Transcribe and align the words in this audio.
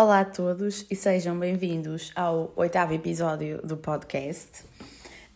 Olá 0.00 0.20
a 0.20 0.24
todos 0.24 0.86
e 0.88 0.94
sejam 0.94 1.36
bem-vindos 1.36 2.12
ao 2.14 2.52
oitavo 2.54 2.94
episódio 2.94 3.60
do 3.66 3.76
podcast. 3.76 4.62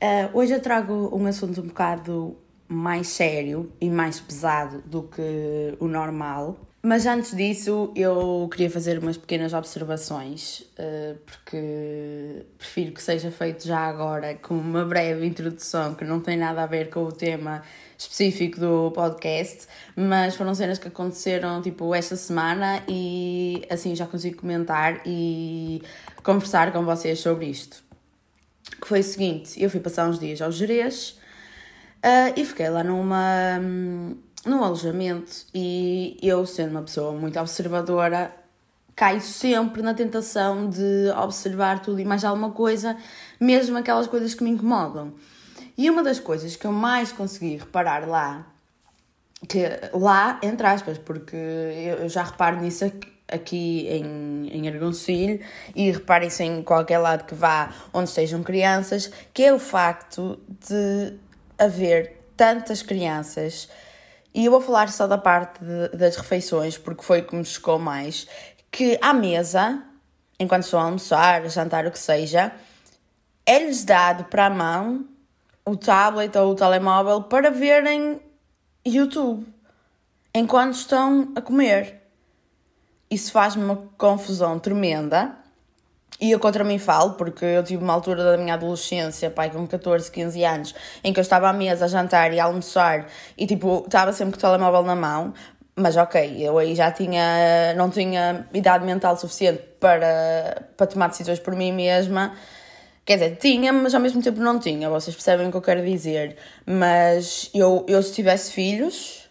Uh, 0.01 0.39
hoje 0.39 0.55
eu 0.55 0.63
trago 0.63 1.11
um 1.13 1.27
assunto 1.27 1.61
um 1.61 1.67
bocado 1.67 2.37
mais 2.69 3.09
sério 3.09 3.73
e 3.81 3.91
mais 3.91 4.21
pesado 4.21 4.81
do 4.87 5.03
que 5.03 5.77
o 5.81 5.89
normal. 5.89 6.57
Mas 6.85 7.07
antes 7.07 7.37
disso, 7.37 7.93
eu 7.95 8.49
queria 8.51 8.69
fazer 8.69 8.99
umas 8.99 9.17
pequenas 9.17 9.53
observações, 9.53 10.65
uh, 10.77 11.17
porque 11.25 12.45
prefiro 12.59 12.91
que 12.91 13.01
seja 13.01 13.31
feito 13.31 13.65
já 13.65 13.79
agora, 13.79 14.35
com 14.35 14.55
uma 14.55 14.85
breve 14.85 15.25
introdução 15.25 15.95
que 15.95 16.05
não 16.05 16.19
tem 16.19 16.37
nada 16.37 16.65
a 16.65 16.67
ver 16.67 16.91
com 16.91 17.05
o 17.05 17.13
tema 17.13 17.63
específico 17.97 18.59
do 18.59 18.91
podcast, 18.91 19.69
mas 19.95 20.35
foram 20.35 20.57
cenas 20.57 20.77
que 20.81 20.89
aconteceram 20.89 21.63
tipo 21.63 21.95
esta 21.95 22.17
semana 22.17 22.83
e 22.89 23.65
assim 23.71 23.95
já 23.95 24.05
consigo 24.05 24.39
comentar 24.39 25.03
e 25.07 25.81
conversar 26.25 26.73
com 26.73 26.85
vocês 26.85 27.21
sobre 27.21 27.47
isto. 27.47 27.81
Que 28.81 28.89
foi 28.89 29.01
o 29.01 29.05
seguinte, 29.05 29.63
eu 29.63 29.71
fui 29.71 29.79
passar 29.79 30.09
uns 30.09 30.19
dias 30.19 30.43
aos 30.43 30.57
Jerez 30.57 31.11
uh, 32.05 32.35
e 32.37 32.45
fiquei 32.45 32.69
lá 32.69 32.83
numa, 32.83 33.61
num 34.45 34.63
alojamento 34.63 35.33
e 35.55 36.19
eu 36.23 36.45
sendo 36.45 36.73
uma 36.73 36.83
pessoa 36.83 37.13
muito 37.13 37.39
observadora 37.39 38.35
caio 38.95 39.21
sempre 39.21 39.83
na 39.83 39.95
tentação 39.95 40.69
de 40.69 41.11
observar 41.17 41.81
tudo 41.81 42.01
e 42.01 42.05
mais 42.05 42.25
alguma 42.25 42.51
coisa, 42.51 42.97
mesmo 43.41 43.77
aquelas 43.79 44.07
coisas 44.07 44.35
que 44.35 44.45
me 44.45 44.51
incomodam. 44.51 45.15
E 45.77 45.89
uma 45.89 46.03
das 46.03 46.21
coisas 46.21 46.57
que 46.57 46.67
eu 46.67 46.73
mais 46.73 47.11
consegui 47.11 47.57
reparar 47.57 48.07
lá, 48.07 48.47
que 49.49 49.65
lá, 49.95 50.39
entre 50.43 50.67
aspas, 50.67 50.99
porque 50.99 51.37
eu 51.37 52.09
já 52.09 52.23
reparo 52.23 52.61
nisso 52.61 52.85
aqui, 52.85 53.13
aqui 53.29 53.89
em, 53.89 54.49
em 54.53 54.69
Argoncilho 54.69 55.41
e 55.75 55.91
reparem-se 55.91 56.45
em 56.45 56.63
qualquer 56.63 56.99
lado 56.99 57.25
que 57.25 57.35
vá 57.35 57.73
onde 57.93 58.11
estejam 58.11 58.43
crianças, 58.43 59.11
que 59.33 59.43
é 59.43 59.53
o 59.53 59.59
facto 59.59 60.39
de 60.69 61.15
haver 61.59 62.21
tantas 62.37 62.83
crianças, 62.83 63.69
e 64.35 64.45
eu 64.45 64.51
vou 64.51 64.61
falar 64.61 64.89
só 64.89 65.07
da 65.07 65.19
parte 65.19 65.63
de, 65.63 65.97
das 65.97 66.17
refeições, 66.17 66.79
porque 66.79 67.03
foi 67.03 67.23
que 67.23 67.35
me 67.35 67.45
chocou 67.45 67.79
mais, 67.79 68.27
que 68.71 68.99
à 69.03 69.13
mesa, 69.13 69.83
enquanto 70.39 70.65
estão 70.65 70.81
a 70.81 70.85
almoçar, 70.85 71.49
jantar, 71.49 71.87
o 71.87 71.91
que 71.91 71.99
seja, 71.99 72.53
é-lhes 73.45 73.85
dado 73.85 74.25
para 74.25 74.47
a 74.47 74.51
mão 74.51 75.07
o 75.65 75.77
tablet 75.77 76.37
ou 76.37 76.53
o 76.53 76.55
telemóvel 76.55 77.23
para 77.23 77.51
verem 77.51 78.21
YouTube 78.85 79.47
enquanto 80.35 80.75
estão 80.75 81.33
a 81.37 81.41
comer. 81.41 82.03
Isso 83.11 83.31
faz-me 83.31 83.63
uma 83.63 83.77
confusão 83.99 84.59
tremenda. 84.59 85.37
E 86.23 86.31
eu 86.31 86.39
contra 86.39 86.63
mim 86.63 86.79
falo, 86.79 87.15
porque 87.15 87.45
eu 87.45 87.65
tive 87.65 87.83
uma 87.83 87.93
altura 87.93 88.23
da 88.23 88.37
minha 88.37 88.55
adolescência, 88.55 89.29
pai, 89.29 89.51
com 89.51 89.67
14, 89.67 90.09
15 90.09 90.45
anos, 90.45 90.75
em 91.03 91.13
que 91.13 91.19
eu 91.19 91.23
estava 91.23 91.49
à 91.49 91.53
mesa 91.53 91.87
a 91.87 91.89
jantar 91.89 92.33
e 92.33 92.39
a 92.39 92.45
almoçar 92.45 93.09
e 93.37 93.45
tipo, 93.45 93.83
estava 93.85 94.13
sempre 94.13 94.35
com 94.35 94.39
o 94.39 94.41
telemóvel 94.41 94.85
na 94.85 94.95
mão, 94.95 95.35
mas 95.75 95.97
ok, 95.97 96.37
eu 96.39 96.59
aí 96.59 96.77
já 96.77 96.93
tinha, 96.93 97.75
não 97.77 97.91
tinha 97.91 98.47
idade 98.55 98.85
mental 98.85 99.17
suficiente 99.17 99.65
para, 99.81 100.63
para 100.77 100.87
tomar 100.87 101.09
decisões 101.09 101.41
por 101.41 101.57
mim 101.57 101.73
mesma 101.73 102.33
Quer 103.05 103.15
dizer, 103.15 103.37
tinha, 103.37 103.73
mas 103.73 103.93
ao 103.93 104.01
mesmo 104.01 104.23
tempo 104.23 104.39
não 104.39 104.61
tinha, 104.61 104.89
vocês 104.89 105.17
percebem 105.17 105.49
o 105.49 105.51
que 105.51 105.57
eu 105.57 105.63
quero 105.63 105.85
dizer. 105.85 106.37
Mas 106.65 107.51
eu, 107.53 107.85
eu 107.89 108.01
se 108.01 108.15
tivesse 108.15 108.53
filhos, 108.53 109.29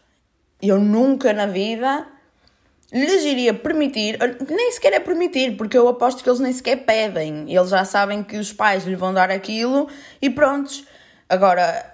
eu 0.61 0.77
nunca 0.77 1.31
na 1.31 1.45
vida 1.45 2.05
lhes 2.91 3.23
iria 3.23 3.53
permitir, 3.53 4.17
nem 4.49 4.71
sequer 4.71 4.93
é 4.93 4.99
permitir, 4.99 5.55
porque 5.55 5.77
eu 5.77 5.87
aposto 5.87 6.23
que 6.23 6.29
eles 6.29 6.39
nem 6.39 6.51
sequer 6.51 6.77
pedem. 6.77 7.45
Eles 7.47 7.69
já 7.69 7.85
sabem 7.85 8.21
que 8.21 8.37
os 8.37 8.51
pais 8.51 8.85
lhe 8.85 8.95
vão 8.95 9.13
dar 9.13 9.31
aquilo 9.31 9.87
e 10.21 10.29
prontos. 10.29 10.85
Agora, 11.29 11.85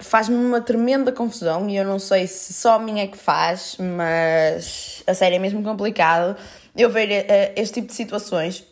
faz-me 0.00 0.36
uma 0.36 0.60
tremenda 0.60 1.10
confusão 1.10 1.68
e 1.68 1.76
eu 1.76 1.84
não 1.84 1.98
sei 1.98 2.26
se 2.26 2.52
só 2.52 2.74
a 2.74 2.78
mim 2.78 3.00
é 3.00 3.06
que 3.06 3.16
faz, 3.16 3.76
mas 3.78 5.02
a 5.06 5.14
sério 5.14 5.36
é 5.36 5.38
mesmo 5.38 5.62
complicado 5.62 6.36
eu 6.76 6.90
ver 6.90 7.08
uh, 7.08 7.52
este 7.56 7.74
tipo 7.74 7.88
de 7.88 7.94
situações 7.94 8.66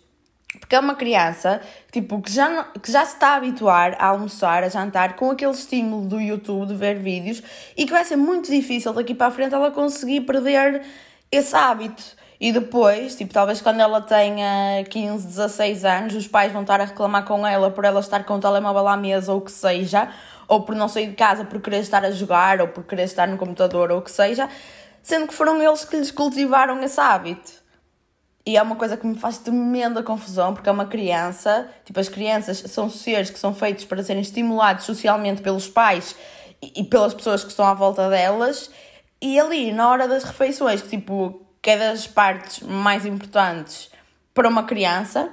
porque 0.61 0.77
é 0.77 0.79
uma 0.79 0.95
criança 0.95 1.61
tipo, 1.91 2.21
que, 2.21 2.31
já, 2.31 2.65
que 2.65 2.91
já 2.91 3.05
se 3.05 3.15
está 3.15 3.31
a 3.31 3.37
habituar 3.37 3.97
a 3.99 4.07
almoçar, 4.07 4.63
a 4.63 4.69
jantar 4.69 5.17
com 5.17 5.31
aquele 5.31 5.53
estímulo 5.53 6.07
do 6.07 6.21
YouTube 6.21 6.69
de 6.69 6.75
ver 6.75 6.97
vídeos 6.99 7.43
e 7.77 7.85
que 7.85 7.93
vai 7.93 8.05
ser 8.05 8.17
muito 8.17 8.51
difícil 8.51 8.93
daqui 8.93 9.15
para 9.15 9.29
a 9.29 9.31
frente 9.31 9.55
ela 9.55 9.71
conseguir 9.71 10.21
perder 10.23 10.83
esse 11.37 11.55
hábito. 11.55 12.03
E 12.41 12.53
depois, 12.53 13.17
tipo, 13.17 13.33
talvez 13.33 13.61
quando 13.61 13.81
ela 13.81 14.01
tenha 14.01 14.85
15, 14.91 15.27
16 15.27 15.85
anos, 15.85 16.15
os 16.15 16.27
pais 16.27 16.53
vão 16.53 16.63
estar 16.63 16.81
a 16.81 16.85
reclamar 16.85 17.25
com 17.25 17.47
ela 17.47 17.71
por 17.71 17.85
ela 17.85 18.01
estar 18.01 18.25
com 18.25 18.35
o 18.35 18.41
telemóvel 18.41 18.87
à 18.89 18.97
mesa 18.97 19.33
ou 19.33 19.39
o 19.39 19.41
que 19.41 19.53
seja, 19.53 20.11
ou 20.49 20.63
por 20.63 20.75
não 20.75 20.89
sair 20.89 21.09
de 21.09 21.15
casa 21.15 21.45
por 21.45 21.61
querer 21.61 21.79
estar 21.79 22.05
a 22.05 22.11
jogar, 22.11 22.61
ou 22.61 22.69
por 22.69 22.85
querer 22.85 23.05
estar 23.05 23.27
no 23.29 23.39
computador 23.39 23.91
ou 23.91 23.99
o 23.99 24.03
que 24.03 24.11
seja, 24.11 24.49
sendo 25.03 25.29
que 25.29 25.35
foram 25.35 25.63
eles 25.63 25.85
que 25.85 25.97
lhes 25.97 26.11
cultivaram 26.11 26.83
esse 26.83 27.01
hábito. 27.01 27.65
E 28.47 28.59
é 28.59 28.63
uma 28.63 28.77
coisa 28.77 28.97
que 28.97 29.07
me 29.07 29.15
faz 29.15 29.39
tremenda 29.39 30.03
confusão, 30.03 30.53
porque 30.53 30.69
é 30.69 30.73
uma 30.73 30.85
criança, 30.85 31.67
tipo, 31.83 31.99
as 31.99 32.11
crianças 32.11 32.59
são 32.67 32.91
seres 32.91 33.31
que 33.31 33.39
são 33.39 33.55
feitos 33.55 33.87
para 33.87 34.03
serem 34.03 34.21
estimulados 34.21 34.85
socialmente 34.85 35.41
pelos 35.41 35.67
pais 35.67 36.15
e, 36.61 36.83
e 36.83 36.85
pelas 36.85 37.15
pessoas 37.15 37.43
que 37.43 37.49
estão 37.49 37.65
à 37.65 37.73
volta 37.73 38.11
delas, 38.11 38.71
e 39.25 39.41
ali, 39.41 39.73
na 39.73 39.89
hora 39.89 40.07
das 40.07 40.23
refeições, 40.23 40.83
que 40.83 40.89
tipo, 40.91 41.41
que 41.63 41.71
é 41.71 41.79
das 41.79 42.07
partes 42.07 42.61
mais 42.61 43.07
importantes 43.07 43.91
para 44.35 44.47
uma 44.47 44.65
criança, 44.65 45.33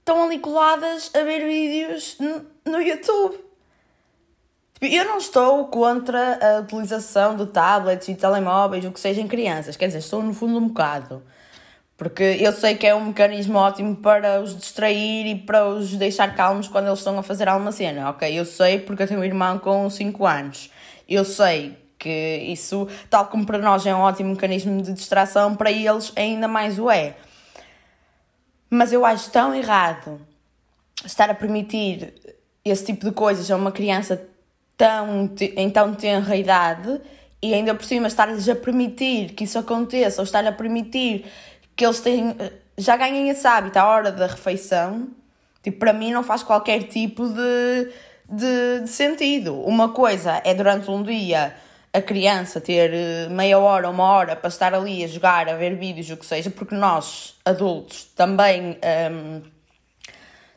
estão 0.00 0.24
ali 0.24 0.40
coladas 0.40 1.12
a 1.14 1.22
ver 1.22 1.46
vídeos 1.46 2.16
no, 2.64 2.82
YouTube. 2.82 3.38
Tipo, 4.74 4.92
eu 4.92 5.04
não 5.04 5.18
estou 5.18 5.68
contra 5.68 6.56
a 6.56 6.60
utilização 6.62 7.36
de 7.36 7.46
tablets 7.46 8.08
e 8.08 8.16
telemóveis, 8.16 8.84
o 8.84 8.90
que 8.90 8.98
seja 8.98 9.20
em 9.20 9.28
crianças, 9.28 9.76
quer 9.76 9.86
dizer, 9.86 10.00
estou 10.00 10.20
no 10.20 10.34
fundo 10.34 10.58
um 10.58 10.66
bocado. 10.66 11.22
Porque 11.96 12.38
eu 12.40 12.52
sei 12.52 12.74
que 12.74 12.84
é 12.84 12.92
um 12.92 13.04
mecanismo 13.04 13.56
ótimo 13.56 13.94
para 13.94 14.40
os 14.40 14.58
distrair 14.58 15.28
e 15.28 15.36
para 15.36 15.64
os 15.68 15.92
deixar 15.92 16.34
calmos 16.34 16.66
quando 16.66 16.88
eles 16.88 16.98
estão 16.98 17.16
a 17.16 17.22
fazer 17.22 17.48
alguma 17.48 17.70
cena, 17.70 18.10
ok? 18.10 18.36
Eu 18.36 18.44
sei 18.44 18.80
porque 18.80 19.04
eu 19.04 19.06
tenho 19.06 19.20
um 19.20 19.24
irmão 19.24 19.60
com 19.60 19.88
5 19.88 20.26
anos. 20.26 20.72
Eu 21.08 21.24
sei 21.24 21.80
que 22.02 22.38
isso, 22.48 22.88
tal 23.08 23.26
como 23.26 23.46
para 23.46 23.58
nós 23.58 23.86
é 23.86 23.94
um 23.94 24.00
ótimo 24.00 24.30
mecanismo 24.30 24.82
de 24.82 24.92
distração, 24.92 25.54
para 25.54 25.70
eles 25.70 26.12
ainda 26.16 26.48
mais 26.48 26.76
o 26.76 26.90
é. 26.90 27.14
Mas 28.68 28.92
eu 28.92 29.06
acho 29.06 29.30
tão 29.30 29.54
errado 29.54 30.20
estar 31.04 31.30
a 31.30 31.34
permitir 31.34 32.12
esse 32.64 32.86
tipo 32.86 33.04
de 33.04 33.12
coisas 33.12 33.48
a 33.52 33.56
uma 33.56 33.70
criança 33.70 34.28
tão, 34.76 35.30
em 35.56 35.70
tão 35.70 35.94
tenra 35.94 36.34
idade 36.36 37.00
e 37.40 37.54
ainda 37.54 37.72
por 37.72 37.84
cima 37.84 38.08
estar-lhes 38.08 38.48
a 38.48 38.56
permitir 38.56 39.34
que 39.34 39.44
isso 39.44 39.58
aconteça 39.58 40.20
ou 40.20 40.24
estar 40.24 40.44
a 40.44 40.50
permitir 40.50 41.26
que 41.76 41.84
eles 41.84 42.00
têm, 42.00 42.36
já 42.76 42.96
ganhem 42.96 43.28
esse 43.28 43.46
hábito 43.46 43.78
à 43.78 43.86
hora 43.86 44.10
da 44.10 44.26
refeição, 44.26 45.06
tipo, 45.62 45.78
para 45.78 45.92
mim 45.92 46.10
não 46.10 46.24
faz 46.24 46.42
qualquer 46.42 46.82
tipo 46.84 47.28
de, 47.28 47.92
de, 48.28 48.80
de 48.82 48.88
sentido. 48.88 49.54
Uma 49.60 49.90
coisa 49.90 50.42
é 50.44 50.52
durante 50.52 50.90
um 50.90 51.00
dia 51.02 51.54
a 51.92 52.00
criança 52.00 52.60
ter 52.60 52.90
eh, 52.92 53.28
meia 53.28 53.58
hora, 53.58 53.90
uma 53.90 54.04
hora 54.04 54.34
para 54.34 54.48
estar 54.48 54.74
ali 54.74 55.04
a 55.04 55.06
jogar, 55.06 55.48
a 55.48 55.56
ver 55.56 55.76
vídeos, 55.76 56.10
o 56.10 56.16
que 56.16 56.24
seja, 56.24 56.50
porque 56.50 56.74
nós, 56.74 57.36
adultos, 57.44 58.04
também, 58.16 58.70
um, 58.70 58.76
ehm, 58.82 59.42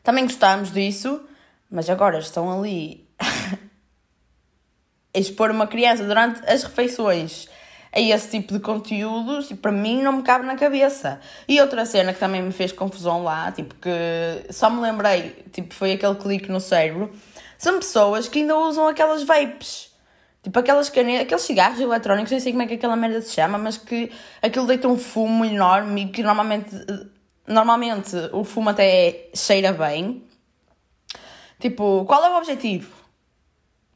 também 0.02 0.24
gostamos 0.24 0.72
disso, 0.72 1.20
mas 1.70 1.90
agora 1.90 2.18
estão 2.18 2.58
ali 2.58 3.06
a 5.14 5.18
expor 5.18 5.50
uma 5.50 5.66
criança 5.66 6.04
durante 6.04 6.40
as 6.48 6.62
refeições 6.62 7.48
a 7.92 8.00
esse 8.00 8.30
tipo 8.30 8.52
de 8.52 8.60
conteúdos, 8.60 9.50
e 9.50 9.54
para 9.54 9.72
mim 9.72 10.02
não 10.02 10.12
me 10.12 10.22
cabe 10.22 10.44
na 10.44 10.54
cabeça. 10.54 11.18
E 11.48 11.58
outra 11.60 11.86
cena 11.86 12.12
que 12.12 12.20
também 12.20 12.42
me 12.42 12.52
fez 12.52 12.70
confusão 12.70 13.22
lá, 13.22 13.50
tipo, 13.52 13.74
que 13.74 14.52
só 14.52 14.68
me 14.68 14.82
lembrei, 14.82 15.44
tipo, 15.50 15.72
foi 15.72 15.92
aquele 15.92 16.14
clique 16.14 16.50
no 16.50 16.60
cérebro, 16.60 17.10
são 17.56 17.78
pessoas 17.78 18.28
que 18.28 18.40
ainda 18.40 18.54
usam 18.56 18.86
aquelas 18.86 19.22
vapes. 19.22 19.85
Tipo 20.46 20.60
aquelas 20.60 20.88
canetas, 20.88 21.22
aqueles 21.22 21.42
cigarros 21.42 21.80
eletrónicos, 21.80 22.30
nem 22.30 22.38
sei 22.38 22.52
como 22.52 22.62
é 22.62 22.68
que 22.68 22.74
aquela 22.74 22.94
merda 22.94 23.20
se 23.20 23.32
chama, 23.32 23.58
mas 23.58 23.76
que 23.76 24.12
aquilo 24.40 24.64
deita 24.64 24.86
um 24.86 24.96
fumo 24.96 25.44
enorme 25.44 26.04
e 26.04 26.08
que 26.08 26.22
normalmente, 26.22 26.70
normalmente 27.48 28.14
o 28.32 28.44
fumo 28.44 28.70
até 28.70 29.28
cheira 29.34 29.72
bem. 29.72 30.22
Tipo, 31.58 32.04
qual 32.04 32.24
é 32.24 32.30
o 32.30 32.36
objetivo? 32.36 32.88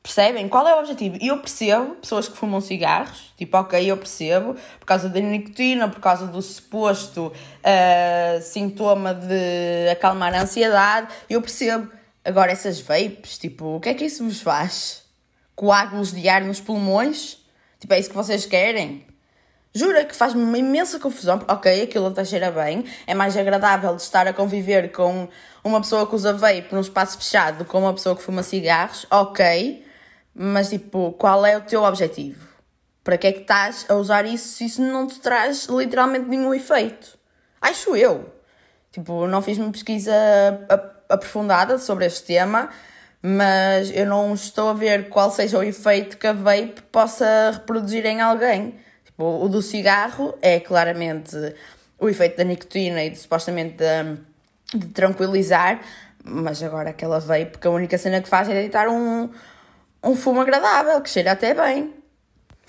Percebem? 0.02 0.48
Qual 0.48 0.66
é 0.66 0.74
o 0.74 0.80
objetivo? 0.80 1.18
E 1.20 1.28
eu 1.28 1.38
percebo 1.38 1.94
pessoas 1.94 2.26
que 2.26 2.36
fumam 2.36 2.60
cigarros, 2.60 3.32
tipo, 3.36 3.56
ok, 3.56 3.88
eu 3.88 3.96
percebo, 3.96 4.56
por 4.80 4.86
causa 4.86 5.08
da 5.08 5.20
nicotina, 5.20 5.88
por 5.88 6.00
causa 6.00 6.26
do 6.26 6.42
suposto 6.42 7.26
uh, 7.28 8.42
sintoma 8.42 9.14
de 9.14 9.88
acalmar 9.92 10.34
a 10.34 10.42
ansiedade, 10.42 11.14
eu 11.28 11.40
percebo. 11.40 11.92
Agora, 12.24 12.50
essas 12.50 12.80
vapes, 12.80 13.38
tipo, 13.38 13.76
o 13.76 13.80
que 13.80 13.88
é 13.90 13.94
que 13.94 14.06
isso 14.06 14.24
vos 14.24 14.40
faz? 14.40 14.99
Coágulos 15.60 16.10
de 16.10 16.26
ar 16.26 16.40
nos 16.40 16.58
pulmões? 16.58 17.36
Tipo, 17.78 17.92
é 17.92 18.00
isso 18.00 18.08
que 18.08 18.16
vocês 18.16 18.46
querem? 18.46 19.06
Jura 19.74 20.06
que 20.06 20.16
faz-me 20.16 20.42
uma 20.42 20.56
imensa 20.56 20.98
confusão. 20.98 21.44
Ok, 21.46 21.82
aquilo 21.82 22.06
até 22.06 22.24
cheira 22.24 22.50
bem. 22.50 22.86
É 23.06 23.12
mais 23.12 23.36
agradável 23.36 23.94
de 23.94 24.00
estar 24.00 24.26
a 24.26 24.32
conviver 24.32 24.90
com 24.90 25.28
uma 25.62 25.82
pessoa 25.82 26.06
que 26.06 26.14
usa 26.14 26.32
vape 26.32 26.68
num 26.72 26.80
espaço 26.80 27.18
fechado 27.18 27.58
do 27.58 27.66
que 27.66 27.76
uma 27.76 27.92
pessoa 27.92 28.16
que 28.16 28.22
fuma 28.22 28.42
cigarros. 28.42 29.04
Ok. 29.10 29.84
Mas, 30.34 30.70
tipo, 30.70 31.12
qual 31.18 31.44
é 31.44 31.58
o 31.58 31.60
teu 31.60 31.82
objetivo? 31.82 32.48
Para 33.04 33.18
que 33.18 33.26
é 33.26 33.32
que 33.32 33.40
estás 33.40 33.84
a 33.86 33.96
usar 33.96 34.24
isso 34.24 34.56
se 34.56 34.64
isso 34.64 34.80
não 34.80 35.06
te 35.06 35.20
traz 35.20 35.66
literalmente 35.66 36.26
nenhum 36.26 36.54
efeito? 36.54 37.18
Acho 37.60 37.94
eu. 37.94 38.32
Tipo, 38.90 39.26
não 39.26 39.42
fiz 39.42 39.58
uma 39.58 39.70
pesquisa 39.70 40.10
aprofundada 41.06 41.76
sobre 41.76 42.06
este 42.06 42.22
tema, 42.24 42.70
mas 43.22 43.90
eu 43.90 44.06
não 44.06 44.34
estou 44.34 44.70
a 44.70 44.74
ver 44.74 45.08
qual 45.08 45.30
seja 45.30 45.58
o 45.58 45.62
efeito 45.62 46.16
que 46.16 46.26
a 46.26 46.32
vape 46.32 46.82
possa 46.90 47.50
reproduzir 47.52 48.06
em 48.06 48.20
alguém. 48.20 48.74
Tipo, 49.04 49.44
o 49.44 49.48
do 49.48 49.60
cigarro 49.60 50.34
é 50.40 50.58
claramente 50.58 51.36
o 51.98 52.08
efeito 52.08 52.38
da 52.38 52.44
nicotina 52.44 53.04
e 53.04 53.10
de, 53.10 53.18
supostamente 53.18 53.76
de, 53.76 54.78
de 54.78 54.86
tranquilizar, 54.88 55.80
mas 56.24 56.62
agora 56.62 56.90
aquela 56.90 57.20
vape 57.20 57.58
que 57.58 57.66
a 57.66 57.70
única 57.70 57.98
cena 57.98 58.22
que 58.22 58.28
faz 58.28 58.48
é 58.48 58.54
deitar 58.54 58.88
um, 58.88 59.28
um 60.02 60.16
fumo 60.16 60.40
agradável, 60.40 61.00
que 61.02 61.10
cheira 61.10 61.32
até 61.32 61.52
bem. 61.52 61.92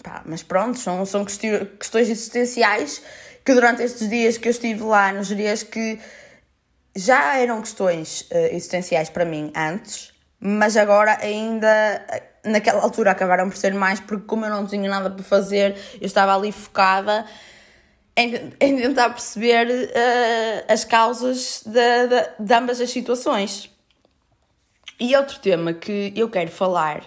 Pá, 0.04 0.22
mas 0.26 0.44
pronto, 0.44 0.78
são, 0.78 1.06
são 1.06 1.24
questões 1.24 2.10
existenciais 2.10 3.02
que 3.46 3.54
durante 3.54 3.84
estes 3.84 4.10
dias 4.10 4.38
que 4.38 4.48
eu 4.48 4.52
estive 4.52 4.84
lá 4.84 5.14
nos 5.14 5.28
dias 5.28 5.64
que 5.64 6.00
já 6.96 7.38
eram 7.38 7.62
questões 7.62 8.22
uh, 8.32 8.36
existenciais 8.52 9.10
para 9.10 9.24
mim 9.24 9.52
antes, 9.56 10.11
mas 10.42 10.76
agora 10.76 11.20
ainda 11.22 12.04
naquela 12.44 12.82
altura 12.82 13.12
acabaram 13.12 13.48
por 13.48 13.56
ser 13.56 13.74
mais 13.76 14.00
porque 14.00 14.26
como 14.26 14.46
eu 14.46 14.50
não 14.50 14.66
tinha 14.66 14.90
nada 14.90 15.12
para 15.12 15.24
fazer, 15.24 15.78
eu 16.00 16.08
estava 16.08 16.36
ali 16.36 16.52
focada 16.52 17.26
em, 18.18 18.52
em 18.60 18.78
tentar 18.78 19.12
perceber 19.12 19.68
uh, 19.68 20.66
as 20.68 20.84
causas 20.84 21.64
de, 21.66 22.08
de, 22.08 22.46
de 22.46 22.54
ambas 22.54 22.82
as 22.82 22.90
situações. 22.90 23.70
E 25.00 25.16
outro 25.16 25.40
tema 25.40 25.74
que 25.74 26.12
eu 26.16 26.30
quero 26.30 26.52
falar 26.52 27.04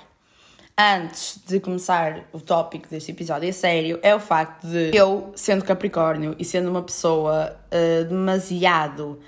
antes 0.77 1.39
de 1.47 1.61
começar 1.61 2.25
o 2.33 2.41
tópico 2.41 2.89
deste 2.89 3.13
episódio 3.13 3.49
a 3.49 3.53
sério 3.53 4.01
é 4.03 4.15
o 4.15 4.21
facto 4.21 4.67
de 4.67 4.91
eu, 4.97 5.33
sendo 5.37 5.65
Capricórnio 5.65 6.35
e 6.39 6.45
sendo 6.45 6.71
uma 6.71 6.83
pessoa 6.83 7.57
uh, 7.67 8.05
demasiado 8.05 9.21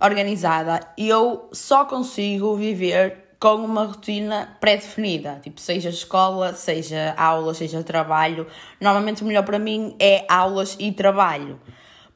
organizada, 0.00 0.80
eu 0.98 1.48
só 1.52 1.84
consigo 1.84 2.56
viver 2.56 3.31
com 3.42 3.56
uma 3.56 3.86
rotina 3.86 4.56
pré-definida, 4.60 5.40
tipo, 5.42 5.60
seja 5.60 5.88
escola, 5.88 6.54
seja 6.54 7.12
aula, 7.16 7.52
seja 7.52 7.82
trabalho. 7.82 8.46
Normalmente 8.80 9.24
o 9.24 9.26
melhor 9.26 9.44
para 9.44 9.58
mim 9.58 9.96
é 9.98 10.24
aulas 10.28 10.76
e 10.78 10.92
trabalho. 10.92 11.58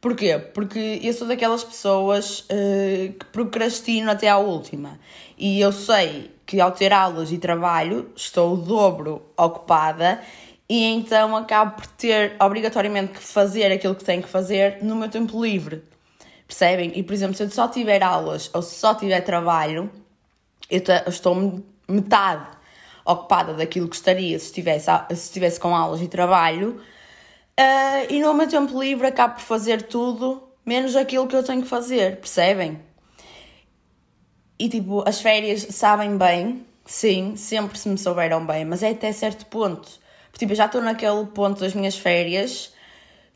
Porquê? 0.01 0.39
Porque 0.39 1.01
eu 1.03 1.13
sou 1.13 1.27
daquelas 1.27 1.65
pessoas 1.65 2.43
uh, 2.43 3.13
que 3.13 3.27
procrastino 3.33 4.09
até 4.09 4.29
à 4.29 4.39
última. 4.39 5.01
E 5.37 5.59
eu 5.61 5.73
sei 5.73 6.31
que 6.47 6.61
ao 6.61 6.71
ter 6.71 6.93
aulas 6.93 7.33
e 7.33 7.39
trabalho 7.39 8.09
estou 8.15 8.55
o 8.55 8.57
dobro 8.57 9.29
ocupada 9.37 10.21
e 10.69 10.85
então 10.85 11.37
acabo 11.37 11.73
por 11.73 11.89
ter 11.89 12.37
obrigatoriamente 12.41 13.15
que 13.15 13.21
fazer 13.21 13.73
aquilo 13.73 13.97
que 13.97 14.05
tenho 14.05 14.23
que 14.23 14.29
fazer 14.29 14.79
no 14.81 14.95
meu 14.95 15.09
tempo 15.09 15.43
livre. 15.43 15.83
Percebem? 16.47 16.93
E 16.95 17.03
por 17.03 17.15
exemplo, 17.15 17.35
se 17.35 17.43
eu 17.43 17.51
só 17.51 17.67
tiver 17.67 18.01
aulas 18.01 18.49
ou 18.55 18.63
se 18.63 18.77
só 18.77 18.95
tiver 18.95 19.23
trabalho, 19.23 19.91
eu 20.71 20.83
estou 21.07 21.63
metade 21.89 22.57
ocupada 23.05 23.55
daquilo 23.55 23.89
que 23.89 23.97
estaria 23.97 24.39
se 24.39 24.47
estivesse, 24.47 24.91
se 25.11 25.15
estivesse 25.15 25.61
com 25.61 25.75
aulas 25.75 26.03
e 26.03 26.09
trabalho, 26.09 26.81
uh, 27.59 28.13
e 28.13 28.21
no 28.21 28.35
meu 28.35 28.49
tempo 28.49 28.79
livre 28.81 29.07
acabo 29.07 29.35
por 29.35 29.43
fazer 29.43 29.83
tudo 29.83 30.43
menos 30.65 30.97
aquilo 30.97 31.29
que 31.29 31.37
eu 31.37 31.45
tenho 31.45 31.63
que 31.63 31.69
fazer, 31.69 32.17
percebem? 32.17 32.81
E 34.59 34.69
tipo, 34.69 35.07
as 35.07 35.21
férias 35.21 35.67
sabem 35.71 36.17
bem, 36.17 36.67
sim, 36.85 37.37
sempre 37.37 37.79
se 37.79 37.89
me 37.89 37.99
souberam 37.99 38.45
bem, 38.45 38.65
mas 38.65 38.83
é 38.83 38.91
até 38.91 39.13
certo 39.13 39.47
ponto. 39.47 39.89
Porque 40.31 40.41
tipo, 40.41 40.53
eu 40.53 40.57
já 40.57 40.67
estou 40.67 40.83
naquele 40.83 41.27
ponto 41.27 41.61
das 41.61 41.75
minhas 41.75 41.97
férias 41.97 42.75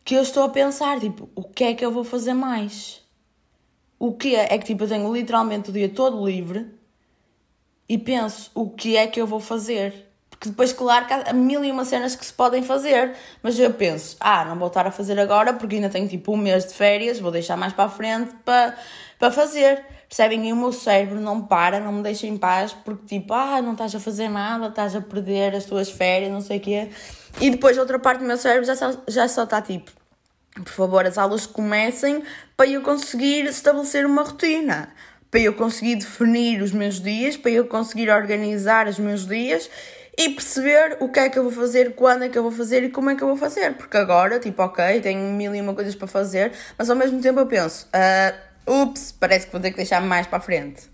que 0.04 0.14
eu 0.14 0.22
estou 0.22 0.44
a 0.44 0.48
pensar, 0.48 0.98
tipo, 0.98 1.28
o 1.34 1.44
que 1.44 1.64
é 1.64 1.74
que 1.74 1.84
eu 1.84 1.92
vou 1.92 2.02
fazer 2.02 2.34
mais? 2.34 3.02
O 3.98 4.14
que 4.14 4.34
é? 4.34 4.54
É 4.54 4.58
que 4.58 4.64
tipo, 4.64 4.84
eu 4.84 4.88
tenho 4.88 5.14
literalmente 5.14 5.70
o 5.70 5.72
dia 5.72 5.88
todo 5.88 6.26
livre 6.26 6.79
e 7.90 7.98
penso 7.98 8.52
o 8.54 8.70
que 8.70 8.96
é 8.96 9.08
que 9.08 9.20
eu 9.20 9.26
vou 9.26 9.40
fazer. 9.40 10.06
Porque 10.30 10.48
depois, 10.48 10.72
claro, 10.72 11.06
que 11.06 11.12
há 11.12 11.32
mil 11.32 11.64
e 11.64 11.72
uma 11.72 11.84
cenas 11.84 12.14
que 12.14 12.24
se 12.24 12.32
podem 12.32 12.62
fazer, 12.62 13.16
mas 13.42 13.58
eu 13.58 13.74
penso, 13.74 14.16
ah, 14.20 14.44
não 14.44 14.56
vou 14.56 14.68
estar 14.68 14.86
a 14.86 14.92
fazer 14.92 15.18
agora 15.18 15.54
porque 15.54 15.74
ainda 15.74 15.88
tenho 15.88 16.06
tipo 16.06 16.32
um 16.32 16.36
mês 16.36 16.64
de 16.64 16.72
férias, 16.72 17.18
vou 17.18 17.32
deixar 17.32 17.56
mais 17.56 17.72
para 17.72 17.86
a 17.86 17.88
frente 17.88 18.30
para, 18.44 18.76
para 19.18 19.32
fazer. 19.32 19.84
Percebem? 20.08 20.48
E 20.48 20.52
o 20.52 20.56
meu 20.56 20.70
cérebro 20.70 21.20
não 21.20 21.42
para, 21.42 21.80
não 21.80 21.90
me 21.90 22.02
deixa 22.04 22.28
em 22.28 22.36
paz 22.36 22.72
porque 22.72 23.18
tipo, 23.18 23.34
ah, 23.34 23.60
não 23.60 23.72
estás 23.72 23.92
a 23.92 23.98
fazer 23.98 24.28
nada, 24.28 24.68
estás 24.68 24.94
a 24.94 25.00
perder 25.00 25.56
as 25.56 25.64
tuas 25.64 25.90
férias, 25.90 26.30
não 26.30 26.40
sei 26.40 26.58
o 26.58 26.60
quê. 26.60 26.90
E 27.40 27.50
depois 27.50 27.76
outra 27.76 27.98
parte 27.98 28.20
do 28.20 28.24
meu 28.24 28.38
cérebro 28.38 28.64
já 28.64 28.76
só, 28.76 28.92
já 29.08 29.26
só 29.26 29.42
está 29.42 29.60
tipo, 29.60 29.90
por 30.54 30.72
favor, 30.72 31.04
as 31.04 31.18
aulas 31.18 31.44
comecem 31.44 32.22
para 32.56 32.68
eu 32.68 32.82
conseguir 32.82 33.46
estabelecer 33.46 34.06
uma 34.06 34.22
rotina 34.22 34.94
para 35.30 35.40
eu 35.40 35.54
conseguir 35.54 35.96
definir 35.96 36.60
os 36.60 36.72
meus 36.72 37.00
dias, 37.00 37.36
para 37.36 37.50
eu 37.50 37.66
conseguir 37.66 38.10
organizar 38.10 38.88
os 38.88 38.98
meus 38.98 39.26
dias 39.26 39.70
e 40.18 40.28
perceber 40.30 40.96
o 41.00 41.08
que 41.08 41.20
é 41.20 41.28
que 41.28 41.38
eu 41.38 41.44
vou 41.44 41.52
fazer, 41.52 41.94
quando 41.94 42.24
é 42.24 42.28
que 42.28 42.36
eu 42.36 42.42
vou 42.42 42.52
fazer 42.52 42.82
e 42.82 42.90
como 42.90 43.10
é 43.10 43.14
que 43.14 43.22
eu 43.22 43.28
vou 43.28 43.36
fazer. 43.36 43.74
Porque 43.74 43.96
agora, 43.96 44.38
tipo, 44.40 44.62
ok, 44.62 45.00
tenho 45.00 45.32
mil 45.32 45.54
e 45.54 45.60
uma 45.60 45.74
coisas 45.74 45.94
para 45.94 46.08
fazer, 46.08 46.52
mas 46.76 46.90
ao 46.90 46.96
mesmo 46.96 47.20
tempo 47.20 47.38
eu 47.38 47.46
penso, 47.46 47.88
uh, 48.66 48.82
ups, 48.82 49.12
parece 49.12 49.46
que 49.46 49.52
vou 49.52 49.60
ter 49.60 49.70
que 49.70 49.76
deixar 49.76 50.02
mais 50.02 50.26
para 50.26 50.38
a 50.38 50.42
frente. 50.42 50.90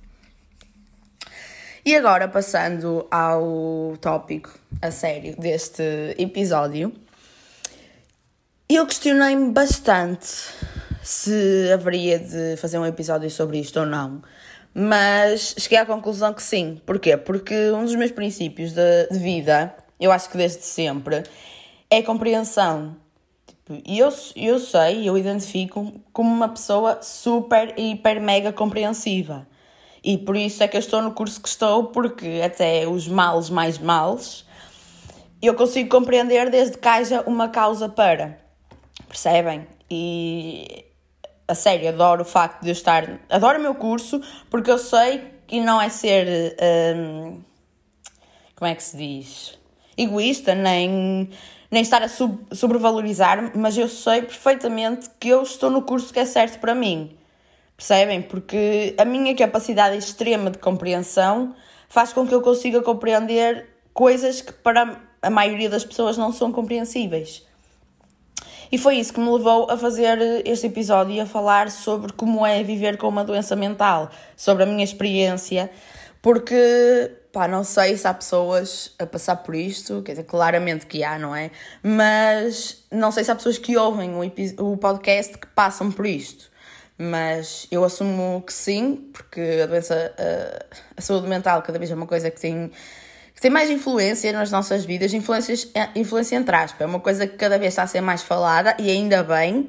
E 1.84 1.96
agora, 1.96 2.28
passando 2.28 3.06
ao 3.10 3.96
tópico 4.00 4.52
a 4.82 4.90
sério 4.90 5.36
deste 5.38 5.82
episódio, 6.18 6.92
eu 8.68 8.84
questionei-me 8.86 9.52
bastante 9.52 10.26
se 11.06 11.70
haveria 11.72 12.18
de 12.18 12.56
fazer 12.56 12.78
um 12.78 12.84
episódio 12.86 13.30
sobre 13.30 13.60
isto 13.60 13.78
ou 13.78 13.86
não. 13.86 14.22
Mas 14.74 15.54
cheguei 15.56 15.78
à 15.78 15.86
conclusão 15.86 16.34
que 16.34 16.42
sim. 16.42 16.80
Porquê? 16.84 17.16
Porque 17.16 17.70
um 17.70 17.84
dos 17.84 17.94
meus 17.94 18.10
princípios 18.10 18.72
de, 18.72 19.08
de 19.10 19.18
vida, 19.18 19.72
eu 20.00 20.10
acho 20.10 20.28
que 20.28 20.36
desde 20.36 20.64
sempre, 20.64 21.22
é 21.88 22.02
compreensão. 22.02 22.96
Tipo, 23.46 23.82
eu, 23.86 24.12
eu 24.34 24.58
sei, 24.58 25.08
eu 25.08 25.16
identifico 25.16 25.92
como 26.12 26.28
uma 26.28 26.48
pessoa 26.48 27.00
super, 27.00 27.72
hiper, 27.78 28.20
mega 28.20 28.52
compreensiva. 28.52 29.46
E 30.02 30.18
por 30.18 30.36
isso 30.36 30.62
é 30.62 30.68
que 30.68 30.76
eu 30.76 30.80
estou 30.80 31.00
no 31.00 31.12
curso 31.12 31.40
que 31.40 31.48
estou, 31.48 31.84
porque 31.84 32.40
até 32.44 32.86
os 32.86 33.06
males 33.06 33.48
mais 33.48 33.78
males 33.78 34.44
eu 35.40 35.54
consigo 35.54 35.88
compreender 35.88 36.50
desde 36.50 36.76
que 36.76 36.88
haja 36.88 37.22
uma 37.26 37.48
causa 37.48 37.88
para. 37.88 38.40
Percebem? 39.08 39.66
E 39.88 40.85
a 41.48 41.54
sério, 41.54 41.88
adoro 41.88 42.22
o 42.22 42.24
facto 42.24 42.62
de 42.62 42.68
eu 42.68 42.72
estar. 42.72 43.20
Adoro 43.28 43.58
o 43.58 43.62
meu 43.62 43.74
curso 43.74 44.20
porque 44.50 44.70
eu 44.70 44.78
sei 44.78 45.32
que 45.46 45.60
não 45.60 45.80
é 45.80 45.88
ser. 45.88 46.56
Um, 46.96 47.40
como 48.54 48.70
é 48.70 48.74
que 48.74 48.82
se 48.82 48.96
diz? 48.96 49.58
Egoísta, 49.96 50.54
nem, 50.54 51.30
nem 51.70 51.82
estar 51.82 52.02
a 52.02 52.08
sub, 52.08 52.38
sobrevalorizar, 52.52 53.52
mas 53.56 53.76
eu 53.76 53.88
sei 53.88 54.22
perfeitamente 54.22 55.10
que 55.20 55.28
eu 55.28 55.42
estou 55.42 55.70
no 55.70 55.82
curso 55.82 56.12
que 56.12 56.18
é 56.18 56.24
certo 56.24 56.58
para 56.58 56.74
mim. 56.74 57.16
Percebem? 57.76 58.22
Porque 58.22 58.94
a 58.98 59.04
minha 59.04 59.34
capacidade 59.36 59.96
extrema 59.96 60.50
de 60.50 60.58
compreensão 60.58 61.54
faz 61.88 62.12
com 62.12 62.26
que 62.26 62.34
eu 62.34 62.40
consiga 62.40 62.82
compreender 62.82 63.68
coisas 63.92 64.40
que 64.40 64.52
para 64.52 65.00
a 65.20 65.30
maioria 65.30 65.68
das 65.68 65.84
pessoas 65.84 66.16
não 66.16 66.32
são 66.32 66.50
compreensíveis. 66.50 67.45
E 68.70 68.78
foi 68.78 68.96
isso 68.96 69.12
que 69.12 69.20
me 69.20 69.30
levou 69.30 69.70
a 69.70 69.76
fazer 69.76 70.18
este 70.46 70.66
episódio 70.66 71.14
e 71.14 71.20
a 71.20 71.26
falar 71.26 71.70
sobre 71.70 72.12
como 72.12 72.44
é 72.44 72.62
viver 72.62 72.96
com 72.96 73.08
uma 73.08 73.24
doença 73.24 73.54
mental, 73.54 74.10
sobre 74.36 74.64
a 74.64 74.66
minha 74.66 74.84
experiência, 74.84 75.70
porque 76.20 77.12
pá, 77.32 77.46
não 77.46 77.62
sei 77.62 77.96
se 77.96 78.08
há 78.08 78.14
pessoas 78.14 78.94
a 78.98 79.06
passar 79.06 79.36
por 79.36 79.54
isto, 79.54 80.02
quer 80.02 80.12
dizer, 80.12 80.24
claramente 80.24 80.86
que 80.86 81.04
há, 81.04 81.18
não 81.18 81.36
é? 81.36 81.50
Mas 81.82 82.84
não 82.90 83.12
sei 83.12 83.24
se 83.24 83.30
há 83.30 83.34
pessoas 83.34 83.58
que 83.58 83.76
ouvem 83.76 84.10
o, 84.14 84.72
o 84.72 84.76
podcast 84.76 85.36
que 85.36 85.46
passam 85.48 85.92
por 85.92 86.06
isto. 86.06 86.50
Mas 86.98 87.66
eu 87.70 87.84
assumo 87.84 88.42
que 88.46 88.52
sim, 88.52 89.10
porque 89.12 89.60
a 89.62 89.66
doença, 89.66 90.14
a, 90.18 90.78
a 90.96 91.00
saúde 91.02 91.28
mental 91.28 91.60
cada 91.62 91.78
vez 91.78 91.90
é 91.90 91.94
uma 91.94 92.06
coisa 92.06 92.30
que 92.30 92.40
tem 92.40 92.70
que 93.36 93.42
tem 93.42 93.50
mais 93.50 93.68
influência 93.68 94.32
nas 94.32 94.50
nossas 94.50 94.86
vidas, 94.86 95.12
influências, 95.12 95.68
é, 95.74 95.90
influência 95.94 96.36
entre 96.36 96.56
aspas, 96.56 96.80
é 96.80 96.86
uma 96.86 97.00
coisa 97.00 97.26
que 97.26 97.36
cada 97.36 97.58
vez 97.58 97.74
está 97.74 97.82
a 97.82 97.86
ser 97.86 98.00
mais 98.00 98.22
falada 98.22 98.74
e 98.78 98.90
ainda 98.90 99.22
bem. 99.22 99.68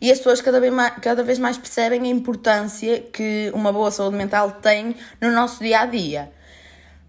E 0.00 0.10
as 0.10 0.16
pessoas 0.16 0.40
cada 0.40 0.58
vez, 0.58 0.72
mais, 0.72 0.94
cada 1.02 1.22
vez 1.22 1.38
mais 1.38 1.58
percebem 1.58 2.00
a 2.00 2.06
importância 2.06 3.00
que 3.12 3.50
uma 3.52 3.70
boa 3.70 3.90
saúde 3.90 4.16
mental 4.16 4.52
tem 4.52 4.96
no 5.20 5.30
nosso 5.30 5.62
dia 5.62 5.80
a 5.80 5.86
dia. 5.86 6.32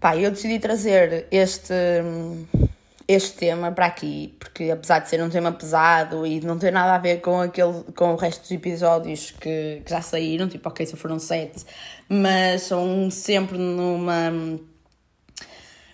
Pá, 0.02 0.18
eu 0.18 0.30
decidi 0.32 0.60
trazer 0.60 1.28
este, 1.32 1.74
este 3.08 3.38
tema 3.38 3.72
para 3.72 3.86
aqui, 3.86 4.36
porque 4.38 4.70
apesar 4.70 5.00
de 5.00 5.08
ser 5.08 5.24
um 5.24 5.30
tema 5.30 5.54
pesado 5.54 6.28
e 6.28 6.42
não 6.42 6.60
ter 6.60 6.72
nada 6.74 6.96
a 6.96 6.98
ver 6.98 7.22
com, 7.22 7.40
aquele, 7.40 7.84
com 7.96 8.12
o 8.12 8.16
resto 8.18 8.42
dos 8.42 8.52
episódios 8.52 9.32
que, 9.32 9.82
que 9.86 9.90
já 9.90 10.02
saíram, 10.02 10.50
tipo, 10.50 10.68
ok, 10.68 10.86
só 10.86 10.98
foram 10.98 11.20
sete, 11.20 11.64
mas 12.10 12.64
são 12.64 13.10
sempre 13.10 13.58
numa, 13.58 14.30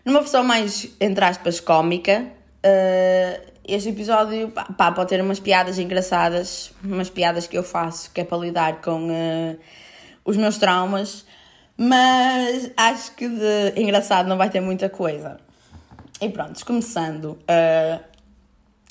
numa 0.08 0.22
versão 0.22 0.42
mais, 0.42 0.90
entre 1.02 1.26
aspas, 1.26 1.60
cómica. 1.60 2.26
Uh, 2.66 3.52
este 3.68 3.90
episódio 3.90 4.50
pá, 4.50 4.92
pode 4.94 5.10
ter 5.10 5.22
umas 5.22 5.38
piadas 5.38 5.78
engraçadas, 5.78 6.72
umas 6.82 7.10
piadas 7.10 7.46
que 7.46 7.58
eu 7.58 7.64
faço, 7.64 8.10
que 8.12 8.22
é 8.22 8.24
para 8.24 8.38
lidar 8.38 8.82
com 8.82 9.10
uh, 9.10 9.60
os 10.24 10.38
meus 10.38 10.58
traumas, 10.58 11.26
mas 11.76 12.72
acho 12.78 13.14
que 13.16 13.28
de 13.28 13.74
engraçado 13.76 14.30
não 14.30 14.38
vai 14.38 14.50
ter 14.50 14.62
muita 14.62 14.90
coisa. 14.90 15.38
E 16.22 16.30
pronto, 16.30 16.66
começando, 16.66 17.38
uh, 17.42 18.02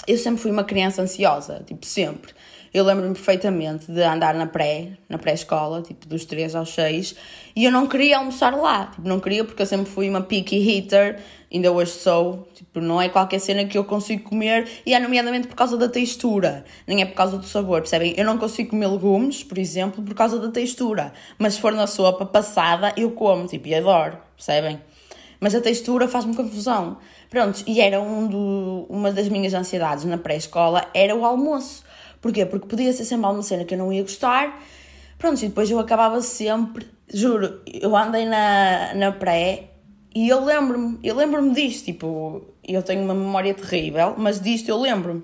eu 0.07 0.19
sempre 0.19 0.43
fui 0.43 0.51
uma 0.51 0.65
criança 0.65 1.01
ansiosa, 1.01 1.63
tipo, 1.67 1.87
sempre. 1.87 2.35
Eu 2.77 2.85
lembro-me 2.85 3.15
perfeitamente 3.15 3.91
de 3.91 4.03
andar 4.03 4.35
na 4.35 4.47
pré, 4.47 4.99
na 5.09 5.17
pré-escola, 5.17 5.81
tipo, 5.81 6.07
dos 6.07 6.27
3 6.27 6.55
aos 6.55 6.75
6, 6.75 7.17
e 7.57 7.65
eu 7.65 7.73
não 7.73 7.87
queria 7.87 8.19
almoçar 8.19 8.55
lá, 8.55 8.89
tipo, 8.89 9.09
não 9.09 9.19
queria 9.19 9.45
porque 9.45 9.63
eu 9.63 9.67
sempre 9.67 9.91
fui 9.91 10.11
uma 10.11 10.21
picky 10.21 10.77
eater, 10.77 11.19
ainda 11.51 11.73
hoje 11.73 11.93
sou, 11.93 12.47
tipo, 12.53 12.79
não 12.79 13.01
é 13.01 13.09
qualquer 13.09 13.39
cena 13.39 13.65
que 13.65 13.79
eu 13.79 13.85
consigo 13.85 14.25
comer, 14.25 14.69
e 14.85 14.93
é 14.93 15.01
nomeadamente 15.01 15.49
por 15.49 15.57
causa 15.57 15.79
da 15.79 15.89
textura, 15.89 16.67
nem 16.87 17.01
é 17.01 17.07
por 17.07 17.15
causa 17.15 17.39
do 17.39 17.47
sabor, 17.47 17.81
percebem? 17.81 18.13
Eu 18.15 18.27
não 18.27 18.37
consigo 18.37 18.69
comer 18.69 18.89
legumes, 18.89 19.43
por 19.43 19.57
exemplo, 19.57 20.05
por 20.05 20.15
causa 20.15 20.39
da 20.39 20.51
textura, 20.51 21.15
mas 21.39 21.55
se 21.55 21.63
for 21.63 21.73
na 21.73 21.87
sopa 21.87 22.27
passada, 22.27 22.93
eu 22.95 23.11
como, 23.13 23.47
tipo, 23.47 23.69
e 23.69 23.75
adoro, 23.75 24.19
percebem? 24.37 24.79
Mas 25.41 25.55
a 25.55 25.63
textura 25.63 26.07
faz-me 26.09 26.37
confusão. 26.37 26.99
Pronto, 27.31 27.63
e 27.67 27.81
era 27.81 28.01
um 28.01 28.27
do, 28.27 28.87
uma 28.89 29.11
das 29.11 29.29
minhas 29.29 29.53
ansiedades 29.55 30.05
na 30.05 30.19
pré-escola, 30.19 30.87
era 30.93 31.15
o 31.15 31.25
almoço. 31.25 31.86
Porquê? 32.27 32.45
Porque 32.45 32.67
podia 32.67 32.93
ser 32.93 33.05
sempre 33.05 33.25
uma 33.25 33.41
cena 33.41 33.65
que 33.65 33.75
eu 33.75 33.79
não 33.79 33.93
ia 33.93 34.03
gostar. 34.03 34.61
Pronto, 35.17 35.41
e 35.45 35.47
depois 35.47 35.71
eu 35.71 35.79
acabava 35.79 36.21
sempre, 36.21 36.85
juro, 37.09 37.61
eu 37.65 37.97
andei 37.97 38.27
na, 38.27 38.93
na 38.95 39.13
pré 39.13 39.71
e 40.13 40.29
eu 40.29 40.45
lembro-me, 40.45 40.99
eu 41.05 41.15
lembro-me 41.15 41.55
disto, 41.55 41.85
tipo, 41.85 42.43
eu 42.67 42.83
tenho 42.83 43.05
uma 43.05 43.15
memória 43.15 43.55
terrível, 43.55 44.17
mas 44.19 44.41
disto 44.41 44.69
eu 44.69 44.77
lembro-me 44.77 45.23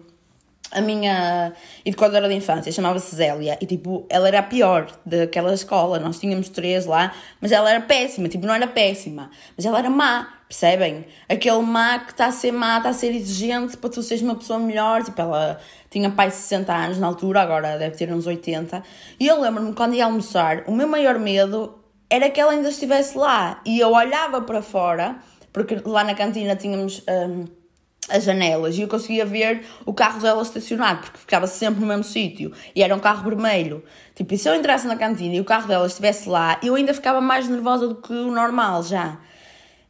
a 0.70 0.80
minha 0.80 1.52
educadora 1.84 2.28
de 2.28 2.34
infância 2.34 2.70
chamava-se 2.70 3.14
Zélia 3.14 3.58
e 3.60 3.66
tipo, 3.66 4.06
ela 4.08 4.28
era 4.28 4.38
a 4.38 4.42
pior 4.44 4.86
daquela 5.04 5.52
escola. 5.52 5.98
Nós 5.98 6.20
tínhamos 6.20 6.48
três 6.48 6.86
lá, 6.86 7.12
mas 7.40 7.50
ela 7.50 7.68
era 7.68 7.80
péssima, 7.80 8.28
tipo, 8.28 8.46
não 8.46 8.54
era 8.54 8.68
péssima, 8.68 9.28
mas 9.56 9.66
ela 9.66 9.80
era 9.80 9.90
má, 9.90 10.38
percebem? 10.52 11.06
Aquele 11.28 11.62
má 11.62 11.98
que 11.98 12.12
está 12.12 12.26
a 12.26 12.32
ser 12.32 12.52
má, 12.52 12.76
está 12.76 12.90
a 12.90 12.92
ser 12.92 13.14
exigente 13.14 13.76
para 13.78 13.88
tu 13.88 14.02
seres 14.02 14.22
uma 14.22 14.34
pessoa 14.34 14.58
melhor. 14.58 15.02
Tipo, 15.02 15.22
ela 15.22 15.58
tinha 15.90 16.10
pai 16.10 16.28
de 16.28 16.34
60 16.34 16.72
anos 16.72 16.98
na 16.98 17.06
altura, 17.06 17.40
agora 17.40 17.78
deve 17.78 17.96
ter 17.96 18.12
uns 18.12 18.26
80. 18.26 18.82
E 19.18 19.26
eu 19.26 19.40
lembro-me 19.40 19.72
quando 19.72 19.94
ia 19.94 20.04
almoçar, 20.04 20.64
o 20.66 20.72
meu 20.72 20.86
maior 20.86 21.18
medo 21.18 21.78
era 22.10 22.28
que 22.28 22.38
ela 22.38 22.52
ainda 22.52 22.68
estivesse 22.68 23.16
lá 23.16 23.62
e 23.64 23.80
eu 23.80 23.92
olhava 23.92 24.42
para 24.42 24.60
fora, 24.60 25.16
porque 25.52 25.80
lá 25.84 26.04
na 26.04 26.14
cantina 26.14 26.54
tínhamos. 26.54 27.02
Um, 27.08 27.62
as 28.10 28.24
janelas 28.24 28.76
e 28.76 28.82
eu 28.82 28.88
conseguia 28.88 29.24
ver 29.24 29.64
o 29.86 29.94
carro 29.94 30.20
dela 30.20 30.42
estacionado, 30.42 31.02
porque 31.02 31.18
ficava 31.18 31.46
sempre 31.46 31.80
no 31.80 31.86
mesmo 31.86 32.02
sítio 32.02 32.52
e 32.74 32.82
era 32.82 32.92
um 32.94 32.98
carro 32.98 33.22
vermelho. 33.22 33.82
Tipo, 34.12 34.34
e 34.34 34.38
se 34.38 34.48
eu 34.48 34.56
entrasse 34.56 34.88
na 34.88 34.96
cantina 34.96 35.36
e 35.36 35.40
o 35.40 35.44
carro 35.44 35.68
dela 35.68 35.86
estivesse 35.86 36.28
lá, 36.28 36.58
eu 36.64 36.74
ainda 36.74 36.92
ficava 36.92 37.20
mais 37.20 37.48
nervosa 37.48 37.86
do 37.86 37.94
que 37.94 38.12
o 38.12 38.32
normal 38.32 38.82
já. 38.82 39.18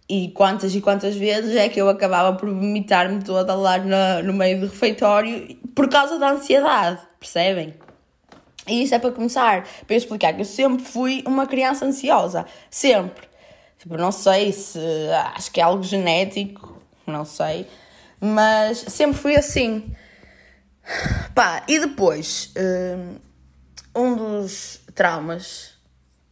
E 0.08 0.30
quantas 0.30 0.74
e 0.74 0.80
quantas 0.80 1.16
vezes 1.16 1.56
é 1.56 1.68
que 1.68 1.80
eu 1.80 1.88
acabava 1.88 2.36
por 2.36 2.48
vomitar-me 2.48 3.22
toda 3.22 3.54
lá 3.54 3.78
no, 3.78 4.26
no 4.26 4.32
meio 4.32 4.60
do 4.60 4.66
refeitório 4.66 5.56
por 5.74 5.88
causa 5.88 6.18
da 6.18 6.30
ansiedade, 6.32 7.00
percebem? 7.18 7.74
E 8.68 8.82
isso 8.82 8.94
é 8.94 8.98
para 8.98 9.10
começar, 9.10 9.66
para 9.86 9.96
explicar 9.96 10.34
que 10.34 10.42
eu 10.42 10.44
sempre 10.44 10.84
fui 10.84 11.22
uma 11.26 11.46
criança 11.46 11.84
ansiosa, 11.84 12.46
sempre. 12.70 13.26
Tipo, 13.78 13.96
não 13.96 14.12
sei 14.12 14.52
se 14.52 14.78
acho 15.34 15.50
que 15.50 15.60
é 15.60 15.64
algo 15.64 15.82
genético, 15.82 16.80
não 17.06 17.24
sei 17.24 17.66
mas 18.22 18.78
sempre 18.78 19.18
fui 19.18 19.34
assim. 19.34 19.92
Pá, 21.34 21.64
e 21.66 21.80
depois, 21.80 22.52
hum, 22.56 23.16
um 23.96 24.14
dos 24.14 24.80
traumas 24.94 25.74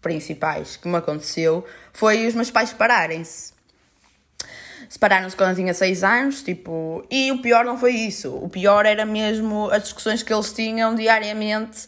principais 0.00 0.76
que 0.76 0.86
me 0.86 0.96
aconteceu 0.96 1.66
foi 1.92 2.28
os 2.28 2.34
meus 2.34 2.50
pais 2.50 2.68
separarem-se. 2.68 3.52
Separaram-se 4.90 5.36
quando 5.36 5.50
eu 5.50 5.54
tinha 5.54 5.72
6 5.72 6.02
anos, 6.02 6.42
tipo, 6.42 7.06
e 7.08 7.30
o 7.30 7.40
pior 7.40 7.64
não 7.64 7.78
foi 7.78 7.92
isso. 7.92 8.34
O 8.34 8.48
pior 8.48 8.84
era 8.84 9.06
mesmo 9.06 9.70
as 9.70 9.84
discussões 9.84 10.20
que 10.20 10.34
eles 10.34 10.52
tinham 10.52 10.96
diariamente 10.96 11.86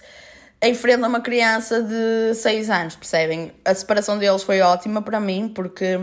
em 0.63 0.73
frente 0.73 1.03
a 1.03 1.09
uma 1.09 1.21
criança 1.21 1.83
de 1.83 2.33
6 2.33 2.71
anos, 2.71 2.95
percebem? 2.95 3.51
A 3.65 3.75
separação 3.75 4.17
deles 4.17 4.45
foi 4.45 4.61
ótima 4.61 5.03
para 5.03 5.19
mim, 5.19 5.51
porque 5.53 5.99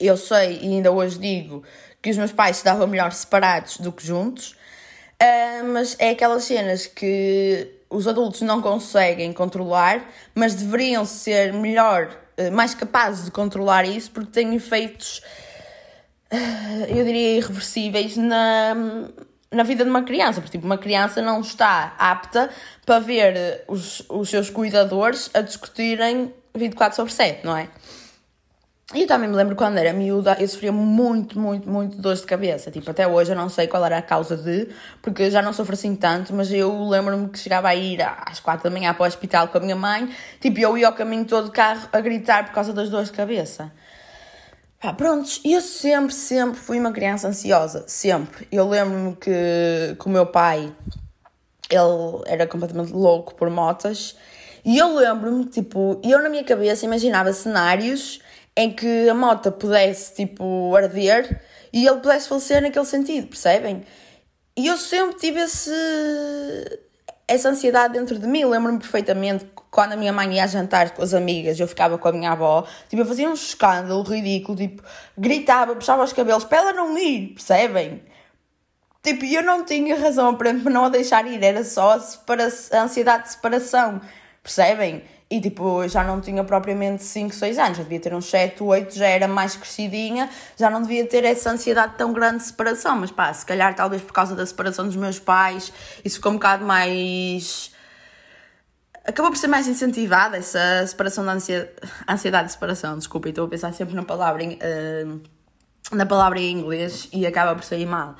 eu 0.00 0.16
sei 0.16 0.60
e 0.62 0.76
ainda 0.76 0.90
hoje 0.90 1.18
digo 1.18 1.62
que 2.00 2.08
os 2.08 2.16
meus 2.16 2.32
pais 2.32 2.56
se 2.56 2.64
davam 2.64 2.86
melhor 2.86 3.12
separados 3.12 3.76
do 3.76 3.92
que 3.92 4.06
juntos, 4.06 4.52
uh, 5.22 5.64
mas 5.74 5.94
é 5.98 6.08
aquelas 6.08 6.44
cenas 6.44 6.86
que 6.86 7.70
os 7.90 8.08
adultos 8.08 8.40
não 8.40 8.62
conseguem 8.62 9.30
controlar, 9.34 10.08
mas 10.34 10.54
deveriam 10.54 11.04
ser 11.04 11.52
melhor, 11.52 12.16
uh, 12.38 12.50
mais 12.50 12.72
capazes 12.72 13.26
de 13.26 13.30
controlar 13.30 13.84
isso, 13.84 14.10
porque 14.10 14.30
têm 14.30 14.54
efeitos, 14.54 15.22
eu 16.88 17.04
diria, 17.04 17.36
irreversíveis 17.36 18.16
na, 18.16 18.74
na 19.50 19.62
vida 19.62 19.84
de 19.84 19.90
uma 19.90 20.02
criança. 20.02 20.40
Porque, 20.40 20.58
tipo, 20.58 20.66
uma 20.66 20.78
criança 20.78 21.22
não 21.22 21.40
está 21.40 21.94
apta 21.98 22.50
para 22.84 22.98
ver 22.98 23.64
os, 23.66 24.02
os 24.08 24.28
seus 24.28 24.50
cuidadores 24.50 25.30
a 25.34 25.40
discutirem 25.40 26.32
24 26.54 26.96
sobre 26.96 27.12
7, 27.12 27.44
não 27.44 27.56
é? 27.56 27.68
E 28.94 29.02
eu 29.02 29.06
também 29.06 29.28
me 29.28 29.36
lembro 29.36 29.54
quando 29.54 29.76
era 29.76 29.92
miúda, 29.92 30.34
eu 30.40 30.48
sofria 30.48 30.72
muito, 30.72 31.38
muito, 31.38 31.68
muito 31.68 31.98
dores 31.98 32.22
de 32.22 32.26
cabeça. 32.26 32.70
Tipo, 32.70 32.90
até 32.90 33.06
hoje 33.06 33.32
eu 33.32 33.36
não 33.36 33.50
sei 33.50 33.66
qual 33.66 33.84
era 33.84 33.98
a 33.98 34.02
causa 34.02 34.34
de, 34.34 34.66
porque 35.02 35.24
eu 35.24 35.30
já 35.30 35.42
não 35.42 35.52
sofro 35.52 35.74
assim 35.74 35.94
tanto, 35.94 36.34
mas 36.34 36.50
eu 36.50 36.88
lembro-me 36.88 37.28
que 37.28 37.38
chegava 37.38 37.68
a 37.68 37.74
ir 37.74 38.00
às 38.00 38.40
quatro 38.40 38.64
da 38.64 38.70
manhã 38.70 38.94
para 38.94 39.02
o 39.02 39.06
hospital 39.06 39.48
com 39.48 39.58
a 39.58 39.60
minha 39.60 39.76
mãe, 39.76 40.10
tipo, 40.40 40.58
eu 40.58 40.78
ia 40.78 40.86
ao 40.86 40.94
caminho 40.94 41.26
todo 41.26 41.46
de 41.46 41.50
carro 41.50 41.86
a 41.92 42.00
gritar 42.00 42.46
por 42.46 42.54
causa 42.54 42.72
das 42.72 42.88
dores 42.88 43.10
de 43.10 43.14
cabeça. 43.14 43.70
Pá, 44.80 44.92
prontos, 44.92 45.40
eu 45.44 45.60
sempre, 45.60 46.14
sempre 46.14 46.58
fui 46.58 46.78
uma 46.78 46.92
criança 46.92 47.26
ansiosa, 47.26 47.84
sempre. 47.88 48.46
Eu 48.52 48.68
lembro-me 48.68 49.16
que, 49.16 49.96
que 49.98 50.06
o 50.06 50.08
meu 50.08 50.24
pai, 50.24 50.72
ele 51.68 52.22
era 52.26 52.46
completamente 52.46 52.92
louco 52.92 53.34
por 53.34 53.50
motas, 53.50 54.16
e 54.64 54.78
eu 54.78 54.94
lembro-me, 54.94 55.46
tipo, 55.46 56.00
eu 56.04 56.22
na 56.22 56.28
minha 56.28 56.44
cabeça 56.44 56.84
imaginava 56.84 57.32
cenários 57.32 58.20
em 58.56 58.72
que 58.72 59.08
a 59.08 59.14
moto 59.14 59.50
pudesse, 59.50 60.14
tipo, 60.14 60.74
arder 60.76 61.42
e 61.72 61.86
ele 61.86 62.00
pudesse 62.00 62.28
falecer 62.28 62.62
naquele 62.62 62.84
sentido, 62.84 63.26
percebem? 63.26 63.84
E 64.56 64.66
eu 64.66 64.76
sempre 64.76 65.16
tive 65.16 65.40
esse, 65.40 65.70
essa 67.26 67.48
ansiedade 67.48 67.94
dentro 67.94 68.18
de 68.18 68.26
mim. 68.26 68.44
Lembro-me 68.44 68.78
perfeitamente 68.78 69.44
quando 69.70 69.92
a 69.92 69.96
minha 69.96 70.12
mãe 70.12 70.34
ia 70.34 70.46
jantar 70.46 70.90
com 70.90 71.02
as 71.02 71.14
amigas, 71.14 71.58
eu 71.58 71.68
ficava 71.68 71.98
com 71.98 72.08
a 72.08 72.12
minha 72.12 72.32
avó, 72.32 72.66
tipo, 72.88 73.02
eu 73.02 73.06
fazia 73.06 73.28
um 73.28 73.34
escândalo 73.34 74.02
ridículo, 74.02 74.56
tipo, 74.56 74.82
gritava, 75.16 75.74
puxava 75.74 76.02
os 76.02 76.12
cabelos 76.12 76.44
para 76.44 76.58
ela 76.58 76.72
não 76.72 76.96
ir, 76.98 77.34
percebem? 77.34 78.02
Tipo, 79.02 79.24
eu 79.24 79.42
não 79.42 79.64
tinha 79.64 79.98
razão 79.98 80.34
para 80.34 80.52
não 80.52 80.86
a 80.86 80.88
deixar 80.88 81.26
ir, 81.26 81.42
era 81.42 81.64
só 81.64 81.92
a, 81.92 82.76
a 82.76 82.82
ansiedade 82.82 83.24
de 83.24 83.30
separação, 83.30 84.00
percebem? 84.42 85.02
E 85.30 85.42
tipo, 85.42 85.86
já 85.86 86.02
não 86.02 86.22
tinha 86.22 86.42
propriamente 86.42 87.04
5, 87.04 87.34
6 87.34 87.58
anos, 87.58 87.76
já 87.76 87.82
devia 87.82 88.00
ter 88.00 88.14
uns 88.14 88.24
7, 88.30 88.62
8, 88.62 88.94
já 88.94 89.06
era 89.06 89.28
mais 89.28 89.54
crescidinha, 89.56 90.30
já 90.56 90.70
não 90.70 90.80
devia 90.80 91.06
ter 91.06 91.22
essa 91.22 91.50
ansiedade 91.50 91.96
tão 91.98 92.14
grande 92.14 92.38
de 92.38 92.44
separação. 92.44 92.96
Mas 92.96 93.10
pá, 93.10 93.30
se 93.34 93.44
calhar 93.44 93.74
talvez 93.74 94.00
por 94.00 94.12
causa 94.12 94.34
da 94.34 94.46
separação 94.46 94.86
dos 94.86 94.96
meus 94.96 95.18
pais, 95.18 95.70
isso 96.02 96.16
ficou 96.16 96.32
um 96.32 96.36
bocado 96.36 96.64
mais. 96.64 97.70
Acabou 99.08 99.32
por 99.32 99.38
ser 99.38 99.46
mais 99.46 99.66
incentivada 99.66 100.36
essa 100.36 100.86
separação 100.86 101.24
da 101.24 101.32
ansiedade, 101.32 101.72
ansiedade 102.06 102.48
de 102.48 102.52
separação. 102.52 102.98
Desculpa, 102.98 103.30
estou 103.30 103.46
a 103.46 103.48
pensar 103.48 103.72
sempre 103.72 103.94
na 103.94 104.02
palavra, 104.02 104.42
em, 104.44 104.52
uh, 104.56 105.20
na 105.92 106.04
palavra 106.04 106.38
em 106.38 106.52
inglês 106.52 107.08
e 107.10 107.26
acaba 107.26 107.54
por 107.54 107.64
sair 107.64 107.86
mal. 107.86 108.16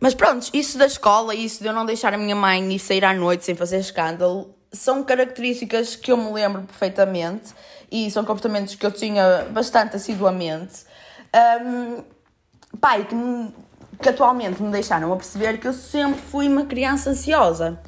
Mas 0.00 0.14
pronto, 0.14 0.48
isso 0.52 0.78
da 0.78 0.86
escola, 0.86 1.34
isso 1.34 1.60
de 1.60 1.68
eu 1.68 1.72
não 1.72 1.84
deixar 1.84 2.14
a 2.14 2.16
minha 2.16 2.36
mãe 2.36 2.72
ir 2.72 2.78
sair 2.78 3.04
à 3.04 3.12
noite 3.12 3.44
sem 3.44 3.56
fazer 3.56 3.78
escândalo, 3.78 4.54
são 4.72 5.02
características 5.02 5.96
que 5.96 6.12
eu 6.12 6.16
me 6.16 6.32
lembro 6.32 6.62
perfeitamente 6.62 7.52
e 7.90 8.08
são 8.08 8.24
comportamentos 8.24 8.76
que 8.76 8.86
eu 8.86 8.92
tinha 8.92 9.48
bastante 9.50 9.96
assiduamente. 9.96 10.84
Um, 11.60 12.04
pai, 12.80 13.04
que, 13.04 13.16
que 14.00 14.08
atualmente 14.10 14.62
me 14.62 14.70
deixaram 14.70 15.12
a 15.12 15.16
perceber 15.16 15.58
que 15.58 15.66
eu 15.66 15.72
sempre 15.72 16.20
fui 16.20 16.46
uma 16.46 16.66
criança 16.66 17.10
ansiosa. 17.10 17.80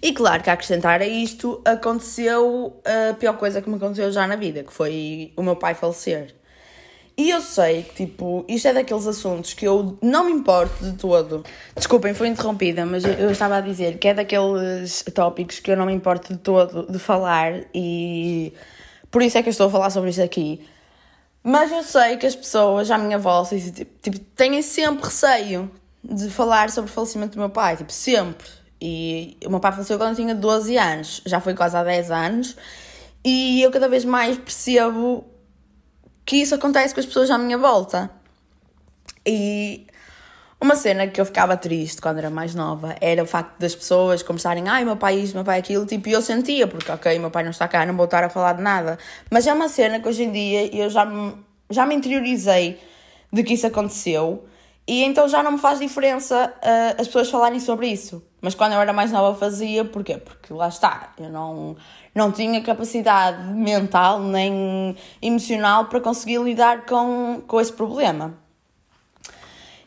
E 0.00 0.12
claro 0.12 0.42
que 0.42 0.50
a 0.50 0.52
acrescentar 0.52 1.00
a 1.00 1.06
isto 1.06 1.60
aconteceu 1.64 2.80
a 2.84 3.14
pior 3.14 3.36
coisa 3.36 3.60
que 3.60 3.68
me 3.68 3.76
aconteceu 3.76 4.10
já 4.12 4.26
na 4.26 4.36
vida, 4.36 4.62
que 4.62 4.72
foi 4.72 5.32
o 5.36 5.42
meu 5.42 5.56
pai 5.56 5.74
falecer. 5.74 6.34
E 7.16 7.30
eu 7.30 7.40
sei 7.40 7.82
que, 7.82 8.06
tipo, 8.06 8.44
isto 8.46 8.68
é 8.68 8.72
daqueles 8.72 9.04
assuntos 9.04 9.52
que 9.52 9.66
eu 9.66 9.98
não 10.00 10.26
me 10.26 10.32
importo 10.32 10.84
de 10.84 10.92
todo. 10.96 11.44
Desculpem, 11.74 12.14
foi 12.14 12.28
interrompida, 12.28 12.86
mas 12.86 13.04
eu 13.04 13.32
estava 13.32 13.56
a 13.56 13.60
dizer 13.60 13.98
que 13.98 14.06
é 14.06 14.14
daqueles 14.14 15.04
tópicos 15.12 15.58
que 15.58 15.68
eu 15.68 15.76
não 15.76 15.86
me 15.86 15.92
importo 15.92 16.32
de 16.32 16.38
todo 16.38 16.86
de 16.88 16.98
falar 17.00 17.64
e 17.74 18.52
por 19.10 19.20
isso 19.20 19.36
é 19.36 19.42
que 19.42 19.48
eu 19.48 19.50
estou 19.50 19.66
a 19.66 19.70
falar 19.70 19.90
sobre 19.90 20.10
isto 20.10 20.22
aqui. 20.22 20.64
Mas 21.42 21.72
eu 21.72 21.82
sei 21.82 22.16
que 22.18 22.26
as 22.26 22.36
pessoas 22.36 22.88
à 22.88 22.96
minha 22.96 23.18
volta 23.18 23.56
tipo, 24.00 24.18
têm 24.36 24.62
sempre 24.62 25.06
receio 25.06 25.68
de 26.04 26.30
falar 26.30 26.70
sobre 26.70 26.88
o 26.88 26.94
falecimento 26.94 27.32
do 27.32 27.40
meu 27.40 27.50
pai, 27.50 27.76
tipo, 27.76 27.92
sempre. 27.92 28.46
E 28.80 29.36
o 29.44 29.50
meu 29.50 29.60
pai 29.60 29.72
faleceu 29.72 29.98
quando 29.98 30.10
eu 30.10 30.16
tinha 30.16 30.34
12 30.34 30.76
anos, 30.76 31.22
já 31.26 31.40
foi 31.40 31.54
quase 31.54 31.76
há 31.76 31.82
10 31.82 32.10
anos, 32.10 32.56
e 33.24 33.62
eu 33.62 33.70
cada 33.70 33.88
vez 33.88 34.04
mais 34.04 34.38
percebo 34.38 35.24
que 36.24 36.36
isso 36.36 36.54
acontece 36.54 36.94
com 36.94 37.00
as 37.00 37.06
pessoas 37.06 37.30
à 37.30 37.38
minha 37.38 37.58
volta. 37.58 38.10
E 39.26 39.86
uma 40.60 40.76
cena 40.76 41.06
que 41.06 41.20
eu 41.20 41.24
ficava 41.24 41.56
triste 41.56 42.00
quando 42.00 42.18
era 42.18 42.30
mais 42.30 42.54
nova 42.54 42.96
era 43.00 43.22
o 43.22 43.26
facto 43.26 43.58
das 43.58 43.74
pessoas 43.74 44.22
começarem, 44.22 44.68
ai, 44.68 44.84
meu 44.84 44.96
pai 44.96 45.18
isto, 45.20 45.34
meu 45.34 45.44
pai 45.44 45.58
aquilo, 45.58 45.86
tipo, 45.86 46.08
e 46.08 46.12
eu 46.12 46.22
sentia, 46.22 46.66
porque, 46.66 46.90
ok, 46.90 47.18
meu 47.18 47.30
pai 47.30 47.44
não 47.44 47.50
está 47.50 47.68
cá, 47.68 47.86
não 47.86 47.96
vou 47.96 48.04
estar 48.04 48.24
a 48.24 48.28
falar 48.28 48.54
de 48.54 48.62
nada. 48.62 48.98
Mas 49.30 49.46
é 49.46 49.52
uma 49.52 49.68
cena 49.68 50.00
que 50.00 50.08
hoje 50.08 50.24
em 50.24 50.32
dia 50.32 50.76
eu 50.76 50.90
já 50.90 51.04
me, 51.04 51.34
já 51.70 51.86
me 51.86 51.94
interiorizei 51.94 52.80
de 53.32 53.42
que 53.42 53.54
isso 53.54 53.66
aconteceu 53.66 54.46
e 54.88 55.04
então 55.04 55.28
já 55.28 55.42
não 55.42 55.52
me 55.52 55.58
faz 55.58 55.78
diferença 55.78 56.50
uh, 56.56 56.98
as 56.98 57.06
pessoas 57.06 57.28
falarem 57.28 57.60
sobre 57.60 57.88
isso. 57.88 58.24
Mas 58.40 58.54
quando 58.54 58.72
eu 58.72 58.80
era 58.80 58.90
mais 58.90 59.12
nova 59.12 59.38
fazia, 59.38 59.84
porquê? 59.84 60.16
Porque 60.16 60.50
lá 60.50 60.68
está, 60.68 61.12
eu 61.18 61.28
não, 61.28 61.76
não 62.14 62.32
tinha 62.32 62.62
capacidade 62.62 63.42
mental 63.52 64.18
nem 64.20 64.96
emocional 65.20 65.84
para 65.84 66.00
conseguir 66.00 66.38
lidar 66.38 66.86
com, 66.86 67.42
com 67.46 67.60
esse 67.60 67.72
problema. 67.72 68.32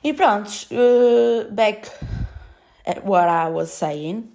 E 0.04 0.14
pronto, 0.14 0.50
uh, 0.72 1.52
back 1.52 1.90
at 2.86 3.04
what 3.04 3.28
I 3.28 3.50
was 3.52 3.72
saying. 3.72 4.31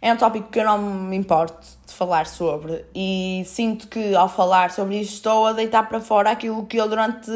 É 0.00 0.12
um 0.12 0.16
tópico 0.16 0.48
que 0.48 0.60
eu 0.60 0.64
não 0.64 0.78
me 0.78 1.16
importo 1.16 1.66
de 1.86 1.92
falar 1.92 2.26
sobre 2.26 2.84
e 2.94 3.42
sinto 3.46 3.88
que 3.88 4.14
ao 4.14 4.28
falar 4.28 4.70
sobre 4.70 5.00
isto 5.00 5.14
estou 5.14 5.46
a 5.46 5.52
deitar 5.52 5.88
para 5.88 6.00
fora 6.00 6.30
aquilo 6.30 6.66
que 6.66 6.76
eu 6.76 6.88
durante 6.88 7.30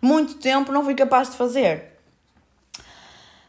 muito 0.00 0.34
tempo 0.34 0.70
não 0.72 0.84
fui 0.84 0.94
capaz 0.94 1.30
de 1.30 1.36
fazer. 1.36 1.92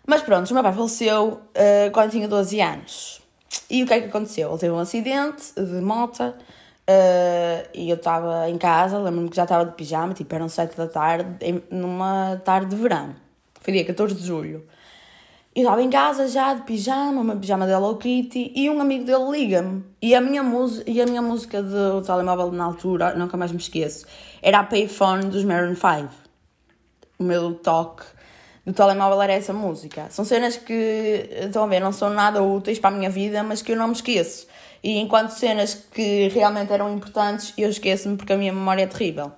Mas 0.05 0.21
pronto, 0.21 0.49
o 0.49 0.53
meu 0.53 0.63
pai 0.63 0.73
faleceu 0.73 1.27
uh, 1.27 1.91
quando 1.91 2.11
tinha 2.11 2.27
12 2.27 2.61
anos. 2.61 3.21
E 3.69 3.83
o 3.83 3.87
que 3.87 3.93
é 3.93 4.01
que 4.01 4.07
aconteceu? 4.07 4.49
Ele 4.49 4.59
teve 4.59 4.73
um 4.73 4.79
acidente 4.79 5.53
de 5.55 5.81
moto 5.81 6.21
uh, 6.23 7.69
e 7.73 7.89
eu 7.89 7.95
estava 7.95 8.49
em 8.49 8.57
casa, 8.57 8.97
lembro-me 8.97 9.29
que 9.29 9.35
já 9.35 9.43
estava 9.43 9.65
de 9.65 9.71
pijama, 9.73 10.13
tipo 10.13 10.33
eram 10.33 10.49
7 10.49 10.75
da 10.75 10.87
tarde, 10.87 11.63
numa 11.69 12.41
tarde 12.43 12.67
de 12.67 12.75
verão. 12.75 13.15
Foi 13.61 13.73
dia 13.73 13.85
14 13.85 14.15
de 14.15 14.25
julho. 14.25 14.67
Eu 15.55 15.61
estava 15.61 15.83
em 15.83 15.89
casa 15.89 16.27
já 16.27 16.51
de 16.55 16.63
pijama, 16.63 17.21
uma 17.21 17.35
pijama 17.35 17.67
de 17.67 17.71
Hello 17.71 17.95
Kitty, 17.97 18.51
e 18.55 18.67
um 18.71 18.81
amigo 18.81 19.05
dele 19.05 19.29
liga-me. 19.29 19.83
E, 20.01 20.15
a 20.15 20.19
minha 20.19 20.41
e 20.87 20.99
a 20.99 21.05
minha 21.05 21.21
música 21.21 21.61
do 21.61 22.01
telemóvel 22.01 22.51
na 22.51 22.63
altura, 22.63 23.13
nunca 23.13 23.37
mais 23.37 23.51
me 23.51 23.59
esqueço, 23.59 24.07
era 24.41 24.61
a 24.61 24.63
Payphone 24.63 25.25
dos 25.25 25.43
Maroon 25.43 25.75
5. 25.75 26.09
O 27.19 27.23
meu 27.23 27.53
toque 27.53 28.03
do 28.65 28.73
telemóvel 28.73 29.21
era 29.21 29.33
essa 29.33 29.53
música. 29.53 30.07
São 30.09 30.25
cenas 30.25 30.57
que, 30.57 31.29
estão 31.31 31.65
a 31.65 31.67
ver, 31.67 31.81
não 31.81 31.91
são 31.91 32.09
nada 32.09 32.41
úteis 32.41 32.79
para 32.79 32.89
a 32.89 32.97
minha 32.97 33.11
vida, 33.11 33.43
mas 33.43 33.61
que 33.61 33.73
eu 33.73 33.77
não 33.77 33.89
me 33.89 33.93
esqueço. 33.93 34.47
E 34.83 34.97
enquanto 34.97 35.29
cenas 35.29 35.75
que 35.75 36.29
realmente 36.29 36.73
eram 36.73 36.91
importantes, 36.91 37.53
eu 37.55 37.69
esqueço-me 37.69 38.17
porque 38.17 38.33
a 38.33 38.37
minha 38.37 38.51
memória 38.51 38.81
é 38.81 38.87
terrível. 38.87 39.31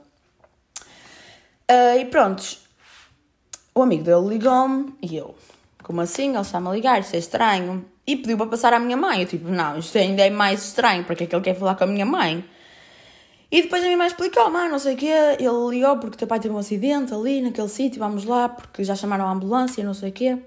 Uh, 1.70 2.00
e 2.00 2.06
pronto, 2.06 2.58
o 3.76 3.82
amigo 3.82 4.06
dele 4.06 4.30
ligou-me 4.30 4.96
e 5.02 5.18
eu, 5.18 5.36
como 5.86 6.02
assim? 6.02 6.30
Ele 6.30 6.40
está-me 6.40 6.68
a 6.68 6.72
ligar, 6.72 7.00
isso 7.00 7.16
é 7.16 7.20
estranho. 7.20 7.86
E 8.08 8.16
pediu 8.16 8.38
para 8.38 8.48
passar 8.48 8.74
à 8.74 8.80
minha 8.80 8.98
mãe. 8.98 9.22
Eu 9.22 9.28
tipo, 9.28 9.50
não, 9.50 9.78
isto 9.78 9.96
ainda 9.98 10.24
é 10.24 10.32
mais 10.32 10.66
estranho, 10.66 11.04
porque 11.06 11.26
é 11.26 11.28
que 11.28 11.36
ele 11.36 11.44
quer 11.44 11.54
falar 11.54 11.76
com 11.76 11.84
a 11.84 11.88
minha 11.88 12.06
mãe? 12.06 12.44
E 13.52 13.62
depois 13.62 13.84
a 13.84 13.86
minha 13.86 13.98
mãe 13.98 14.08
explicou, 14.08 14.50
mãe, 14.50 14.68
não 14.68 14.80
sei 14.80 14.96
o 14.96 14.98
quê, 14.98 15.38
ele 15.40 15.70
ligou 15.70 15.98
porque 15.98 16.16
o 16.16 16.18
teu 16.18 16.28
pai 16.28 16.40
teve 16.40 16.54
um 16.54 16.58
acidente 16.58 17.14
ali 17.14 17.40
naquele 17.40 17.70
sítio, 17.70 18.00
vamos 18.00 18.26
lá, 18.26 18.50
porque 18.50 18.84
já 18.84 18.96
chamaram 18.96 19.28
a 19.28 19.32
ambulância, 19.32 19.84
não 19.84 19.94
sei 19.94 20.10
o 20.10 20.12
quê. 20.12 20.40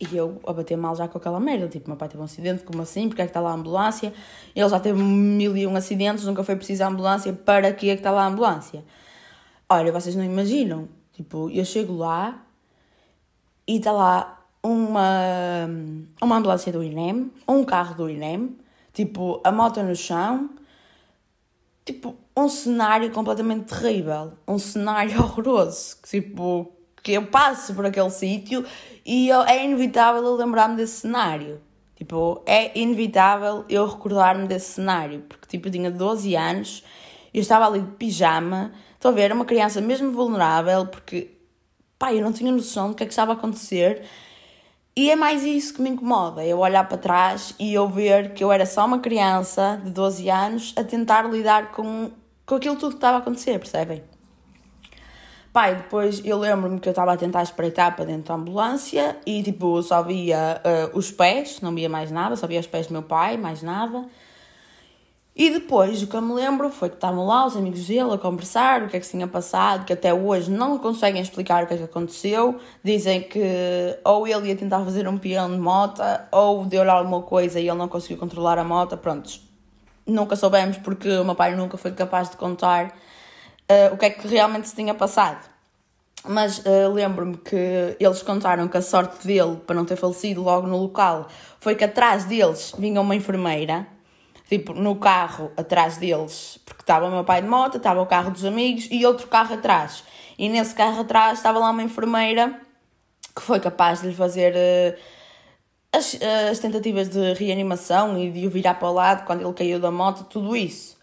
E 0.00 0.16
eu 0.16 0.40
a 0.46 0.52
bater 0.52 0.76
mal 0.76 0.94
já 0.94 1.08
com 1.08 1.18
aquela 1.18 1.40
merda, 1.40 1.66
tipo, 1.66 1.88
meu 1.88 1.96
pai 1.96 2.08
teve 2.08 2.20
um 2.20 2.24
acidente, 2.24 2.62
como 2.62 2.80
assim, 2.80 3.08
porque 3.08 3.22
é 3.22 3.24
que 3.24 3.30
está 3.30 3.40
lá 3.40 3.50
a 3.50 3.54
ambulância? 3.54 4.12
Ele 4.54 4.68
já 4.68 4.78
teve 4.78 5.02
mil 5.02 5.56
e 5.56 5.66
um 5.66 5.74
acidentes, 5.74 6.24
nunca 6.24 6.44
foi 6.44 6.54
preciso 6.54 6.84
a 6.84 6.86
ambulância, 6.86 7.32
para 7.32 7.72
que 7.72 7.90
é 7.90 7.94
que 7.94 8.00
está 8.00 8.12
lá 8.12 8.22
a 8.22 8.26
ambulância? 8.28 8.84
Olha, 9.68 9.90
vocês 9.90 10.14
não 10.14 10.24
imaginam, 10.24 10.88
tipo, 11.12 11.50
eu 11.50 11.64
chego 11.64 11.96
lá 11.96 12.40
e 13.72 13.78
está 13.78 13.90
lá 13.90 14.44
uma, 14.62 15.66
uma 16.20 16.36
ambulância 16.36 16.70
do 16.70 16.82
INEM, 16.82 17.32
um 17.48 17.64
carro 17.64 17.94
do 17.94 18.10
INEM, 18.10 18.54
tipo, 18.92 19.40
a 19.42 19.50
moto 19.50 19.82
no 19.82 19.96
chão, 19.96 20.50
tipo, 21.82 22.14
um 22.36 22.50
cenário 22.50 23.10
completamente 23.12 23.74
terrível, 23.74 24.34
um 24.46 24.58
cenário 24.58 25.16
horroroso, 25.24 25.96
que, 26.02 26.20
tipo, 26.20 26.70
que 27.02 27.12
eu 27.12 27.24
passo 27.28 27.74
por 27.74 27.86
aquele 27.86 28.10
sítio 28.10 28.62
e 29.06 29.30
eu, 29.30 29.40
é 29.40 29.64
inevitável 29.64 30.22
eu 30.22 30.34
lembrar-me 30.36 30.76
desse 30.76 31.00
cenário. 31.00 31.58
Tipo, 31.96 32.42
é 32.44 32.78
inevitável 32.78 33.64
eu 33.70 33.86
recordar-me 33.86 34.46
desse 34.46 34.72
cenário, 34.72 35.20
porque, 35.26 35.46
tipo, 35.48 35.68
eu 35.68 35.72
tinha 35.72 35.90
12 35.90 36.36
anos, 36.36 36.84
eu 37.32 37.40
estava 37.40 37.66
ali 37.66 37.80
de 37.80 37.92
pijama, 37.92 38.70
estou 38.96 39.12
a 39.12 39.14
ver, 39.14 39.32
uma 39.32 39.46
criança 39.46 39.80
mesmo 39.80 40.12
vulnerável, 40.12 40.86
porque, 40.88 41.30
pá, 42.02 42.12
eu 42.12 42.20
não 42.20 42.32
tinha 42.32 42.50
noção 42.50 42.88
do 42.88 42.96
que 42.96 43.04
é 43.04 43.06
que 43.06 43.12
estava 43.12 43.30
a 43.30 43.36
acontecer, 43.36 44.02
e 44.96 45.08
é 45.08 45.14
mais 45.14 45.44
isso 45.44 45.72
que 45.72 45.80
me 45.80 45.88
incomoda, 45.88 46.44
eu 46.44 46.58
olhar 46.58 46.82
para 46.88 46.98
trás 46.98 47.54
e 47.60 47.72
eu 47.72 47.88
ver 47.88 48.34
que 48.34 48.42
eu 48.42 48.50
era 48.50 48.66
só 48.66 48.84
uma 48.84 48.98
criança 48.98 49.80
de 49.84 49.88
12 49.92 50.28
anos 50.28 50.74
a 50.76 50.82
tentar 50.82 51.30
lidar 51.30 51.70
com, 51.70 52.10
com 52.44 52.56
aquilo 52.56 52.74
tudo 52.74 52.90
que 52.90 52.96
estava 52.96 53.18
a 53.18 53.20
acontecer, 53.20 53.56
percebem? 53.56 54.02
Pai, 55.52 55.76
depois 55.76 56.20
eu 56.24 56.38
lembro-me 56.38 56.80
que 56.80 56.88
eu 56.88 56.90
estava 56.90 57.12
a 57.12 57.16
tentar 57.16 57.44
espreitar 57.44 57.94
para 57.94 58.04
dentro 58.04 58.24
da 58.24 58.34
ambulância 58.34 59.16
e 59.24 59.40
tipo, 59.40 59.80
só 59.80 60.02
via 60.02 60.60
uh, 60.92 60.98
os 60.98 61.12
pés, 61.12 61.60
não 61.60 61.72
via 61.72 61.88
mais 61.88 62.10
nada, 62.10 62.34
só 62.34 62.48
via 62.48 62.58
os 62.58 62.66
pés 62.66 62.88
do 62.88 62.94
meu 62.94 63.02
pai, 63.04 63.36
mais 63.36 63.62
nada. 63.62 64.04
E 65.34 65.48
depois, 65.48 66.02
o 66.02 66.06
que 66.06 66.14
eu 66.14 66.20
me 66.20 66.34
lembro 66.34 66.68
foi 66.68 66.90
que 66.90 66.96
estavam 66.96 67.26
lá 67.26 67.46
os 67.46 67.56
amigos 67.56 67.86
dele 67.86 68.12
a 68.12 68.18
conversar, 68.18 68.82
o 68.82 68.88
que 68.88 68.98
é 68.98 69.00
que 69.00 69.06
se 69.06 69.12
tinha 69.12 69.26
passado, 69.26 69.86
que 69.86 69.92
até 69.92 70.12
hoje 70.12 70.50
não 70.50 70.78
conseguem 70.78 71.22
explicar 71.22 71.64
o 71.64 71.66
que 71.66 71.72
é 71.72 71.76
que 71.78 71.84
aconteceu. 71.84 72.60
Dizem 72.84 73.22
que 73.22 73.40
ou 74.04 74.28
ele 74.28 74.48
ia 74.48 74.56
tentar 74.56 74.84
fazer 74.84 75.08
um 75.08 75.16
peão 75.16 75.50
de 75.50 75.58
moto, 75.58 76.02
ou 76.30 76.66
deu-lhe 76.66 76.90
alguma 76.90 77.22
coisa 77.22 77.58
e 77.58 77.66
ele 77.66 77.78
não 77.78 77.88
conseguiu 77.88 78.18
controlar 78.18 78.58
a 78.58 78.64
moto. 78.64 78.94
Prontos, 78.98 79.40
nunca 80.06 80.36
soubemos 80.36 80.76
porque 80.76 81.08
o 81.08 81.24
meu 81.24 81.34
pai 81.34 81.56
nunca 81.56 81.78
foi 81.78 81.92
capaz 81.92 82.28
de 82.28 82.36
contar 82.36 82.88
uh, 82.88 83.94
o 83.94 83.96
que 83.96 84.04
é 84.04 84.10
que 84.10 84.28
realmente 84.28 84.68
se 84.68 84.74
tinha 84.74 84.92
passado. 84.92 85.50
Mas 86.28 86.58
uh, 86.58 86.92
lembro-me 86.92 87.38
que 87.38 87.96
eles 87.98 88.22
contaram 88.22 88.68
que 88.68 88.76
a 88.76 88.82
sorte 88.82 89.26
dele, 89.26 89.56
para 89.66 89.74
não 89.74 89.86
ter 89.86 89.96
falecido 89.96 90.42
logo 90.42 90.66
no 90.66 90.76
local, 90.76 91.26
foi 91.58 91.74
que 91.74 91.84
atrás 91.84 92.26
deles 92.26 92.74
vinha 92.78 93.00
uma 93.00 93.16
enfermeira 93.16 93.86
tipo, 94.52 94.74
no 94.74 94.96
carro 94.96 95.50
atrás 95.56 95.96
deles, 95.96 96.60
porque 96.66 96.82
estava 96.82 97.06
o 97.06 97.10
meu 97.10 97.24
pai 97.24 97.40
de 97.40 97.48
moto, 97.48 97.78
estava 97.78 98.02
o 98.02 98.06
carro 98.06 98.30
dos 98.30 98.44
amigos 98.44 98.86
e 98.90 99.06
outro 99.06 99.26
carro 99.26 99.54
atrás. 99.54 100.04
E 100.38 100.46
nesse 100.46 100.74
carro 100.74 101.00
atrás 101.00 101.38
estava 101.38 101.58
lá 101.58 101.70
uma 101.70 101.82
enfermeira 101.82 102.60
que 103.34 103.40
foi 103.40 103.58
capaz 103.58 104.02
de 104.02 104.08
lhe 104.08 104.14
fazer 104.14 104.52
uh, 104.52 104.98
as, 105.90 106.18
as 106.50 106.58
tentativas 106.58 107.08
de 107.08 107.32
reanimação 107.32 108.22
e 108.22 108.30
de 108.30 108.46
o 108.46 108.50
virar 108.50 108.74
para 108.74 108.90
o 108.90 108.92
lado 108.92 109.24
quando 109.24 109.40
ele 109.40 109.54
caiu 109.54 109.80
da 109.80 109.90
moto, 109.90 110.24
tudo 110.24 110.54
isso. 110.54 110.98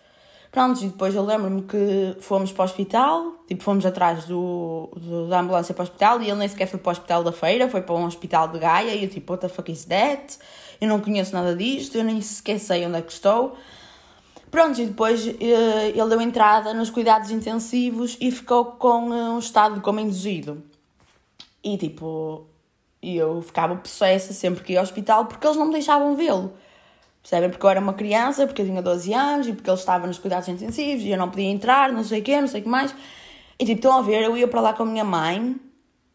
Pronto, 0.51 0.83
e 0.83 0.87
depois 0.87 1.13
eu 1.13 1.23
lembro-me 1.23 1.61
que 1.61 2.17
fomos 2.21 2.51
para 2.51 2.63
o 2.63 2.65
hospital, 2.65 3.35
tipo, 3.47 3.61
fomos 3.63 3.85
atrás 3.85 4.25
do, 4.25 4.89
do, 4.95 5.27
da 5.27 5.41
ambulância 5.41 5.75
para 5.75 5.83
o 5.83 5.83
hospital 5.83 6.21
e 6.21 6.25
ele 6.25 6.39
nem 6.39 6.47
sequer 6.47 6.67
foi 6.67 6.79
para 6.79 6.89
o 6.89 6.91
hospital 6.91 7.23
da 7.23 7.31
feira, 7.31 7.69
foi 7.69 7.81
para 7.81 7.93
um 7.93 8.05
hospital 8.05 8.47
de 8.47 8.57
Gaia 8.57 8.95
e 8.95 9.03
eu 9.03 9.09
tipo, 9.09 9.31
what 9.31 9.41
the 9.41 9.47
fuck 9.47 9.71
is 9.71 9.85
that? 9.85 10.39
eu 10.81 10.87
não 10.87 10.99
conheço 10.99 11.33
nada 11.33 11.55
disto, 11.55 11.97
eu 11.97 12.03
nem 12.03 12.21
sequer 12.21 12.59
sei 12.59 12.85
onde 12.85 12.97
é 12.97 13.01
que 13.01 13.11
estou. 13.11 13.57
Pronto, 14.49 14.81
e 14.81 14.85
depois 14.85 15.27
eh, 15.27 15.89
ele 15.89 16.09
deu 16.09 16.21
entrada 16.21 16.73
nos 16.73 16.89
cuidados 16.89 17.29
intensivos 17.29 18.17
e 18.19 18.31
ficou 18.31 18.65
com 18.65 19.13
eh, 19.13 19.29
um 19.29 19.39
estado 19.39 19.75
de 19.75 19.81
coma 19.81 20.01
induzido. 20.01 20.63
E 21.63 21.77
tipo, 21.77 22.47
eu 23.03 23.41
ficava 23.41 23.75
possessa 23.75 24.33
sempre 24.33 24.63
que 24.63 24.73
ia 24.73 24.79
ao 24.79 24.83
hospital 24.83 25.25
porque 25.25 25.45
eles 25.45 25.57
não 25.57 25.65
me 25.65 25.73
deixavam 25.73 26.15
vê-lo. 26.15 26.53
Percebem? 27.21 27.49
Porque 27.49 27.65
eu 27.65 27.69
era 27.69 27.79
uma 27.79 27.93
criança, 27.93 28.47
porque 28.47 28.61
eu 28.61 28.65
tinha 28.65 28.81
12 28.81 29.13
anos 29.13 29.47
e 29.47 29.53
porque 29.53 29.69
ele 29.69 29.77
estava 29.77 30.07
nos 30.07 30.17
cuidados 30.17 30.47
intensivos 30.47 31.03
e 31.03 31.09
eu 31.09 31.17
não 31.17 31.29
podia 31.29 31.49
entrar, 31.49 31.91
não 31.91 32.03
sei 32.03 32.21
o 32.21 32.23
quê, 32.23 32.39
não 32.39 32.47
sei 32.47 32.61
o 32.61 32.63
que 32.63 32.69
mais. 32.69 32.95
E 33.59 33.65
tipo, 33.65 33.79
estão 33.79 33.97
a 33.97 34.01
ver, 34.01 34.23
eu 34.23 34.37
ia 34.37 34.47
para 34.47 34.61
lá 34.61 34.73
com 34.73 34.83
a 34.83 34.85
minha 34.85 35.03
mãe 35.03 35.55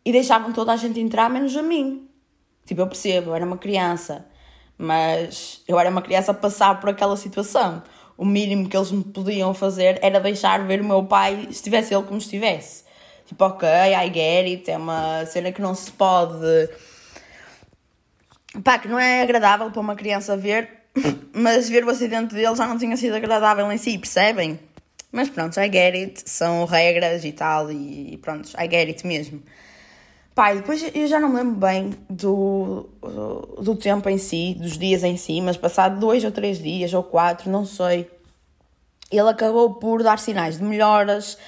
e 0.04 0.12
deixavam 0.12 0.52
toda 0.52 0.72
a 0.72 0.76
gente 0.76 0.98
entrar, 1.00 1.28
menos 1.28 1.56
a 1.56 1.62
mim. 1.62 2.08
Tipo, 2.64 2.80
eu 2.80 2.86
percebo, 2.86 3.30
eu 3.30 3.34
era 3.34 3.44
uma 3.44 3.58
criança 3.58 4.26
mas 4.76 5.62
eu 5.66 5.78
era 5.78 5.90
uma 5.90 6.02
criança 6.02 6.32
a 6.32 6.34
passar 6.34 6.80
por 6.80 6.90
aquela 6.90 7.16
situação. 7.16 7.82
o 8.16 8.24
mínimo 8.24 8.68
que 8.68 8.76
eles 8.76 8.92
me 8.92 9.02
podiam 9.02 9.52
fazer 9.54 9.98
era 10.00 10.20
deixar 10.20 10.64
ver 10.64 10.80
o 10.80 10.84
meu 10.84 11.04
pai, 11.04 11.48
estivesse 11.50 11.92
ele 11.94 12.04
como 12.04 12.18
estivesse. 12.18 12.84
Tipo, 13.26 13.44
ok, 13.44 13.68
I 13.68 14.06
get 14.06 14.46
it, 14.46 14.70
é 14.70 14.76
uma 14.76 15.26
cena 15.26 15.50
que 15.50 15.60
não 15.60 15.74
se 15.74 15.90
pode. 15.92 16.68
Pá, 18.62 18.78
que 18.78 18.86
não 18.86 18.98
é 18.98 19.22
agradável 19.22 19.70
para 19.70 19.80
uma 19.80 19.96
criança 19.96 20.36
ver, 20.36 20.83
mas 21.32 21.68
ver 21.68 21.84
o 21.84 21.90
acidente 21.90 22.34
dele 22.34 22.54
já 22.54 22.66
não 22.66 22.78
tinha 22.78 22.96
sido 22.96 23.14
agradável 23.14 23.70
em 23.70 23.78
si, 23.78 23.98
percebem? 23.98 24.58
Mas 25.10 25.28
pronto, 25.28 25.58
I 25.60 25.70
get 25.70 25.94
it, 25.94 26.22
são 26.28 26.64
regras 26.64 27.24
e 27.24 27.32
tal, 27.32 27.70
e 27.70 28.18
pronto, 28.20 28.50
I 28.58 28.68
get 28.68 28.88
it 28.88 29.06
mesmo. 29.06 29.42
Pai, 30.34 30.56
depois 30.56 30.84
eu 30.92 31.06
já 31.06 31.20
não 31.20 31.28
me 31.28 31.36
lembro 31.36 31.54
bem 31.54 31.94
do, 32.10 32.88
do 33.62 33.76
tempo 33.76 34.08
em 34.08 34.18
si, 34.18 34.56
dos 34.58 34.76
dias 34.76 35.04
em 35.04 35.16
si, 35.16 35.40
mas 35.40 35.56
passado 35.56 36.00
dois 36.00 36.24
ou 36.24 36.32
três 36.32 36.58
dias 36.58 36.92
ou 36.92 37.04
quatro, 37.04 37.48
não 37.48 37.64
sei, 37.64 38.10
ele 39.12 39.28
acabou 39.28 39.74
por 39.74 40.02
dar 40.02 40.18
sinais 40.18 40.58
de 40.58 40.64
melhoras 40.64 41.38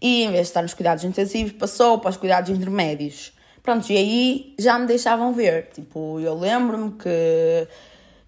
e 0.00 0.22
em 0.22 0.28
vez 0.28 0.42
de 0.42 0.48
estar 0.48 0.62
nos 0.62 0.74
cuidados 0.74 1.02
intensivos, 1.02 1.52
passou 1.52 1.98
para 1.98 2.10
os 2.10 2.16
cuidados 2.16 2.50
intermédios. 2.50 3.32
Pronto, 3.62 3.90
e 3.90 3.96
aí 3.96 4.54
já 4.58 4.78
me 4.78 4.86
deixavam 4.86 5.32
ver. 5.32 5.70
Tipo, 5.74 6.20
eu 6.20 6.38
lembro-me 6.38 6.92
que 6.92 7.66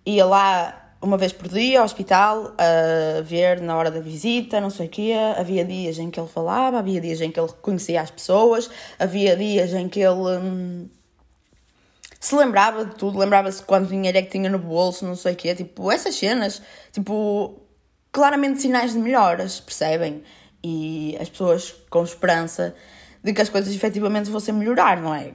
ia 0.08 0.24
lá 0.24 0.84
uma 1.00 1.16
vez 1.16 1.32
por 1.32 1.48
dia 1.48 1.78
ao 1.78 1.84
hospital 1.84 2.54
a 2.58 3.20
ver 3.22 3.60
na 3.60 3.76
hora 3.76 3.90
da 3.90 4.00
visita, 4.00 4.60
não 4.60 4.70
sei 4.70 4.86
o 4.86 4.88
quê. 4.88 5.12
Havia 5.36 5.64
dias 5.64 5.98
em 5.98 6.10
que 6.10 6.18
ele 6.18 6.28
falava, 6.28 6.78
havia 6.78 7.00
dias 7.00 7.20
em 7.20 7.30
que 7.30 7.38
ele 7.38 7.52
conhecia 7.62 8.00
as 8.00 8.10
pessoas, 8.10 8.68
havia 8.98 9.36
dias 9.36 9.72
em 9.72 9.88
que 9.88 10.00
ele 10.00 10.38
hum, 10.38 10.88
se 12.18 12.34
lembrava 12.34 12.84
de 12.84 12.96
tudo, 12.96 13.18
lembrava-se 13.18 13.62
quanto 13.62 13.88
dinheiro 13.88 14.18
é 14.18 14.22
que 14.22 14.30
tinha 14.30 14.50
no 14.50 14.58
bolso, 14.58 15.06
não 15.06 15.14
sei 15.14 15.34
o 15.34 15.36
quê. 15.36 15.54
Tipo, 15.54 15.90
essas 15.90 16.16
cenas, 16.16 16.60
tipo, 16.92 17.62
claramente 18.10 18.60
sinais 18.60 18.92
de 18.92 18.98
melhoras, 18.98 19.60
percebem? 19.60 20.22
E 20.64 21.16
as 21.20 21.28
pessoas 21.28 21.74
com 21.88 22.02
esperança 22.02 22.74
de 23.22 23.32
que 23.32 23.40
as 23.40 23.48
coisas 23.48 23.72
efetivamente 23.72 24.30
fossem 24.30 24.52
melhorar, 24.52 25.00
não 25.00 25.14
é? 25.14 25.32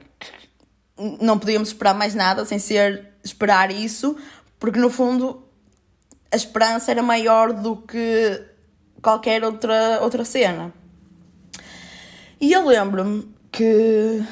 Não 1.20 1.38
podíamos 1.38 1.68
esperar 1.68 1.94
mais 1.94 2.14
nada 2.14 2.44
sem 2.44 2.58
ser 2.58 3.14
esperar 3.24 3.70
isso, 3.70 4.16
porque 4.64 4.80
no 4.80 4.88
fundo 4.88 5.44
a 6.32 6.36
esperança 6.36 6.90
era 6.90 7.02
maior 7.02 7.52
do 7.52 7.76
que 7.76 8.42
qualquer 9.02 9.44
outra, 9.44 9.98
outra 10.00 10.24
cena. 10.24 10.72
E 12.40 12.50
eu 12.50 12.66
lembro-me 12.66 13.28
que 13.52 14.24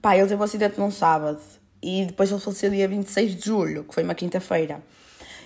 pá, 0.00 0.16
ele 0.16 0.28
teve 0.28 0.40
um 0.40 0.44
acidente 0.44 0.78
num 0.78 0.92
sábado 0.92 1.40
e 1.82 2.04
depois 2.04 2.30
ele 2.30 2.40
faleceu 2.40 2.70
dia 2.70 2.86
26 2.86 3.34
de 3.34 3.44
julho, 3.44 3.82
que 3.82 3.92
foi 3.92 4.04
uma 4.04 4.14
quinta-feira. 4.14 4.80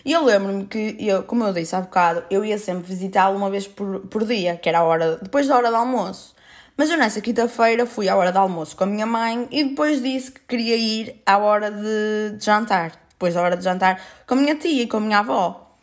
E 0.05 0.13
eu 0.13 0.23
lembro-me 0.23 0.67
que, 0.67 0.95
eu, 1.01 1.23
como 1.23 1.43
eu 1.45 1.53
disse 1.55 1.75
há 1.75 1.81
bocado, 1.81 2.23
eu 2.29 2.45
ia 2.45 2.59
sempre 2.59 2.87
visitá-lo 2.87 3.39
uma 3.39 3.49
vez 3.49 3.67
por, 3.67 4.01
por 4.09 4.27
dia, 4.27 4.59
que 4.59 4.69
era 4.69 4.81
a 4.81 4.85
hora, 4.85 5.17
depois 5.23 5.47
da 5.47 5.57
hora 5.57 5.71
do 5.71 5.77
almoço. 5.77 6.35
Mas 6.77 6.91
eu 6.91 6.99
nessa 6.99 7.23
quinta-feira 7.23 7.87
fui 7.87 8.11
à 8.11 8.17
hora 8.17 8.31
do 8.31 8.39
almoço 8.39 8.77
com 8.77 8.85
a 8.85 8.87
minha 8.87 9.07
mãe 9.07 9.49
e 9.51 9.65
depois 9.65 10.03
disse 10.03 10.33
que 10.33 10.41
queria 10.41 10.77
ir 10.77 11.23
à 11.25 11.39
hora 11.39 11.71
de, 11.71 12.37
de 12.37 12.45
jantar. 12.45 13.04
Depois 13.25 13.35
da 13.35 13.41
hora 13.41 13.57
de 13.57 13.65
jantar 13.65 14.03
com 14.27 14.35
a 14.35 14.37
minha 14.37 14.55
tia 14.55 14.83
e 14.83 14.87
com 14.87 14.99
a 14.99 15.01
minha 15.01 15.21
avó. 15.21 15.79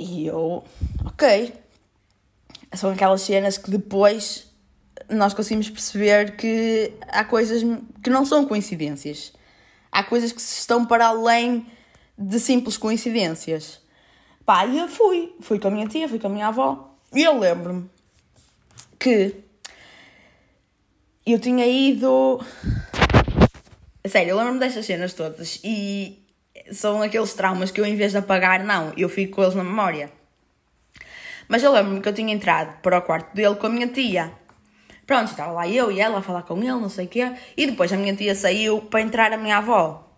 E 0.00 0.26
eu, 0.26 0.64
ok. 1.04 1.54
São 2.72 2.90
aquelas 2.90 3.20
cenas 3.20 3.56
que 3.56 3.70
depois 3.70 4.50
nós 5.08 5.32
conseguimos 5.32 5.70
perceber 5.70 6.36
que 6.36 6.92
há 7.06 7.22
coisas 7.22 7.62
que 8.02 8.10
não 8.10 8.26
são 8.26 8.46
coincidências. 8.46 9.32
Há 9.92 10.02
coisas 10.02 10.32
que 10.32 10.40
estão 10.40 10.84
para 10.84 11.06
além 11.06 11.64
de 12.18 12.40
simples 12.40 12.76
coincidências. 12.76 13.80
Pá, 14.44 14.66
e 14.66 14.76
eu 14.76 14.88
fui. 14.88 15.36
Fui 15.40 15.60
com 15.60 15.68
a 15.68 15.70
minha 15.70 15.86
tia, 15.86 16.08
fui 16.08 16.18
com 16.18 16.26
a 16.26 16.30
minha 16.30 16.48
avó. 16.48 16.96
E 17.14 17.22
eu 17.22 17.38
lembro-me 17.38 17.88
que 18.98 19.36
eu 21.24 21.38
tinha 21.38 21.64
ido. 21.64 22.44
Sério, 24.06 24.30
eu 24.30 24.36
lembro-me 24.36 24.58
destas 24.58 24.86
cenas 24.86 25.12
todas 25.12 25.60
e 25.62 26.24
são 26.72 27.02
aqueles 27.02 27.34
traumas 27.34 27.70
que 27.70 27.80
eu, 27.80 27.84
em 27.84 27.96
vez 27.96 28.12
de 28.12 28.18
apagar, 28.18 28.64
não, 28.64 28.92
eu 28.96 29.08
fico 29.08 29.36
com 29.36 29.42
eles 29.42 29.54
na 29.54 29.62
memória. 29.62 30.10
Mas 31.46 31.62
eu 31.62 31.72
lembro-me 31.72 32.00
que 32.00 32.08
eu 32.08 32.14
tinha 32.14 32.32
entrado 32.32 32.80
para 32.80 32.98
o 32.98 33.02
quarto 33.02 33.34
dele 33.34 33.56
com 33.56 33.66
a 33.66 33.70
minha 33.70 33.88
tia. 33.88 34.32
Pronto, 35.06 35.32
estava 35.32 35.52
lá 35.52 35.68
eu 35.68 35.90
e 35.90 36.00
ela 36.00 36.20
a 36.20 36.22
falar 36.22 36.42
com 36.42 36.56
ele, 36.58 36.70
não 36.70 36.88
sei 36.88 37.06
o 37.06 37.08
quê. 37.08 37.32
E 37.56 37.66
depois 37.66 37.92
a 37.92 37.96
minha 37.96 38.14
tia 38.14 38.34
saiu 38.34 38.80
para 38.82 39.00
entrar 39.00 39.32
a 39.32 39.36
minha 39.36 39.58
avó. 39.58 40.08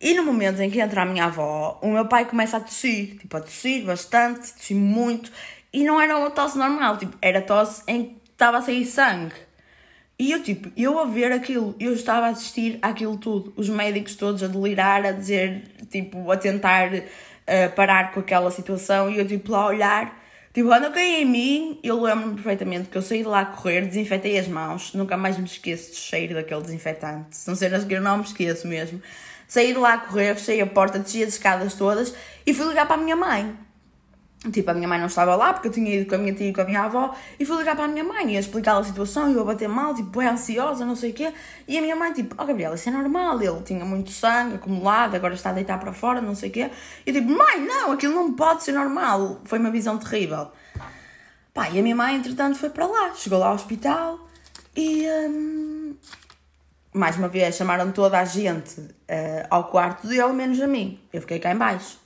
E 0.00 0.14
no 0.14 0.22
momento 0.22 0.60
em 0.60 0.70
que 0.70 0.80
entra 0.80 1.02
a 1.02 1.04
minha 1.04 1.24
avó, 1.24 1.78
o 1.82 1.90
meu 1.90 2.06
pai 2.06 2.24
começa 2.24 2.56
a 2.56 2.60
tossir. 2.60 3.18
Tipo, 3.18 3.36
a 3.36 3.40
tossir 3.40 3.84
bastante, 3.84 4.52
tossir 4.52 4.76
muito. 4.76 5.32
E 5.72 5.82
não 5.82 6.00
era 6.00 6.16
uma 6.16 6.30
tosse 6.30 6.56
normal, 6.56 6.96
tipo, 6.96 7.18
era 7.20 7.42
tosse 7.42 7.82
em 7.88 8.04
que 8.04 8.30
estava 8.30 8.58
a 8.58 8.62
sair 8.62 8.86
sangue. 8.86 9.34
E 10.18 10.30
eu, 10.30 10.42
tipo, 10.42 10.70
eu 10.76 10.98
a 10.98 11.04
ver 11.04 11.32
aquilo, 11.32 11.74
eu 11.80 11.92
estava 11.92 12.26
a 12.26 12.28
assistir 12.30 12.78
àquilo 12.80 13.16
tudo. 13.16 13.52
Os 13.56 13.68
médicos 13.68 14.14
todos 14.14 14.42
a 14.42 14.46
delirar, 14.46 15.04
a 15.04 15.10
dizer, 15.10 15.64
tipo, 15.90 16.30
a 16.30 16.36
tentar 16.36 16.92
uh, 16.94 17.74
parar 17.74 18.12
com 18.12 18.20
aquela 18.20 18.50
situação. 18.50 19.10
E 19.10 19.18
eu, 19.18 19.26
tipo, 19.26 19.50
lá 19.50 19.62
a 19.62 19.66
olhar, 19.66 20.24
tipo, 20.52 20.68
quando 20.68 20.84
eu 20.84 20.92
caí 20.92 21.22
em 21.22 21.24
mim, 21.24 21.80
eu 21.82 22.00
lembro-me 22.00 22.34
perfeitamente 22.34 22.88
que 22.88 22.96
eu 22.96 23.02
saí 23.02 23.22
de 23.22 23.28
lá 23.28 23.40
a 23.40 23.46
correr, 23.46 23.86
desinfetei 23.86 24.38
as 24.38 24.46
mãos. 24.46 24.94
Nunca 24.94 25.16
mais 25.16 25.36
me 25.36 25.46
esqueço 25.46 25.90
do 25.90 25.96
cheiro 25.96 26.34
daquele 26.34 26.62
desinfetante. 26.62 27.36
São 27.36 27.56
cenas 27.56 27.84
que 27.84 27.94
eu 27.94 28.00
não 28.00 28.18
me 28.18 28.24
esqueço 28.24 28.68
mesmo. 28.68 29.02
Saí 29.48 29.72
de 29.72 29.78
lá 29.78 29.94
a 29.94 29.98
correr, 29.98 30.34
fechei 30.36 30.60
a 30.60 30.66
porta, 30.66 30.98
desci 30.98 31.22
as 31.24 31.30
escadas 31.30 31.74
todas 31.74 32.14
e 32.46 32.54
fui 32.54 32.66
ligar 32.68 32.86
para 32.86 33.00
a 33.00 33.04
minha 33.04 33.16
mãe. 33.16 33.54
Tipo, 34.52 34.70
a 34.70 34.74
minha 34.74 34.86
mãe 34.86 34.98
não 34.98 35.06
estava 35.06 35.34
lá 35.36 35.54
porque 35.54 35.68
eu 35.68 35.72
tinha 35.72 35.94
ido 35.94 36.06
com 36.06 36.16
a 36.16 36.18
minha 36.18 36.34
tia 36.34 36.50
e 36.50 36.52
com 36.52 36.60
a 36.60 36.64
minha 36.64 36.82
avó 36.82 37.14
e 37.40 37.46
fui 37.46 37.56
ligar 37.56 37.74
para 37.74 37.86
a 37.86 37.88
minha 37.88 38.04
mãe 38.04 38.34
e 38.34 38.36
explicar 38.36 38.76
a 38.76 38.84
situação 38.84 39.30
e 39.30 39.34
eu 39.34 39.40
a 39.40 39.44
bater 39.44 39.68
mal, 39.68 39.94
tipo, 39.94 40.20
é 40.20 40.28
ansiosa, 40.28 40.84
não 40.84 40.94
sei 40.94 41.12
o 41.12 41.14
quê. 41.14 41.32
E 41.66 41.78
a 41.78 41.80
minha 41.80 41.96
mãe, 41.96 42.12
tipo, 42.12 42.34
oh 42.38 42.44
Gabriela, 42.44 42.74
isso 42.74 42.88
é 42.88 42.92
normal, 42.92 43.40
ele 43.40 43.62
tinha 43.62 43.84
muito 43.86 44.10
sangue 44.10 44.56
acumulado, 44.56 45.14
agora 45.14 45.32
está 45.32 45.48
a 45.48 45.52
deitar 45.54 45.80
para 45.80 45.94
fora, 45.94 46.20
não 46.20 46.34
sei 46.34 46.50
o 46.50 46.52
quê. 46.52 46.70
E 47.06 47.10
eu 47.10 47.14
tipo, 47.14 47.30
mãe, 47.30 47.58
não, 47.64 47.92
aquilo 47.92 48.14
não 48.14 48.34
pode 48.34 48.64
ser 48.64 48.72
normal. 48.72 49.40
Foi 49.44 49.58
uma 49.58 49.70
visão 49.70 49.96
terrível. 49.96 50.48
Pá, 51.54 51.70
e 51.70 51.78
a 51.78 51.82
minha 51.82 51.96
mãe, 51.96 52.16
entretanto, 52.16 52.58
foi 52.58 52.68
para 52.68 52.86
lá, 52.86 53.14
chegou 53.14 53.38
lá 53.38 53.48
ao 53.48 53.54
hospital 53.54 54.28
e. 54.76 55.06
Hum, 55.08 55.94
mais 56.92 57.16
uma 57.16 57.28
vez, 57.28 57.56
chamaram 57.56 57.90
toda 57.90 58.20
a 58.20 58.24
gente 58.24 58.80
uh, 58.80 59.46
ao 59.50 59.64
quarto 59.64 60.06
dele, 60.06 60.32
menos 60.32 60.60
a 60.60 60.66
mim. 60.66 61.00
Eu 61.12 61.20
fiquei 61.22 61.40
cá 61.40 61.50
em 61.50 61.56
baixo. 61.56 62.03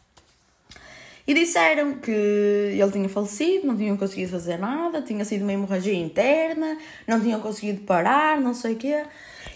E 1.28 1.34
disseram 1.34 1.96
que 1.98 2.10
ele 2.10 2.90
tinha 2.90 3.06
falecido, 3.06 3.66
não 3.66 3.76
tinham 3.76 3.98
conseguido 3.98 4.32
fazer 4.32 4.56
nada, 4.56 5.02
tinha 5.02 5.22
sido 5.26 5.42
uma 5.42 5.52
hemorragia 5.52 5.92
interna, 5.92 6.78
não 7.06 7.20
tinham 7.20 7.38
conseguido 7.38 7.82
parar, 7.82 8.40
não 8.40 8.54
sei 8.54 8.72
o 8.72 8.76
quê. 8.76 9.04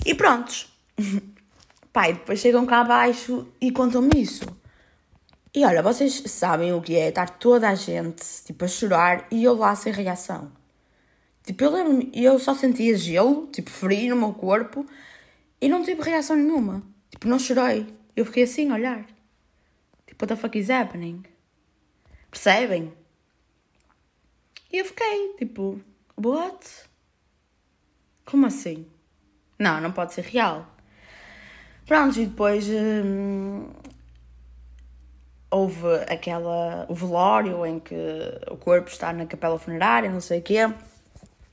E 0.05 0.15
prontos. 0.15 0.71
Pai, 1.91 2.13
depois 2.13 2.41
chegam 2.41 2.67
cá 2.67 2.83
abaixo 2.83 3.49
e 3.59 3.71
contam-me 3.71 4.21
isso. 4.21 4.45
E 5.55 5.65
olha, 5.65 5.83
vocês 5.83 6.23
sabem 6.27 6.75
o 6.75 6.83
que 6.83 6.95
é 6.95 7.09
estar 7.09 7.31
toda 7.39 7.71
a 7.71 7.75
gente, 7.75 8.23
tipo, 8.45 8.67
a 8.67 8.69
chorar 8.69 9.27
e 9.31 9.43
eu 9.43 9.55
lá 9.55 9.75
sem 9.75 9.95
reação. 9.95 10.53
Tipo, 11.43 11.65
eu 11.65 11.71
lembro-me, 11.71 12.13
eu 12.15 12.39
só 12.39 12.55
sentia 12.55 12.95
gelo, 12.99 13.47
tipo, 13.47 13.71
frio 13.71 14.15
no 14.15 14.21
meu 14.21 14.35
corpo 14.35 14.85
e 15.59 15.71
não 15.71 15.83
tive 15.83 16.03
reação 16.03 16.37
nenhuma. 16.37 16.83
Tipo, 17.11 17.29
não 17.29 17.39
chorei. 17.39 17.87
Eu 18.15 18.27
fiquei 18.27 18.43
assim 18.43 18.71
a 18.71 18.75
olhar. 18.75 19.07
Tipo, 20.07 20.27
what 20.27 20.35
the 20.35 20.37
fuck 20.37 20.59
is 20.59 20.69
happening? 20.69 21.32
Percebem? 22.33 22.91
E 24.73 24.79
eu 24.79 24.87
fiquei 24.87 25.35
tipo, 25.39 25.79
what? 26.17 26.67
Como 28.25 28.47
assim? 28.47 28.87
Não, 29.59 29.83
não 29.83 29.93
pode 29.93 30.15
ser 30.15 30.25
real. 30.25 30.67
Pronto, 31.87 32.19
e 32.19 32.25
depois 32.25 32.67
hum, 32.71 33.69
houve 35.51 35.87
aquela, 36.09 36.87
o 36.89 36.95
velório 36.95 37.67
em 37.67 37.79
que 37.79 37.95
o 38.51 38.57
corpo 38.57 38.89
está 38.89 39.13
na 39.13 39.27
capela 39.27 39.59
funerária, 39.59 40.11
não 40.11 40.21
sei 40.21 40.39
o 40.39 40.43
quê. 40.43 40.73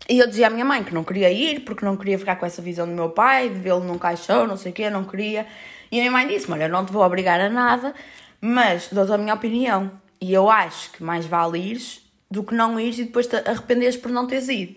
E 0.07 0.17
eu 0.17 0.27
dizia 0.27 0.47
à 0.47 0.49
minha 0.49 0.63
mãe 0.63 0.81
que 0.81 0.93
não 0.93 1.03
queria 1.03 1.29
ir, 1.29 1.65
porque 1.65 1.83
não 1.83 1.97
queria 1.97 2.17
ficar 2.17 2.37
com 2.37 2.45
essa 2.45 2.61
visão 2.61 2.87
do 2.87 2.93
meu 2.93 3.09
pai, 3.09 3.49
de 3.49 3.59
vê-lo 3.59 3.83
num 3.83 3.97
caixão, 3.97 4.47
não 4.47 4.55
sei 4.55 4.71
o 4.71 4.75
quê, 4.75 4.89
não 4.89 5.03
queria. 5.03 5.45
E 5.91 5.97
a 5.97 5.99
minha 5.99 6.11
mãe 6.11 6.25
disse: 6.25 6.49
Olha, 6.49 6.69
não 6.69 6.85
te 6.85 6.93
vou 6.93 7.03
obrigar 7.03 7.41
a 7.41 7.49
nada, 7.49 7.93
mas 8.39 8.87
dou-te 8.87 9.11
a 9.11 9.17
minha 9.17 9.33
opinião. 9.33 9.91
E 10.21 10.33
eu 10.33 10.49
acho 10.49 10.91
que 10.91 11.03
mais 11.03 11.25
vale 11.25 11.59
ires 11.59 12.01
do 12.29 12.43
que 12.43 12.53
não 12.53 12.79
ires 12.79 12.99
e 12.99 13.05
depois 13.05 13.27
te 13.27 13.35
arrependeres 13.35 13.97
por 13.97 14.11
não 14.11 14.27
teres 14.27 14.49
ido. 14.49 14.75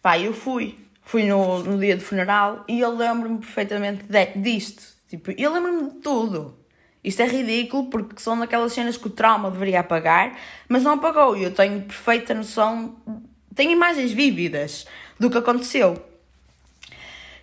Pá, 0.00 0.18
eu 0.18 0.32
fui. 0.32 0.78
Fui 1.04 1.24
no, 1.24 1.58
no 1.62 1.78
dia 1.78 1.96
do 1.96 2.02
funeral 2.02 2.64
e 2.68 2.80
eu 2.80 2.96
lembro-me 2.96 3.38
perfeitamente 3.38 4.04
de, 4.04 4.26
disto. 4.36 4.82
Tipo, 5.08 5.32
eu 5.32 5.52
lembro-me 5.52 5.90
de 5.90 5.96
tudo. 5.96 6.56
Isto 7.04 7.22
é 7.22 7.26
ridículo 7.26 7.90
porque 7.90 8.20
são 8.20 8.38
daquelas 8.38 8.72
cenas 8.72 8.96
que 8.96 9.08
o 9.08 9.10
trauma 9.10 9.50
deveria 9.50 9.80
apagar, 9.80 10.38
mas 10.68 10.84
não 10.84 10.92
apagou. 10.92 11.36
E 11.36 11.42
eu 11.42 11.52
tenho 11.52 11.82
perfeita 11.82 12.32
noção, 12.32 12.96
tenho 13.54 13.72
imagens 13.72 14.12
vívidas 14.12 14.86
do 15.18 15.28
que 15.28 15.36
aconteceu. 15.36 16.00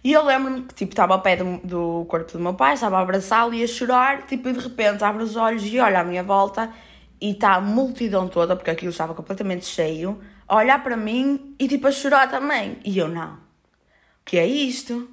E 0.02 0.14
eu 0.14 0.24
lembro-me 0.24 0.62
que 0.62 0.74
tipo, 0.74 0.94
estava 0.94 1.14
ao 1.14 1.22
pé 1.22 1.36
do, 1.36 1.58
do 1.58 2.06
corpo 2.08 2.32
do 2.32 2.40
meu 2.40 2.54
pai, 2.54 2.74
estava 2.74 2.98
a 2.98 3.02
abraçá-lo 3.02 3.54
e 3.54 3.62
a 3.62 3.68
chorar, 3.68 4.26
tipo, 4.26 4.48
e 4.48 4.54
de 4.54 4.60
repente 4.60 5.04
abro 5.04 5.22
os 5.22 5.36
olhos 5.36 5.64
e 5.66 5.78
olho 5.78 5.98
à 5.98 6.04
minha 6.06 6.24
volta 6.24 6.74
e 7.22 7.32
está 7.32 7.56
a 7.56 7.62
multidão 7.62 8.28
toda, 8.28 8.56
porque 8.56 8.72
aquilo 8.72 8.92
estava 8.92 9.14
completamente 9.14 9.66
cheio, 9.66 10.22
a 10.48 10.56
olhar 10.56 10.82
para 10.84 10.98
mim 10.98 11.56
e 11.60 11.68
tipo 11.68 11.88
a 11.88 11.92
chorar 11.92 12.30
também. 12.30 12.78
E 12.84 12.98
eu 12.98 13.08
não. 13.08 13.34
O 13.34 14.26
que 14.26 14.38
é 14.38 14.46
isto? 14.46 15.10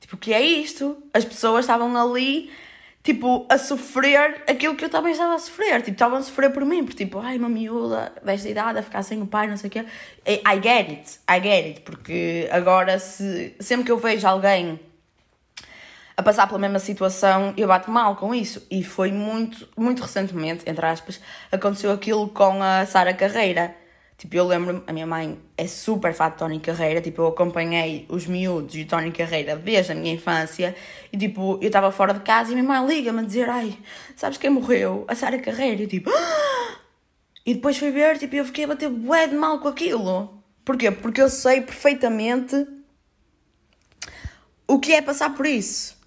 Tipo, 0.00 0.16
o 0.16 0.18
que 0.18 0.32
é 0.32 0.40
isto? 0.42 1.02
As 1.14 1.24
pessoas 1.24 1.64
estavam 1.64 1.96
ali, 1.96 2.50
tipo, 3.02 3.46
a 3.48 3.56
sofrer 3.56 4.42
aquilo 4.48 4.74
que 4.74 4.84
eu 4.84 4.88
também 4.88 5.12
estava 5.12 5.34
a 5.34 5.38
sofrer. 5.38 5.80
Tipo, 5.80 5.92
estavam 5.92 6.18
a 6.18 6.22
sofrer 6.22 6.50
por 6.50 6.64
mim, 6.64 6.84
porque 6.84 7.04
tipo, 7.04 7.18
ai, 7.18 7.38
uma 7.38 7.48
miúda 7.48 8.12
desta 8.22 8.48
idade 8.48 8.78
a 8.78 8.82
ficar 8.82 9.02
sem 9.02 9.22
o 9.22 9.26
pai, 9.26 9.46
não 9.46 9.56
sei 9.56 9.68
o 9.68 9.70
quê. 9.70 9.84
I 10.26 10.54
get 10.62 10.88
it, 10.90 11.18
I 11.30 11.40
get 11.40 11.66
it, 11.66 11.80
porque 11.82 12.48
agora 12.50 12.98
se, 12.98 13.54
sempre 13.60 13.84
que 13.86 13.92
eu 13.92 13.98
vejo 13.98 14.26
alguém 14.26 14.80
a 16.16 16.22
passar 16.22 16.46
pela 16.46 16.58
mesma 16.58 16.78
situação, 16.78 17.54
eu 17.56 17.68
bato 17.68 17.90
mal 17.90 18.16
com 18.16 18.34
isso. 18.34 18.66
E 18.70 18.82
foi 18.82 19.10
muito, 19.12 19.68
muito 19.76 20.02
recentemente, 20.02 20.62
entre 20.66 20.84
aspas, 20.84 21.20
aconteceu 21.50 21.90
aquilo 21.90 22.28
com 22.28 22.62
a 22.62 22.84
Sara 22.86 23.14
Carreira. 23.14 23.74
Tipo, 24.18 24.36
eu 24.36 24.46
lembro-me, 24.46 24.82
a 24.86 24.92
minha 24.92 25.06
mãe 25.06 25.36
é 25.56 25.66
super 25.66 26.14
fã 26.14 26.30
de 26.30 26.36
Tony 26.36 26.60
Carreira, 26.60 27.00
tipo, 27.00 27.22
eu 27.22 27.26
acompanhei 27.26 28.06
os 28.08 28.26
miúdos 28.26 28.72
de 28.72 28.84
Tony 28.84 29.10
Carreira 29.10 29.56
desde 29.56 29.92
a 29.92 29.94
minha 29.96 30.14
infância 30.14 30.76
e, 31.12 31.18
tipo, 31.18 31.58
eu 31.60 31.66
estava 31.66 31.90
fora 31.90 32.14
de 32.14 32.20
casa 32.20 32.50
e 32.50 32.52
a 32.52 32.62
minha 32.62 32.68
mãe 32.68 32.86
liga-me 32.86 33.20
a 33.20 33.22
dizer, 33.24 33.48
ai, 33.48 33.76
sabes 34.14 34.38
quem 34.38 34.50
morreu? 34.50 35.04
A 35.08 35.14
Sara 35.16 35.40
Carreira. 35.40 35.82
E, 35.82 35.86
tipo, 35.88 36.08
ah! 36.08 36.76
e 37.44 37.54
depois 37.54 37.76
fui 37.76 37.90
ver, 37.90 38.18
tipo, 38.18 38.36
eu 38.36 38.44
fiquei 38.44 38.64
a 38.64 38.68
bater 38.68 38.88
bué 38.88 39.26
de 39.26 39.34
mal 39.34 39.58
com 39.58 39.66
aquilo. 39.66 40.40
Porquê? 40.64 40.92
Porque 40.92 41.20
eu 41.20 41.28
sei 41.28 41.60
perfeitamente 41.60 42.64
o 44.68 44.78
que 44.78 44.92
é 44.92 45.02
passar 45.02 45.34
por 45.34 45.46
isso. 45.46 46.00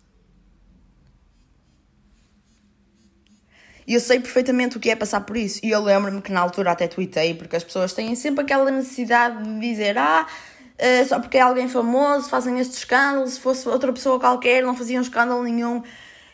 E 3.88 3.94
eu 3.94 4.00
sei 4.00 4.20
perfeitamente 4.20 4.78
o 4.78 4.80
que 4.80 4.90
é 4.90 4.96
passar 4.96 5.22
por 5.22 5.38
isso. 5.38 5.60
E 5.64 5.70
eu 5.70 5.82
lembro-me 5.82 6.22
que 6.22 6.32
na 6.32 6.40
altura 6.40 6.72
até 6.72 6.88
tuitei, 6.88 7.34
porque 7.36 7.56
as 7.56 7.64
pessoas 7.64 7.94
têm 7.94 8.16
sempre 8.16 8.44
aquela 8.44 8.72
necessidade 8.72 9.44
de 9.44 9.60
dizer: 9.60 9.98
ah, 9.98 10.26
uh, 10.26 11.08
só 11.08 11.20
porque 11.20 11.38
é 11.38 11.42
alguém 11.42 11.68
famoso 11.68 12.30
fazem 12.30 12.60
este 12.60 12.78
escândalo, 12.78 13.28
se 13.28 13.40
fosse 13.40 13.68
outra 13.70 13.94
pessoa 13.94 14.20
qualquer 14.20 14.64
não 14.64 14.76
faziam 14.76 15.02
escândalo 15.02 15.44
nenhum. 15.44 15.84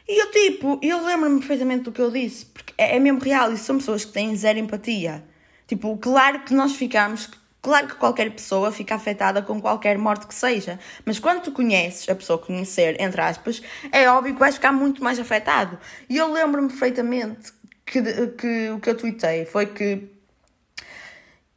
E 0.07 0.21
eu, 0.21 0.31
tipo, 0.31 0.79
eu 0.81 1.05
lembro-me 1.05 1.39
perfeitamente 1.39 1.83
do 1.83 1.91
que 1.91 2.01
eu 2.01 2.11
disse, 2.11 2.45
porque 2.45 2.73
é, 2.77 2.95
é 2.97 2.99
mesmo 2.99 3.19
real. 3.19 3.51
E 3.51 3.57
são 3.57 3.77
pessoas 3.77 4.05
que 4.05 4.11
têm 4.11 4.35
zero 4.35 4.59
empatia. 4.59 5.23
Tipo, 5.67 5.95
claro 5.97 6.41
que 6.41 6.53
nós 6.53 6.73
ficamos, 6.75 7.29
Claro 7.61 7.87
que 7.87 7.95
qualquer 7.95 8.31
pessoa 8.31 8.71
fica 8.71 8.95
afetada 8.95 9.43
com 9.43 9.61
qualquer 9.61 9.95
morte 9.95 10.25
que 10.25 10.33
seja, 10.33 10.79
mas 11.05 11.19
quando 11.19 11.43
tu 11.43 11.51
conheces 11.51 12.09
a 12.09 12.15
pessoa 12.15 12.39
conhecer, 12.39 12.99
entre 12.99 13.21
aspas, 13.21 13.61
é 13.91 14.09
óbvio 14.09 14.33
que 14.33 14.39
vais 14.39 14.55
ficar 14.55 14.71
muito 14.71 15.03
mais 15.03 15.19
afetado. 15.19 15.77
E 16.09 16.17
eu 16.17 16.31
lembro-me 16.31 16.69
perfeitamente 16.69 17.53
que, 17.85 18.01
que 18.29 18.71
o 18.71 18.79
que 18.79 18.89
eu 18.89 18.97
tuitei 18.97 19.45
foi 19.45 19.67
que, 19.67 20.09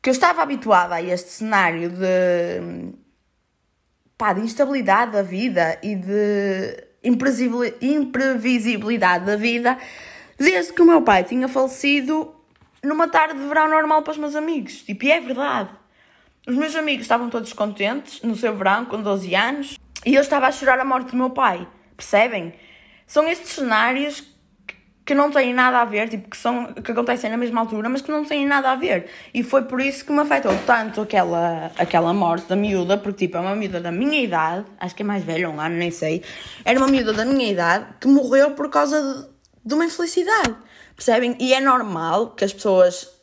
que 0.02 0.10
eu 0.10 0.12
estava 0.12 0.42
habituada 0.42 0.96
a 0.96 1.02
este 1.02 1.30
cenário 1.30 1.88
de, 1.88 2.92
pá, 4.18 4.34
de 4.34 4.42
instabilidade 4.42 5.12
da 5.12 5.22
vida 5.22 5.78
e 5.82 5.94
de 5.94 6.84
imprevisibilidade 7.02 9.24
da 9.24 9.36
vida 9.36 9.78
desde 10.36 10.74
que 10.74 10.82
o 10.82 10.86
meu 10.86 11.00
pai 11.00 11.24
tinha 11.24 11.48
falecido 11.48 12.34
numa 12.82 13.08
tarde 13.08 13.40
de 13.40 13.46
verão 13.46 13.68
normal 13.68 14.02
para 14.02 14.10
os 14.10 14.18
meus 14.18 14.36
amigos. 14.36 14.82
Tipo, 14.82 15.06
e 15.06 15.12
é 15.12 15.20
verdade. 15.20 15.70
Os 16.46 16.54
meus 16.54 16.76
amigos 16.76 17.04
estavam 17.04 17.30
todos 17.30 17.54
contentes 17.54 18.20
no 18.20 18.36
seu 18.36 18.54
verão, 18.54 18.84
com 18.84 19.00
12 19.00 19.34
anos, 19.34 19.78
e 20.04 20.14
eu 20.14 20.20
estava 20.20 20.46
a 20.46 20.52
chorar 20.52 20.78
a 20.78 20.84
morte 20.84 21.12
do 21.12 21.16
meu 21.16 21.30
pai. 21.30 21.66
Percebem? 21.96 22.52
São 23.06 23.26
estes 23.26 23.52
cenários 23.52 24.22
que 25.06 25.14
não 25.14 25.30
têm 25.30 25.54
nada 25.54 25.80
a 25.80 25.86
ver, 25.86 26.10
tipo, 26.10 26.28
que, 26.28 26.36
são, 26.36 26.66
que 26.74 26.92
acontecem 26.92 27.30
na 27.30 27.38
mesma 27.38 27.62
altura, 27.62 27.88
mas 27.88 28.02
que 28.02 28.10
não 28.10 28.26
têm 28.26 28.46
nada 28.46 28.72
a 28.72 28.74
ver. 28.74 29.06
E 29.32 29.42
foi 29.42 29.62
por 29.62 29.80
isso 29.80 30.04
que 30.04 30.12
me 30.12 30.20
afetou 30.20 30.52
tanto 30.66 31.00
aquela, 31.00 31.70
aquela 31.78 32.12
morte 32.12 32.46
da 32.46 32.56
miúda, 32.56 32.98
porque, 32.98 33.26
tipo, 33.26 33.38
é 33.38 33.40
uma 33.40 33.56
miúda 33.56 33.80
da 33.80 33.90
minha 33.90 34.20
idade, 34.20 34.66
acho 34.78 34.94
que 34.94 35.02
é 35.02 35.06
mais 35.06 35.24
velha, 35.24 35.48
um 35.48 35.58
ano, 35.58 35.76
nem 35.76 35.90
sei. 35.90 36.22
Era 36.62 36.78
uma 36.78 36.88
miúda 36.88 37.14
da 37.14 37.24
minha 37.24 37.50
idade 37.50 37.86
que 37.98 38.06
morreu 38.06 38.50
por 38.50 38.68
causa 38.68 39.00
de, 39.00 39.28
de 39.64 39.74
uma 39.74 39.86
infelicidade. 39.86 40.54
Percebem? 40.94 41.36
E 41.40 41.54
é 41.54 41.60
normal 41.60 42.32
que 42.32 42.44
as 42.44 42.52
pessoas 42.52 43.13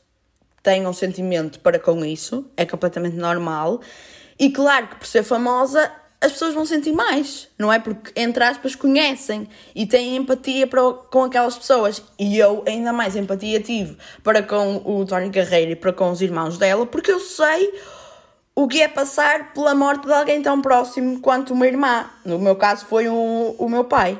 tenham 0.63 0.93
sentimento 0.93 1.59
para 1.59 1.79
com 1.79 2.03
isso, 2.05 2.45
é 2.55 2.65
completamente 2.65 3.15
normal. 3.15 3.81
E 4.39 4.51
claro 4.51 4.87
que 4.87 4.95
por 4.95 5.05
ser 5.05 5.23
famosa, 5.23 5.91
as 6.21 6.31
pessoas 6.33 6.53
vão 6.53 6.65
sentir 6.65 6.93
mais, 6.93 7.47
não 7.57 7.73
é? 7.73 7.79
Porque, 7.79 8.11
entre 8.15 8.43
aspas, 8.43 8.75
conhecem 8.75 9.49
e 9.73 9.87
têm 9.87 10.15
empatia 10.15 10.67
para, 10.67 10.81
com 11.09 11.23
aquelas 11.23 11.57
pessoas. 11.57 12.03
E 12.19 12.37
eu 12.37 12.63
ainda 12.67 12.93
mais 12.93 13.15
empatia 13.15 13.59
tive 13.59 13.97
para 14.23 14.43
com 14.43 14.83
o 14.85 15.03
Tony 15.03 15.31
Carreira 15.31 15.71
e 15.71 15.75
para 15.75 15.91
com 15.91 16.11
os 16.11 16.21
irmãos 16.21 16.59
dela, 16.59 16.85
porque 16.85 17.11
eu 17.11 17.19
sei 17.19 17.73
o 18.53 18.67
que 18.67 18.81
é 18.81 18.87
passar 18.87 19.51
pela 19.53 19.73
morte 19.73 20.05
de 20.05 20.13
alguém 20.13 20.43
tão 20.43 20.61
próximo 20.61 21.19
quanto 21.19 21.53
uma 21.53 21.65
irmã. 21.65 22.05
No 22.23 22.37
meu 22.37 22.55
caso, 22.55 22.85
foi 22.85 23.09
o, 23.09 23.55
o 23.57 23.67
meu 23.67 23.85
pai. 23.85 24.19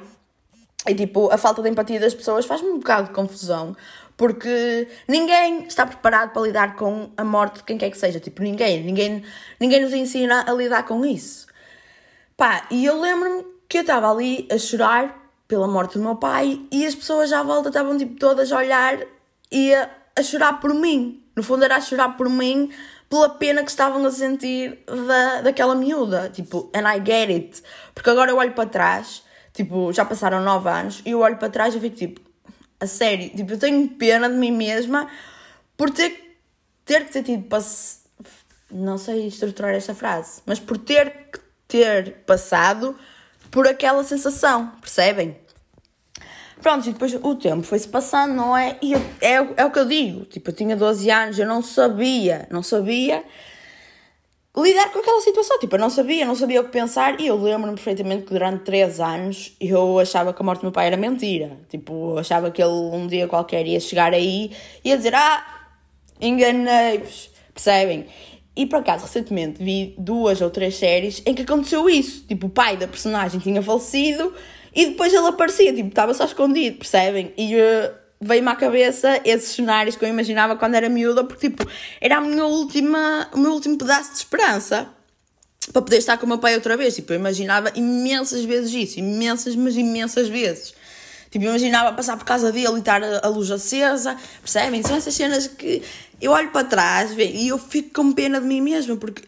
E 0.87 0.95
tipo, 0.95 1.31
a 1.31 1.37
falta 1.37 1.61
de 1.61 1.69
empatia 1.69 1.99
das 1.99 2.15
pessoas 2.15 2.45
faz-me 2.45 2.69
um 2.69 2.79
bocado 2.79 3.09
de 3.09 3.13
confusão, 3.13 3.75
porque 4.21 4.87
ninguém 5.07 5.63
está 5.63 5.83
preparado 5.83 6.31
para 6.31 6.43
lidar 6.43 6.75
com 6.75 7.09
a 7.17 7.23
morte 7.23 7.55
de 7.55 7.63
quem 7.63 7.75
quer 7.75 7.89
que 7.89 7.97
seja. 7.97 8.19
Tipo, 8.19 8.43
ninguém. 8.43 8.83
Ninguém, 8.83 9.23
ninguém 9.59 9.81
nos 9.81 9.93
ensina 9.93 10.45
a 10.47 10.53
lidar 10.53 10.83
com 10.83 11.03
isso. 11.03 11.47
Pá, 12.37 12.67
e 12.69 12.85
eu 12.85 13.01
lembro-me 13.01 13.43
que 13.67 13.79
eu 13.79 13.81
estava 13.81 14.11
ali 14.11 14.47
a 14.51 14.59
chorar 14.59 15.27
pela 15.47 15.67
morte 15.67 15.97
do 15.97 16.03
meu 16.03 16.17
pai 16.17 16.61
e 16.71 16.85
as 16.85 16.93
pessoas 16.93 17.33
à 17.33 17.41
volta 17.41 17.69
estavam 17.69 17.97
tipo 17.97 18.13
todas 18.19 18.51
a 18.51 18.59
olhar 18.59 18.99
e 19.51 19.73
a, 19.73 19.89
a 20.15 20.21
chorar 20.21 20.59
por 20.59 20.71
mim. 20.71 21.25
No 21.35 21.41
fundo 21.41 21.65
era 21.65 21.77
a 21.77 21.81
chorar 21.81 22.15
por 22.15 22.29
mim 22.29 22.69
pela 23.09 23.27
pena 23.27 23.63
que 23.63 23.71
estavam 23.71 24.05
a 24.05 24.11
sentir 24.11 24.83
da, 25.07 25.41
daquela 25.41 25.73
miúda. 25.73 26.29
Tipo, 26.29 26.69
and 26.75 26.87
I 26.87 27.03
get 27.03 27.31
it. 27.31 27.63
Porque 27.95 28.11
agora 28.11 28.29
eu 28.29 28.37
olho 28.37 28.53
para 28.53 28.69
trás, 28.69 29.23
tipo, 29.51 29.91
já 29.91 30.05
passaram 30.05 30.41
nove 30.41 30.69
anos, 30.69 31.01
e 31.03 31.09
eu 31.09 31.21
olho 31.21 31.37
para 31.37 31.49
trás 31.49 31.73
e 31.73 31.79
fico 31.79 31.95
tipo, 31.95 32.30
a 32.81 32.87
sério. 32.87 33.29
Tipo, 33.29 33.53
eu 33.53 33.59
tenho 33.59 33.87
pena 33.89 34.27
de 34.27 34.35
mim 34.35 34.51
mesma 34.51 35.07
por 35.77 35.91
ter, 35.91 36.37
ter 36.83 37.05
que 37.05 37.13
ter 37.13 37.23
tido. 37.23 37.43
Pass... 37.43 38.01
Não 38.69 38.97
sei 38.97 39.27
estruturar 39.27 39.75
esta 39.75 39.93
frase, 39.93 40.41
mas 40.45 40.59
por 40.59 40.77
ter 40.77 41.29
que 41.31 41.39
ter 41.67 42.23
passado 42.25 42.97
por 43.49 43.67
aquela 43.67 44.03
sensação, 44.03 44.71
percebem? 44.79 45.37
Pronto, 46.61 46.87
e 46.87 46.93
depois 46.93 47.13
o 47.13 47.35
tempo 47.35 47.63
foi-se 47.63 47.87
passando, 47.87 48.33
não 48.33 48.55
é? 48.55 48.77
E 48.81 48.93
eu, 48.93 48.99
é, 49.19 49.33
é 49.57 49.65
o 49.65 49.71
que 49.71 49.79
eu 49.79 49.85
digo, 49.85 50.25
tipo, 50.25 50.51
eu 50.51 50.53
tinha 50.53 50.75
12 50.77 51.09
anos, 51.09 51.39
eu 51.39 51.47
não 51.47 51.61
sabia, 51.61 52.47
não 52.49 52.63
sabia 52.63 53.23
lidar 54.57 54.91
com 54.91 54.99
aquela 54.99 55.21
situação. 55.21 55.59
Tipo, 55.59 55.75
eu 55.75 55.79
não 55.79 55.89
sabia, 55.89 56.25
não 56.25 56.35
sabia 56.35 56.61
o 56.61 56.65
que 56.65 56.71
pensar 56.71 57.19
e 57.19 57.27
eu 57.27 57.35
lembro-me 57.41 57.75
perfeitamente 57.75 58.23
que 58.25 58.33
durante 58.33 58.63
3 58.63 58.99
anos 58.99 59.55
eu 59.59 59.99
achava 59.99 60.33
que 60.33 60.41
a 60.41 60.45
morte 60.45 60.61
do 60.61 60.63
meu 60.63 60.71
pai 60.71 60.87
era 60.87 60.97
mentira. 60.97 61.57
Tipo, 61.69 62.11
eu 62.11 62.19
achava 62.19 62.51
que 62.51 62.61
ele 62.61 62.71
um 62.71 63.07
dia 63.07 63.27
qualquer 63.27 63.65
ia 63.65 63.79
chegar 63.79 64.13
aí 64.13 64.51
e 64.83 64.89
ia 64.89 64.97
dizer: 64.97 65.15
Ah, 65.15 65.43
enganei-vos. 66.19 67.29
Percebem? 67.53 68.07
E 68.55 68.65
por 68.65 68.79
acaso, 68.79 69.05
recentemente 69.05 69.63
vi 69.63 69.95
duas 69.97 70.41
ou 70.41 70.49
três 70.49 70.75
séries 70.75 71.21
em 71.25 71.33
que 71.33 71.43
aconteceu 71.43 71.89
isso. 71.89 72.25
Tipo, 72.27 72.47
o 72.47 72.49
pai 72.49 72.75
da 72.75 72.87
personagem 72.87 73.39
tinha 73.39 73.61
falecido 73.61 74.33
e 74.73 74.87
depois 74.87 75.13
ele 75.13 75.27
aparecia, 75.27 75.73
tipo, 75.73 75.89
estava 75.89 76.13
só 76.13 76.25
escondido, 76.25 76.77
percebem? 76.77 77.33
E 77.37 77.55
uh, 77.55 77.93
veio-me 78.21 78.49
à 78.49 78.55
cabeça 78.55 79.19
esses 79.25 79.55
cenários 79.55 79.95
que 79.95 80.05
eu 80.05 80.09
imaginava 80.09 80.55
quando 80.55 80.75
era 80.75 80.87
miúda, 80.87 81.23
porque 81.23 81.49
tipo, 81.49 81.67
era 81.99 82.17
a 82.17 82.21
minha 82.21 82.45
última, 82.45 83.27
o 83.33 83.39
meu 83.39 83.51
último 83.51 83.77
pedaço 83.77 84.11
de 84.11 84.17
esperança 84.17 84.87
para 85.73 85.81
poder 85.81 85.97
estar 85.97 86.17
com 86.17 86.25
o 86.25 86.29
meu 86.29 86.37
pai 86.37 86.55
outra 86.55 86.77
vez. 86.77 86.95
Tipo, 86.95 87.13
eu 87.13 87.19
imaginava 87.19 87.71
imensas 87.75 88.43
vezes 88.45 88.73
isso, 88.73 88.99
imensas, 88.99 89.55
mas 89.55 89.75
imensas 89.75 90.29
vezes. 90.29 90.73
Tipo, 91.31 91.45
imaginava 91.45 91.93
passar 91.93 92.17
por 92.17 92.25
casa 92.25 92.51
dele 92.51 92.75
e 92.75 92.79
estar 92.79 93.01
a, 93.03 93.27
luz 93.27 93.49
acesa, 93.49 94.17
percebem? 94.41 94.83
São 94.83 94.95
essas 94.95 95.13
cenas 95.13 95.47
que 95.47 95.81
eu 96.21 96.31
olho 96.31 96.51
para 96.51 96.67
trás 96.67 97.11
e 97.17 97.47
eu 97.47 97.57
fico 97.57 97.93
com 97.93 98.11
pena 98.11 98.39
de 98.39 98.45
mim 98.45 98.61
mesma, 98.61 98.97
porque 98.97 99.23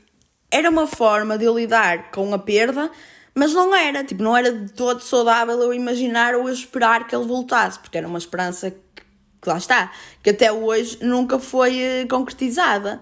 era 0.51 0.69
uma 0.69 0.85
forma 0.85 1.37
de 1.37 1.45
eu 1.45 1.57
lidar 1.57 2.11
com 2.11 2.33
a 2.33 2.37
perda 2.37 2.91
mas 3.35 3.53
não 3.53 3.75
era, 3.75 4.03
tipo, 4.03 4.21
não 4.21 4.37
era 4.37 4.51
de 4.51 4.71
todo 4.73 5.01
saudável 5.01 5.59
eu 5.59 5.73
imaginar 5.73 6.35
ou 6.35 6.47
eu 6.47 6.53
esperar 6.53 7.07
que 7.07 7.15
ele 7.15 7.25
voltasse, 7.25 7.79
porque 7.79 7.97
era 7.97 8.07
uma 8.07 8.17
esperança 8.19 8.69
que, 8.69 9.03
que 9.41 9.49
lá 9.49 9.57
está, 9.57 9.91
que 10.21 10.29
até 10.29 10.51
hoje 10.51 10.99
nunca 11.01 11.39
foi 11.39 11.79
eh, 11.79 12.05
concretizada. 12.05 13.01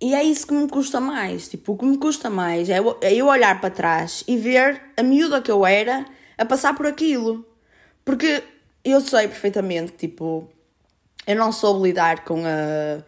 E 0.00 0.14
é 0.14 0.22
isso 0.22 0.46
que 0.46 0.54
me 0.54 0.68
custa 0.68 1.00
mais. 1.00 1.48
Tipo, 1.48 1.72
o 1.72 1.78
que 1.78 1.84
me 1.84 1.98
custa 1.98 2.28
mais 2.28 2.68
é 2.68 2.78
eu, 2.78 2.98
é 3.00 3.14
eu 3.14 3.26
olhar 3.26 3.60
para 3.60 3.70
trás 3.70 4.24
e 4.26 4.36
ver 4.36 4.80
a 4.96 5.02
miúda 5.02 5.40
que 5.40 5.50
eu 5.50 5.64
era 5.64 6.04
a 6.36 6.44
passar 6.44 6.74
por 6.74 6.86
aquilo. 6.86 7.46
Porque 8.04 8.42
eu 8.84 9.00
sei 9.00 9.28
perfeitamente 9.28 9.92
tipo, 9.92 10.48
eu 11.26 11.36
não 11.36 11.52
soube 11.52 11.88
lidar 11.88 12.24
com 12.24 12.42
a 12.44 13.02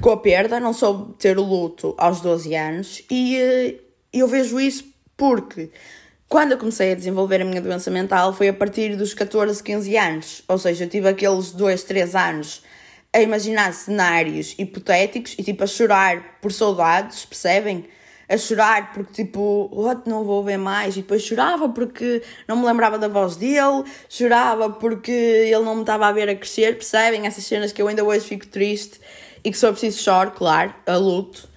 com 0.00 0.10
a 0.10 0.16
perda, 0.16 0.58
não 0.58 0.72
soube 0.72 1.14
ter 1.14 1.38
o 1.38 1.42
luto 1.42 1.94
aos 1.98 2.20
12 2.20 2.54
anos 2.54 3.02
e 3.10 3.38
uh, 3.38 3.80
eu 4.12 4.26
vejo 4.26 4.60
isso 4.60 4.84
porque 5.16 5.70
quando 6.32 6.52
eu 6.52 6.58
comecei 6.58 6.92
a 6.92 6.94
desenvolver 6.94 7.42
a 7.42 7.44
minha 7.44 7.60
doença 7.60 7.90
mental 7.90 8.32
foi 8.32 8.48
a 8.48 8.54
partir 8.54 8.96
dos 8.96 9.12
14, 9.12 9.62
15 9.62 9.96
anos. 9.98 10.42
Ou 10.48 10.56
seja, 10.56 10.84
eu 10.84 10.88
tive 10.88 11.06
aqueles 11.06 11.52
2, 11.52 11.84
3 11.84 12.14
anos 12.14 12.62
a 13.12 13.20
imaginar 13.20 13.72
cenários 13.74 14.54
hipotéticos 14.58 15.36
e 15.38 15.42
tipo 15.42 15.62
a 15.62 15.66
chorar 15.66 16.38
por 16.40 16.50
saudades, 16.50 17.26
percebem? 17.26 17.84
A 18.28 18.38
chorar 18.38 18.94
porque 18.94 19.12
tipo, 19.12 19.68
what, 19.70 20.08
não 20.08 20.24
vou 20.24 20.42
ver 20.42 20.56
mais. 20.56 20.96
E 20.96 21.02
depois 21.02 21.22
chorava 21.22 21.68
porque 21.68 22.22
não 22.48 22.56
me 22.56 22.64
lembrava 22.64 22.98
da 22.98 23.08
voz 23.08 23.36
dele, 23.36 23.84
chorava 24.08 24.70
porque 24.70 25.12
ele 25.12 25.62
não 25.62 25.74
me 25.74 25.82
estava 25.82 26.06
a 26.06 26.12
ver 26.12 26.30
a 26.30 26.34
crescer, 26.34 26.76
percebem? 26.76 27.26
Essas 27.26 27.44
cenas 27.44 27.72
que 27.72 27.82
eu 27.82 27.88
ainda 27.88 28.02
hoje 28.02 28.26
fico 28.26 28.46
triste 28.46 28.98
e 29.44 29.50
que 29.50 29.58
só 29.58 29.70
preciso 29.70 30.02
choro, 30.02 30.32
claro, 30.32 30.74
a 30.86 30.96
luto. 30.96 31.48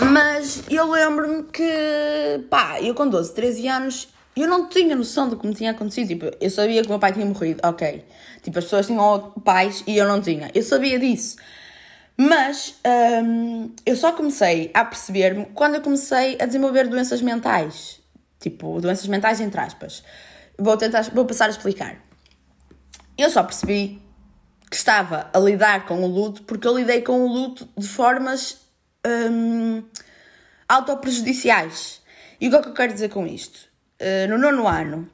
Mas 0.00 0.64
eu 0.68 0.90
lembro-me 0.90 1.44
que, 1.44 2.44
pá, 2.50 2.80
eu 2.80 2.94
com 2.94 3.08
12, 3.08 3.34
13 3.34 3.68
anos, 3.68 4.08
eu 4.36 4.48
não 4.48 4.68
tinha 4.68 4.96
noção 4.96 5.28
do 5.28 5.36
que 5.36 5.46
me 5.46 5.54
tinha 5.54 5.70
acontecido. 5.70 6.08
Tipo, 6.08 6.30
eu 6.40 6.50
sabia 6.50 6.80
que 6.82 6.88
o 6.88 6.90
meu 6.90 6.98
pai 6.98 7.12
tinha 7.12 7.24
morrido, 7.24 7.60
ok. 7.64 8.04
Tipo, 8.42 8.58
as 8.58 8.64
pessoas 8.64 8.86
tinham 8.86 9.32
pais 9.44 9.84
e 9.86 9.96
eu 9.96 10.06
não 10.06 10.20
tinha. 10.20 10.50
Eu 10.54 10.62
sabia 10.62 10.98
disso. 10.98 11.36
Mas 12.16 12.76
hum, 13.24 13.72
eu 13.84 13.96
só 13.96 14.12
comecei 14.12 14.70
a 14.72 14.84
perceber-me 14.84 15.46
quando 15.46 15.76
eu 15.76 15.80
comecei 15.80 16.36
a 16.40 16.46
desenvolver 16.46 16.88
doenças 16.88 17.20
mentais. 17.20 18.00
Tipo, 18.38 18.80
doenças 18.80 19.06
mentais 19.06 19.40
entre 19.40 19.60
aspas. 19.60 20.04
Vou 20.58 20.76
tentar, 20.76 21.02
vou 21.12 21.24
passar 21.24 21.46
a 21.46 21.50
explicar. 21.50 21.96
Eu 23.16 23.30
só 23.30 23.42
percebi 23.42 24.03
que 24.74 24.78
estava 24.78 25.30
a 25.32 25.38
lidar 25.38 25.86
com 25.86 26.02
o 26.02 26.06
luto 26.08 26.42
porque 26.42 26.66
eu 26.66 26.76
lidei 26.76 27.00
com 27.00 27.24
o 27.24 27.28
luto 27.32 27.68
de 27.78 27.86
formas 27.86 28.58
um, 29.06 29.84
autoprejudiciais. 30.68 32.02
E 32.40 32.48
o 32.48 32.50
que 32.50 32.56
é 32.56 32.62
que 32.62 32.68
eu 32.70 32.74
quero 32.74 32.92
dizer 32.92 33.08
com 33.08 33.24
isto? 33.24 33.68
Uh, 34.00 34.28
no 34.28 34.36
nono 34.36 34.66
ano, 34.66 35.08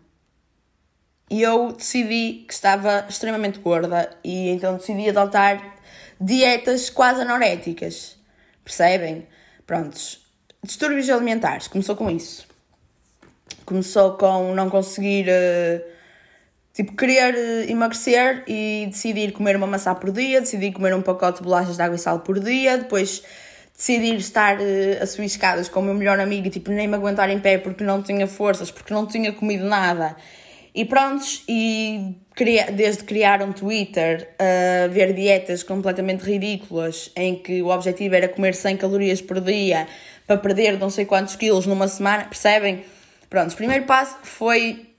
eu 1.28 1.72
decidi 1.72 2.46
que 2.48 2.54
estava 2.54 3.04
extremamente 3.06 3.58
gorda 3.58 4.08
e 4.24 4.48
então 4.48 4.78
decidi 4.78 5.10
adotar 5.10 5.76
dietas 6.18 6.88
quase 6.88 7.20
anoréticas. 7.20 8.16
Percebem? 8.64 9.28
Prontos. 9.66 10.26
Distúrbios 10.64 11.10
alimentares. 11.10 11.68
Começou 11.68 11.96
com 11.96 12.08
isso. 12.08 12.46
Começou 13.66 14.16
com 14.16 14.54
não 14.54 14.70
conseguir. 14.70 15.26
Uh, 15.28 15.99
tipo, 16.72 16.94
querer 16.96 17.34
uh, 17.34 17.70
emagrecer 17.70 18.44
e 18.46 18.86
decidir 18.90 19.32
comer 19.32 19.56
uma 19.56 19.66
maçã 19.66 19.94
por 19.94 20.10
dia, 20.10 20.40
decidir 20.40 20.72
comer 20.72 20.94
um 20.94 21.02
pacote 21.02 21.38
de 21.38 21.44
bolachas 21.44 21.76
de 21.76 21.82
água 21.82 21.96
e 21.96 21.98
sal 21.98 22.20
por 22.20 22.38
dia, 22.38 22.78
depois 22.78 23.22
decidir 23.76 24.16
estar 24.16 24.58
uh, 24.58 25.06
subir 25.06 25.26
escadas 25.26 25.68
com 25.68 25.80
o 25.80 25.82
meu 25.82 25.94
melhor 25.94 26.20
amigo 26.20 26.46
e 26.46 26.50
tipo, 26.50 26.70
nem 26.70 26.86
me 26.86 26.94
aguentar 26.94 27.30
em 27.30 27.38
pé 27.38 27.58
porque 27.58 27.82
não 27.82 28.02
tinha 28.02 28.26
forças, 28.26 28.70
porque 28.70 28.92
não 28.92 29.06
tinha 29.06 29.32
comido 29.32 29.64
nada. 29.64 30.16
E 30.72 30.84
prontos, 30.84 31.42
e 31.48 32.14
desde 32.74 33.02
criar 33.02 33.42
um 33.42 33.52
Twitter, 33.52 34.28
a 34.38 34.86
uh, 34.86 34.90
ver 34.90 35.12
dietas 35.12 35.64
completamente 35.64 36.22
ridículas, 36.22 37.10
em 37.16 37.34
que 37.34 37.60
o 37.60 37.68
objetivo 37.68 38.14
era 38.14 38.28
comer 38.28 38.54
100 38.54 38.76
calorias 38.76 39.20
por 39.20 39.40
dia 39.40 39.88
para 40.26 40.36
perder 40.36 40.78
não 40.78 40.88
sei 40.88 41.04
quantos 41.04 41.34
quilos 41.34 41.66
numa 41.66 41.88
semana, 41.88 42.24
percebem? 42.24 42.84
Pronto, 43.28 43.52
o 43.52 43.56
primeiro 43.56 43.84
passo 43.84 44.16
foi 44.22 44.89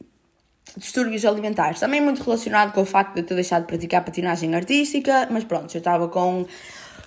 distúrbios 0.77 1.25
alimentares, 1.25 1.79
também 1.79 2.01
muito 2.01 2.23
relacionado 2.23 2.73
com 2.73 2.81
o 2.81 2.85
facto 2.85 3.13
de 3.13 3.21
eu 3.21 3.25
ter 3.25 3.35
deixado 3.35 3.61
de 3.61 3.67
praticar 3.67 4.03
patinagem 4.03 4.55
artística, 4.55 5.27
mas 5.29 5.43
pronto, 5.43 5.73
eu 5.73 5.79
estava 5.79 6.07
com 6.07 6.45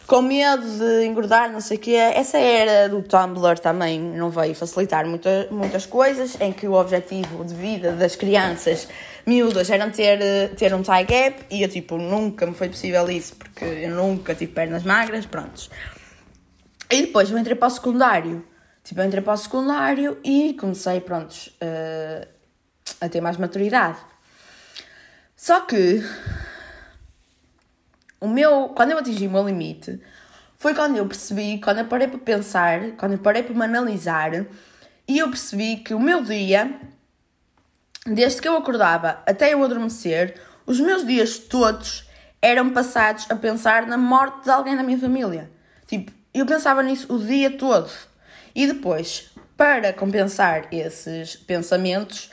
com 0.07 0.21
medo 0.21 0.63
de 0.63 1.07
engordar, 1.07 1.51
não 1.51 1.61
sei 1.61 1.77
o 1.77 1.81
quê. 1.81 1.93
Essa 1.93 2.39
era 2.39 2.89
do 2.89 3.03
Tumblr 3.03 3.59
também 3.59 3.99
não 3.99 4.29
veio 4.31 4.55
facilitar 4.55 5.07
muita, 5.07 5.49
muitas 5.51 5.87
coisas, 5.87 6.39
em 6.41 6.53
que 6.53 6.69
o 6.69 6.75
objetivo 6.75 7.45
de 7.45 7.55
vida 7.55 7.93
das 7.93 8.15
crianças 8.15 8.87
miúdas 9.25 9.71
era 9.71 9.89
ter, 9.91 10.55
ter 10.57 10.75
um 10.75 10.83
tie 10.83 11.05
gap 11.05 11.47
e 11.51 11.63
eu, 11.63 11.69
tipo, 11.69 11.97
nunca 11.97 12.47
me 12.47 12.55
foi 12.55 12.69
possível 12.69 13.09
isso, 13.11 13.35
porque 13.37 13.65
eu 13.65 13.91
nunca 13.91 14.35
tive 14.35 14.53
pernas 14.53 14.83
magras, 14.83 15.25
prontos. 15.25 15.71
E 16.91 17.03
depois 17.03 17.31
eu 17.31 17.39
entrei 17.39 17.57
para 17.57 17.69
o 17.69 17.71
secundário. 17.71 18.45
Tipo, 18.83 19.01
eu 19.01 19.07
entrei 19.07 19.23
para 19.23 19.33
o 19.33 19.37
secundário 19.37 20.19
e 20.23 20.55
comecei, 20.61 21.01
prontos, 21.01 21.47
uh, 21.47 22.34
a 23.01 23.09
ter 23.09 23.21
mais 23.21 23.37
maturidade. 23.37 23.99
Só 25.37 25.61
que 25.61 26.03
o 28.21 28.29
meu, 28.29 28.71
quando 28.71 28.93
eu 28.93 28.99
atingi 28.99 29.27
o 29.27 29.31
meu 29.31 29.47
limite, 29.47 30.01
foi 30.57 30.75
quando 30.75 30.97
eu 30.97 31.07
percebi, 31.07 31.61
quando 31.61 31.81
eu 31.81 31.85
parei 31.85 32.09
para 32.09 32.19
pensar, 32.19 32.93
quando 32.97 33.13
eu 33.13 33.19
parei 33.19 33.43
para 33.43 33.55
me 33.55 33.65
analisar, 33.65 34.33
e 35.07 35.19
eu 35.19 35.29
percebi 35.29 35.77
que 35.77 35.93
o 35.93 36.01
meu 36.01 36.23
dia, 36.23 36.75
desde 38.07 38.41
que 38.41 38.49
eu 38.49 38.57
acordava 38.57 39.23
até 39.27 39.53
eu 39.53 39.63
adormecer, 39.63 40.41
os 40.67 40.81
meus 40.81 41.07
dias 41.07 41.39
todos 41.39 42.09
eram 42.41 42.71
passados 42.71 43.27
a 43.31 43.37
pensar 43.37 43.87
na 43.87 43.99
morte 43.99 44.45
de 44.45 44.51
alguém 44.51 44.77
da 44.77 44.83
minha 44.83 44.99
família. 44.99 45.51
Tipo, 45.87 46.11
eu 46.33 46.47
pensava 46.47 46.83
nisso 46.83 47.15
o 47.15 47.19
dia 47.19 47.51
todo. 47.51 47.91
E 48.55 48.67
depois, 48.67 49.31
para 49.57 49.93
compensar 49.93 50.69
esses 50.73 51.37
pensamentos, 51.37 52.31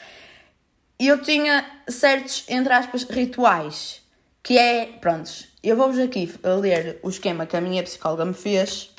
eu 1.07 1.21
tinha 1.21 1.65
certos, 1.87 2.43
entre 2.47 2.73
aspas, 2.73 3.03
rituais. 3.03 4.01
Que 4.43 4.57
é, 4.57 4.85
prontos, 4.99 5.47
eu 5.63 5.77
vou-vos 5.77 5.99
aqui 5.99 6.31
ler 6.59 6.99
o 7.03 7.09
esquema 7.09 7.45
que 7.45 7.55
a 7.55 7.61
minha 7.61 7.83
psicóloga 7.83 8.25
me 8.25 8.33
fez 8.33 8.89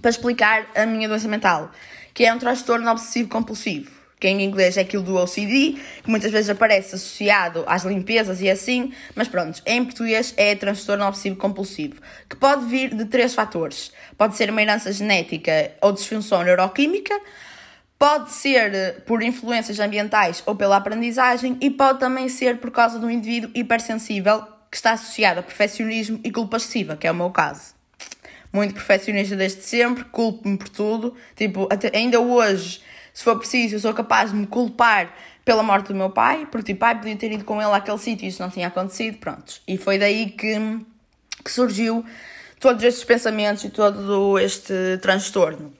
para 0.00 0.10
explicar 0.10 0.66
a 0.74 0.86
minha 0.86 1.08
doença 1.08 1.28
mental, 1.28 1.70
que 2.14 2.24
é 2.24 2.32
um 2.32 2.38
transtorno 2.38 2.90
obsessivo 2.90 3.28
compulsivo, 3.28 3.90
que 4.18 4.26
em 4.26 4.42
inglês 4.42 4.76
é 4.76 4.80
aquilo 4.80 5.02
do 5.02 5.16
OCD, 5.16 5.78
que 6.02 6.10
muitas 6.10 6.32
vezes 6.32 6.48
aparece 6.48 6.94
associado 6.94 7.64
às 7.66 7.84
limpezas 7.84 8.40
e 8.40 8.50
assim, 8.50 8.92
mas 9.14 9.28
pronto, 9.28 9.62
em 9.66 9.84
português 9.84 10.32
é 10.36 10.54
transtorno 10.54 11.06
obsessivo 11.06 11.36
compulsivo, 11.36 12.00
que 12.28 12.36
pode 12.36 12.64
vir 12.66 12.94
de 12.94 13.04
três 13.04 13.34
fatores. 13.34 13.92
Pode 14.16 14.36
ser 14.36 14.50
uma 14.50 14.62
herança 14.62 14.90
genética 14.90 15.72
ou 15.82 15.92
disfunção 15.92 16.42
neuroquímica, 16.42 17.20
pode 17.98 18.32
ser 18.32 19.02
por 19.06 19.22
influências 19.22 19.80
ambientais 19.80 20.42
ou 20.46 20.54
pela 20.54 20.76
aprendizagem 20.76 21.56
e 21.60 21.70
pode 21.70 21.98
também 21.98 22.28
ser 22.28 22.58
por 22.58 22.70
causa 22.70 22.98
de 22.98 23.04
um 23.04 23.10
indivíduo 23.10 23.50
hipersensível 23.54 24.42
que 24.70 24.76
está 24.76 24.92
associado 24.92 25.40
a 25.40 25.42
perfeccionismo 25.42 26.20
e 26.22 26.30
culpa 26.30 26.56
excessiva, 26.56 26.96
que 26.96 27.06
é 27.06 27.10
o 27.10 27.14
meu 27.14 27.30
caso. 27.30 27.74
Muito 28.52 28.74
perfeccionista 28.74 29.34
desde 29.36 29.62
sempre, 29.62 30.04
culpo-me 30.04 30.56
por 30.56 30.68
tudo. 30.68 31.14
Tipo, 31.34 31.68
até, 31.70 31.90
ainda 31.96 32.20
hoje, 32.20 32.82
se 33.12 33.24
for 33.24 33.38
preciso, 33.38 33.76
eu 33.76 33.80
sou 33.80 33.94
capaz 33.94 34.30
de 34.30 34.36
me 34.36 34.46
culpar 34.46 35.12
pela 35.44 35.62
morte 35.62 35.88
do 35.88 35.94
meu 35.94 36.10
pai, 36.10 36.46
porque 36.50 36.72
tipo, 36.72 36.80
pai 36.80 36.96
podia 36.96 37.16
ter 37.16 37.32
ido 37.32 37.44
com 37.44 37.62
ele 37.62 37.72
àquele 37.72 37.98
sítio 37.98 38.24
e 38.24 38.28
isso 38.28 38.42
não 38.42 38.50
tinha 38.50 38.66
acontecido, 38.66 39.18
pronto. 39.18 39.60
E 39.66 39.78
foi 39.78 39.98
daí 39.98 40.30
que, 40.30 40.80
que 41.44 41.50
surgiu 41.50 42.04
todos 42.58 42.82
estes 42.82 43.04
pensamentos 43.04 43.64
e 43.64 43.70
todo 43.70 44.38
este 44.38 44.98
transtorno. 45.00 45.72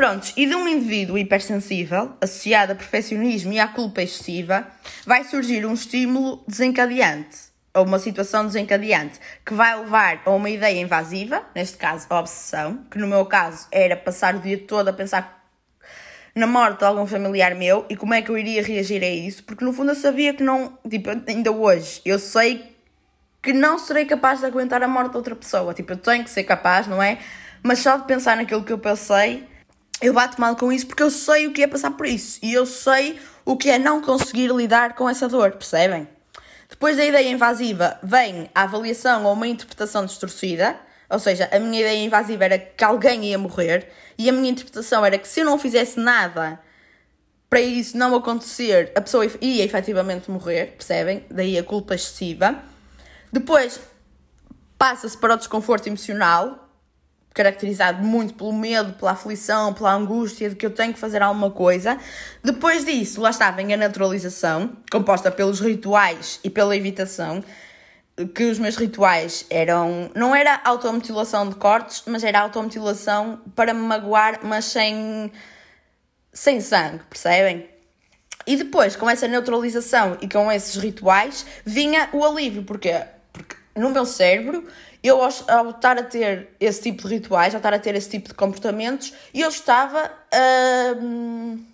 Prontos, 0.00 0.32
e 0.34 0.46
de 0.46 0.54
um 0.54 0.66
indivíduo 0.66 1.18
hipersensível, 1.18 2.16
associado 2.22 2.72
a 2.72 2.74
perfeccionismo 2.74 3.52
e 3.52 3.60
à 3.60 3.68
culpa 3.68 4.00
excessiva, 4.00 4.66
vai 5.04 5.24
surgir 5.24 5.66
um 5.66 5.74
estímulo 5.74 6.42
desencadeante 6.48 7.36
ou 7.74 7.84
uma 7.84 7.98
situação 7.98 8.46
desencadeante 8.46 9.20
que 9.44 9.52
vai 9.52 9.78
levar 9.78 10.22
a 10.24 10.30
uma 10.30 10.48
ideia 10.48 10.80
invasiva, 10.80 11.42
neste 11.54 11.76
caso 11.76 12.06
a 12.08 12.18
obsessão, 12.18 12.82
que 12.90 12.96
no 12.96 13.06
meu 13.06 13.26
caso 13.26 13.68
era 13.70 13.94
passar 13.94 14.36
o 14.36 14.38
dia 14.38 14.56
todo 14.56 14.88
a 14.88 14.92
pensar 14.94 15.46
na 16.34 16.46
morte 16.46 16.78
de 16.78 16.86
algum 16.86 17.06
familiar 17.06 17.54
meu 17.54 17.84
e 17.90 17.94
como 17.94 18.14
é 18.14 18.22
que 18.22 18.30
eu 18.30 18.38
iria 18.38 18.62
reagir 18.62 19.04
a 19.04 19.10
isso, 19.10 19.44
porque 19.44 19.62
no 19.62 19.70
fundo 19.70 19.90
eu 19.90 19.96
sabia 19.96 20.32
que 20.32 20.42
não, 20.42 20.78
tipo, 20.88 21.10
ainda 21.10 21.52
hoje, 21.52 22.00
eu 22.06 22.18
sei 22.18 22.74
que 23.42 23.52
não 23.52 23.78
serei 23.78 24.06
capaz 24.06 24.40
de 24.40 24.46
aguentar 24.46 24.82
a 24.82 24.88
morte 24.88 25.10
de 25.10 25.18
outra 25.18 25.36
pessoa, 25.36 25.74
tipo, 25.74 25.92
eu 25.92 25.98
tenho 25.98 26.24
que 26.24 26.30
ser 26.30 26.44
capaz, 26.44 26.86
não 26.86 27.02
é? 27.02 27.18
Mas 27.62 27.80
só 27.80 27.98
de 27.98 28.06
pensar 28.06 28.38
naquilo 28.38 28.64
que 28.64 28.72
eu 28.72 28.78
pensei, 28.78 29.49
eu 30.00 30.12
bato 30.12 30.40
mal 30.40 30.56
com 30.56 30.72
isso 30.72 30.86
porque 30.86 31.02
eu 31.02 31.10
sei 31.10 31.46
o 31.46 31.52
que 31.52 31.62
é 31.62 31.66
passar 31.66 31.90
por 31.90 32.06
isso 32.06 32.38
e 32.42 32.52
eu 32.52 32.64
sei 32.64 33.18
o 33.44 33.56
que 33.56 33.70
é 33.70 33.78
não 33.78 34.00
conseguir 34.00 34.48
lidar 34.48 34.94
com 34.94 35.08
essa 35.08 35.28
dor, 35.28 35.52
percebem? 35.52 36.08
Depois 36.68 36.96
da 36.96 37.04
ideia 37.04 37.28
invasiva 37.28 37.98
vem 38.02 38.48
a 38.54 38.62
avaliação 38.62 39.24
ou 39.24 39.32
uma 39.32 39.48
interpretação 39.48 40.06
distorcida, 40.06 40.76
ou 41.08 41.18
seja, 41.18 41.48
a 41.52 41.58
minha 41.58 41.80
ideia 41.80 42.04
invasiva 42.04 42.44
era 42.44 42.58
que 42.58 42.84
alguém 42.84 43.24
ia 43.26 43.38
morrer 43.38 43.90
e 44.16 44.28
a 44.28 44.32
minha 44.32 44.50
interpretação 44.50 45.04
era 45.04 45.18
que 45.18 45.26
se 45.26 45.40
eu 45.40 45.44
não 45.44 45.58
fizesse 45.58 45.98
nada 45.98 46.60
para 47.50 47.60
isso 47.60 47.98
não 47.98 48.14
acontecer, 48.14 48.92
a 48.94 49.00
pessoa 49.00 49.26
ia 49.40 49.64
efetivamente 49.64 50.30
morrer, 50.30 50.66
percebem? 50.76 51.24
Daí 51.28 51.58
a 51.58 51.64
culpa 51.64 51.96
excessiva. 51.96 52.62
Depois 53.32 53.80
passa-se 54.78 55.18
para 55.18 55.34
o 55.34 55.36
desconforto 55.36 55.88
emocional, 55.88 56.69
caracterizado 57.32 58.02
muito 58.02 58.34
pelo 58.34 58.52
medo, 58.52 58.92
pela 58.94 59.12
aflição, 59.12 59.72
pela 59.72 59.94
angústia 59.94 60.50
de 60.50 60.56
que 60.56 60.66
eu 60.66 60.70
tenho 60.70 60.92
que 60.92 60.98
fazer 60.98 61.22
alguma 61.22 61.50
coisa. 61.50 61.98
Depois 62.42 62.84
disso, 62.84 63.20
lá 63.20 63.30
está, 63.30 63.50
vem 63.50 63.72
a 63.72 63.76
naturalização, 63.76 64.76
composta 64.90 65.30
pelos 65.30 65.60
rituais 65.60 66.40
e 66.42 66.50
pela 66.50 66.76
evitação, 66.76 67.42
que 68.34 68.44
os 68.44 68.58
meus 68.58 68.76
rituais 68.76 69.46
eram. 69.48 70.10
Não 70.14 70.34
era 70.34 70.60
automutilação 70.64 71.48
de 71.48 71.54
cortes, 71.54 72.02
mas 72.06 72.24
era 72.24 72.40
automutilação 72.40 73.40
para 73.54 73.72
me 73.72 73.80
magoar, 73.80 74.40
mas 74.42 74.66
sem. 74.66 75.32
sem 76.32 76.60
sangue, 76.60 77.00
percebem? 77.08 77.68
E 78.46 78.56
depois, 78.56 78.96
com 78.96 79.08
essa 79.08 79.28
neutralização 79.28 80.18
e 80.20 80.28
com 80.28 80.50
esses 80.50 80.74
rituais, 80.76 81.46
vinha 81.64 82.08
o 82.12 82.24
alívio. 82.24 82.64
Porquê? 82.64 83.02
Porque 83.32 83.54
no 83.76 83.90
meu 83.90 84.04
cérebro, 84.04 84.66
eu 85.02 85.20
ao, 85.22 85.70
estar 85.70 85.98
a 85.98 86.02
ter 86.02 86.48
esse 86.60 86.82
tipo 86.82 87.08
de 87.08 87.14
rituais, 87.14 87.54
ao 87.54 87.58
estar 87.58 87.72
a 87.72 87.78
ter 87.78 87.94
esse 87.94 88.08
tipo 88.08 88.28
de 88.28 88.34
comportamentos, 88.34 89.12
eu 89.34 89.48
estava 89.48 90.10
a. 90.32 90.94
Hum, 91.00 91.64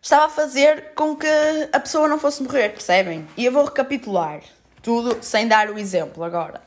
estava 0.00 0.26
a 0.26 0.28
fazer 0.28 0.92
com 0.94 1.16
que 1.16 1.26
a 1.72 1.80
pessoa 1.80 2.06
não 2.06 2.18
fosse 2.18 2.42
morrer, 2.42 2.70
percebem? 2.70 3.26
E 3.36 3.44
eu 3.44 3.52
vou 3.52 3.64
recapitular 3.64 4.40
tudo 4.82 5.18
sem 5.22 5.48
dar 5.48 5.70
o 5.70 5.78
exemplo 5.78 6.22
agora. 6.22 6.60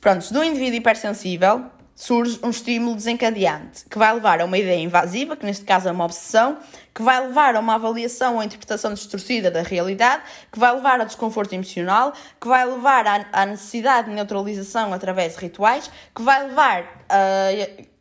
Prontos, 0.00 0.30
do 0.30 0.44
indivíduo 0.44 0.76
hipersensível 0.76 1.70
surge 2.00 2.40
um 2.42 2.48
estímulo 2.48 2.96
desencadeante 2.96 3.84
que 3.84 3.98
vai 3.98 4.14
levar 4.14 4.40
a 4.40 4.46
uma 4.46 4.56
ideia 4.56 4.80
invasiva, 4.80 5.36
que 5.36 5.44
neste 5.44 5.66
caso 5.66 5.86
é 5.86 5.92
uma 5.92 6.06
obsessão, 6.06 6.56
que 6.94 7.02
vai 7.02 7.20
levar 7.20 7.54
a 7.54 7.60
uma 7.60 7.74
avaliação 7.74 8.36
ou 8.36 8.42
interpretação 8.42 8.94
distorcida 8.94 9.50
da 9.50 9.60
realidade, 9.60 10.22
que 10.50 10.58
vai 10.58 10.74
levar 10.74 10.98
a 10.98 11.04
desconforto 11.04 11.52
emocional, 11.52 12.14
que 12.40 12.48
vai 12.48 12.64
levar 12.64 13.28
à 13.30 13.44
necessidade 13.44 14.08
de 14.08 14.14
neutralização 14.14 14.94
através 14.94 15.34
de 15.34 15.40
rituais, 15.42 15.90
que 16.14 16.22
vai 16.22 16.42
levar 16.44 17.04
a 17.10 17.50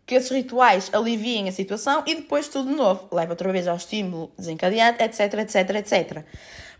que 0.07 0.15
esses 0.15 0.31
rituais 0.31 0.89
aliviem 0.93 1.49
a 1.49 1.51
situação 1.51 2.01
e 2.07 2.15
depois 2.15 2.47
tudo 2.47 2.69
de 2.69 2.75
novo, 2.75 3.07
leva 3.11 3.33
outra 3.33 3.51
vez 3.51 3.67
ao 3.67 3.75
estímulo 3.75 4.31
desencadeante, 4.37 5.03
etc, 5.03 5.33
etc, 5.39 5.75
etc. 5.75 6.23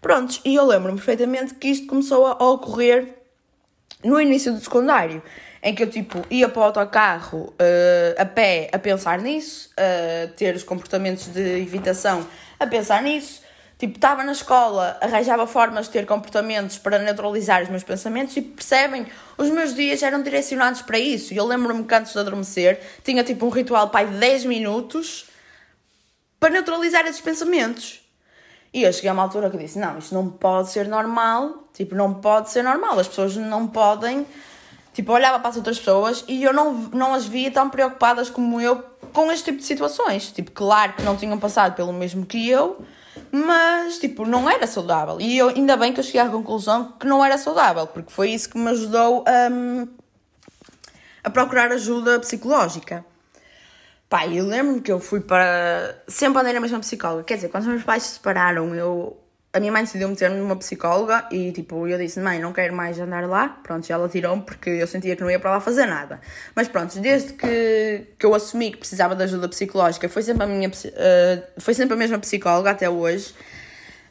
Prontos, 0.01 0.41
e 0.45 0.55
eu 0.55 0.65
lembro-me 0.65 0.97
perfeitamente 0.97 1.53
que 1.53 1.67
isto 1.67 1.85
começou 1.85 2.25
a 2.25 2.49
ocorrer 2.49 3.19
no 4.03 4.19
início 4.19 4.53
do 4.53 4.59
secundário, 4.61 5.21
em 5.61 5.75
que 5.75 5.83
eu 5.83 5.89
tipo 5.89 6.25
ia 6.29 6.47
para 6.47 6.59
o 6.61 6.63
autocarro 6.63 7.53
uh, 7.53 8.21
a 8.21 8.25
pé 8.25 8.69
a 8.71 8.79
pensar 8.79 9.19
nisso, 9.19 9.69
a 9.77 10.27
ter 10.35 10.55
os 10.55 10.63
comportamentos 10.63 11.27
de 11.27 11.59
evitação 11.61 12.25
a 12.59 12.67
pensar 12.67 13.01
nisso, 13.01 13.41
tipo 13.77 13.95
estava 13.95 14.23
na 14.23 14.31
escola, 14.31 14.97
arranjava 15.01 15.47
formas 15.47 15.85
de 15.85 15.91
ter 15.91 16.05
comportamentos 16.05 16.77
para 16.77 16.99
neutralizar 16.99 17.63
os 17.63 17.69
meus 17.69 17.83
pensamentos 17.83 18.35
e 18.35 18.41
percebem, 18.41 19.05
os 19.37 19.49
meus 19.49 19.73
dias 19.73 20.03
eram 20.03 20.21
direcionados 20.21 20.81
para 20.81 20.99
isso. 20.99 21.33
E 21.33 21.37
eu 21.37 21.45
lembro-me 21.45 21.83
que 21.83 21.95
antes 21.95 22.13
de 22.13 22.19
adormecer 22.19 22.79
tinha 23.03 23.23
tipo 23.23 23.45
um 23.45 23.49
ritual 23.49 23.89
pai 23.89 24.07
de 24.07 24.17
10 24.17 24.45
minutos 24.45 25.29
para 26.39 26.49
neutralizar 26.49 27.05
esses 27.05 27.21
pensamentos. 27.21 28.01
E 28.73 28.83
eu 28.83 28.93
cheguei 28.93 29.09
a 29.09 29.13
uma 29.13 29.23
altura 29.23 29.49
que 29.49 29.57
disse: 29.57 29.79
não, 29.79 29.97
isto 29.97 30.13
não 30.13 30.29
pode 30.29 30.69
ser 30.69 30.87
normal, 30.87 31.67
tipo, 31.73 31.95
não 31.95 32.15
pode 32.15 32.51
ser 32.51 32.63
normal, 32.63 32.99
as 32.99 33.07
pessoas 33.07 33.35
não 33.35 33.67
podem. 33.67 34.25
Tipo, 34.93 35.11
eu 35.11 35.15
olhava 35.15 35.39
para 35.39 35.49
as 35.49 35.55
outras 35.55 35.77
pessoas 35.77 36.23
e 36.27 36.43
eu 36.43 36.51
não, 36.51 36.73
não 36.93 37.13
as 37.13 37.25
via 37.25 37.51
tão 37.51 37.69
preocupadas 37.69 38.29
como 38.29 38.59
eu 38.59 38.83
com 39.13 39.31
este 39.31 39.45
tipo 39.45 39.57
de 39.59 39.63
situações. 39.63 40.31
Tipo, 40.31 40.51
claro 40.51 40.93
que 40.93 41.03
não 41.03 41.15
tinham 41.15 41.37
passado 41.37 41.75
pelo 41.75 41.93
mesmo 41.93 42.25
que 42.25 42.49
eu, 42.49 42.83
mas, 43.31 43.99
tipo, 43.99 44.25
não 44.25 44.49
era 44.49 44.65
saudável. 44.67 45.19
E 45.19 45.37
eu, 45.37 45.49
ainda 45.49 45.77
bem 45.77 45.93
que 45.93 45.99
eu 45.99 46.03
cheguei 46.03 46.21
à 46.21 46.29
conclusão 46.29 46.93
que 46.99 47.05
não 47.05 47.23
era 47.23 47.37
saudável, 47.37 47.87
porque 47.87 48.11
foi 48.11 48.31
isso 48.31 48.49
que 48.49 48.57
me 48.57 48.69
ajudou 48.69 49.23
a, 49.27 49.87
a 51.23 51.29
procurar 51.29 51.71
ajuda 51.71 52.19
psicológica. 52.19 53.05
Pá, 54.09 54.25
eu 54.25 54.43
lembro-me 54.45 54.81
que 54.81 54.91
eu 54.91 54.99
fui 54.99 55.19
para. 55.19 56.01
Sempre 56.07 56.41
andei 56.41 56.53
na 56.53 56.59
mesma 56.59 56.79
psicóloga. 56.79 57.23
Quer 57.23 57.35
dizer, 57.35 57.49
quando 57.49 57.63
os 57.63 57.69
meus 57.69 57.83
pais 57.83 58.03
se 58.03 58.13
separaram, 58.15 58.73
eu. 58.73 59.15
A 59.51 59.59
minha 59.59 59.71
mãe 59.71 59.83
decidiu 59.83 60.07
meter-me 60.07 60.37
numa 60.37 60.55
psicóloga 60.55 61.27
e, 61.31 61.51
tipo, 61.51 61.87
eu 61.87 61.97
disse: 61.97 62.19
Mãe, 62.19 62.39
não 62.39 62.53
quero 62.53 62.75
mais 62.75 62.99
andar 62.99 63.27
lá. 63.27 63.49
Pronto, 63.63 63.85
já 63.85 63.95
ela 63.95 64.07
tirou-me 64.07 64.43
porque 64.43 64.69
eu 64.69 64.85
sentia 64.85 65.15
que 65.15 65.23
não 65.23 65.31
ia 65.31 65.39
para 65.39 65.51
lá 65.51 65.59
fazer 65.59 65.87
nada. 65.87 66.21
Mas 66.55 66.67
pronto, 66.67 66.99
desde 66.99 67.33
que, 67.33 68.07
que 68.19 68.25
eu 68.25 68.35
assumi 68.35 68.71
que 68.71 68.77
precisava 68.77 69.15
de 69.15 69.23
ajuda 69.23 69.49
psicológica, 69.49 70.07
foi 70.07 70.21
sempre 70.21 70.43
a, 70.43 70.45
minha, 70.45 70.69
uh, 70.69 71.43
foi 71.57 71.73
sempre 71.73 71.95
a 71.95 71.97
mesma 71.97 72.19
psicóloga 72.19 72.69
até 72.69 72.89
hoje. 72.89 73.33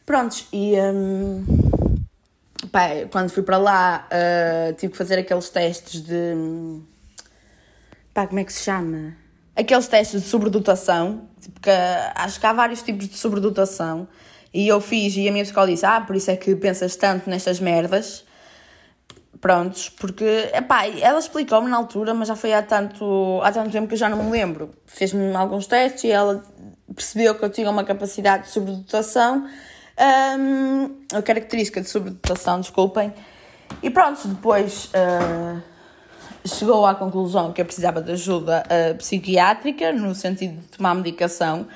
Prontos, 0.05 0.49
e. 0.53 0.75
Um, 0.81 1.45
pá, 2.73 2.89
quando 3.11 3.31
fui 3.31 3.45
para 3.45 3.59
lá, 3.59 4.09
uh, 4.11 4.73
tive 4.75 4.93
que 4.93 4.99
fazer 4.99 5.21
aqueles 5.21 5.49
testes 5.51 6.01
de. 6.03 6.81
Pá, 8.13 8.27
como 8.27 8.41
é 8.41 8.45
que 8.45 8.53
se 8.53 8.65
chama? 8.65 9.15
aqueles 9.59 9.89
testes 9.89 10.23
de 10.23 10.29
sobredotação, 10.29 11.29
porque 11.53 11.71
acho 12.15 12.39
que 12.39 12.47
há 12.47 12.53
vários 12.53 12.81
tipos 12.81 13.09
de 13.09 13.17
sobredotação, 13.17 14.07
e 14.53 14.69
eu 14.69 14.81
fiz 14.81 15.17
e 15.17 15.29
a 15.29 15.33
minha 15.33 15.45
psicóloga 15.45 15.73
disse: 15.73 15.87
Ah, 15.87 16.01
por 16.01 16.17
isso 16.17 16.31
é 16.31 16.37
que 16.37 16.55
pensas 16.57 16.97
tanto 16.97 17.29
nestas 17.29 17.61
merdas. 17.61 18.25
Prontos, 19.41 19.89
porque, 19.89 20.51
epá, 20.53 20.89
ela 20.89 21.19
explicou-me 21.19 21.71
na 21.71 21.77
altura, 21.77 22.13
mas 22.13 22.27
já 22.27 22.35
foi 22.35 22.53
há 22.53 22.61
tanto, 22.61 23.41
há 23.45 23.53
tanto 23.53 23.71
tempo 23.71 23.87
que 23.87 23.95
eu 23.95 23.99
já 23.99 24.09
não 24.09 24.25
me 24.25 24.31
lembro. 24.33 24.71
Fez-me 24.85 25.33
alguns 25.37 25.67
testes 25.67 26.05
e 26.05 26.11
ela 26.11 26.43
percebeu 26.93 27.37
que 27.37 27.45
eu 27.45 27.51
tinha 27.51 27.71
uma 27.71 27.85
capacidade 27.85 28.45
de 28.45 28.51
sobredotação, 28.51 29.47
um, 30.37 31.17
a 31.17 31.23
característica 31.23 31.81
de 31.81 31.89
sobredotação, 31.89 32.61
desculpem. 32.61 33.13
E 33.83 33.91
pronto, 33.91 34.27
depois. 34.27 34.87
Uh, 34.87 35.63
chegou 36.49 36.87
à 36.87 36.95
conclusão 36.95 37.53
que 37.53 37.61
eu 37.61 37.65
precisava 37.65 38.01
de 38.01 38.13
ajuda 38.13 38.65
uh, 38.65 38.97
psiquiátrica, 38.97 39.93
no 39.93 40.15
sentido 40.15 40.61
de 40.61 40.69
tomar 40.69 40.95
medicação, 40.95 41.67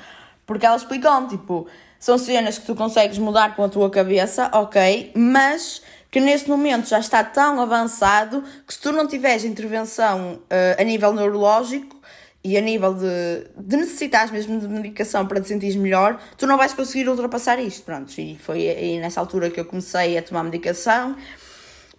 porque 0.45 0.65
ela 0.65 0.75
explicou-me, 0.75 1.27
tipo, 1.27 1.67
são 2.03 2.17
cenas 2.17 2.57
que 2.57 2.65
tu 2.65 2.75
consegues 2.75 3.17
mudar 3.17 3.55
com 3.55 3.63
a 3.63 3.69
tua 3.69 3.89
cabeça, 3.89 4.51
ok, 4.53 5.13
mas 5.15 5.81
que 6.11 6.19
neste 6.19 6.49
momento 6.49 6.89
já 6.89 6.99
está 6.99 7.23
tão 7.23 7.61
avançado 7.61 8.43
que 8.67 8.73
se 8.73 8.81
tu 8.81 8.91
não 8.91 9.07
tiveres 9.07 9.45
intervenção 9.45 10.33
uh, 10.33 10.81
a 10.81 10.83
nível 10.83 11.13
neurológico 11.13 11.95
e 12.43 12.57
a 12.57 12.61
nível 12.61 12.93
de, 12.93 13.47
de 13.55 13.77
necessitares 13.77 14.31
mesmo 14.31 14.59
de 14.59 14.67
medicação 14.67 15.25
para 15.25 15.39
te 15.39 15.47
sentir 15.47 15.77
melhor, 15.77 16.19
tu 16.37 16.45
não 16.45 16.57
vais 16.57 16.73
conseguir 16.73 17.07
ultrapassar 17.07 17.57
isto, 17.57 17.83
pronto, 17.83 18.11
e 18.19 18.37
foi 18.37 18.67
aí 18.67 18.99
nessa 18.99 19.21
altura 19.21 19.49
que 19.49 19.61
eu 19.61 19.63
comecei 19.63 20.17
a 20.17 20.21
tomar 20.21 20.43
medicação, 20.43 21.15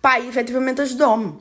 pá, 0.02 0.20
e 0.20 0.28
efetivamente 0.28 0.82
ajudou-me. 0.82 1.38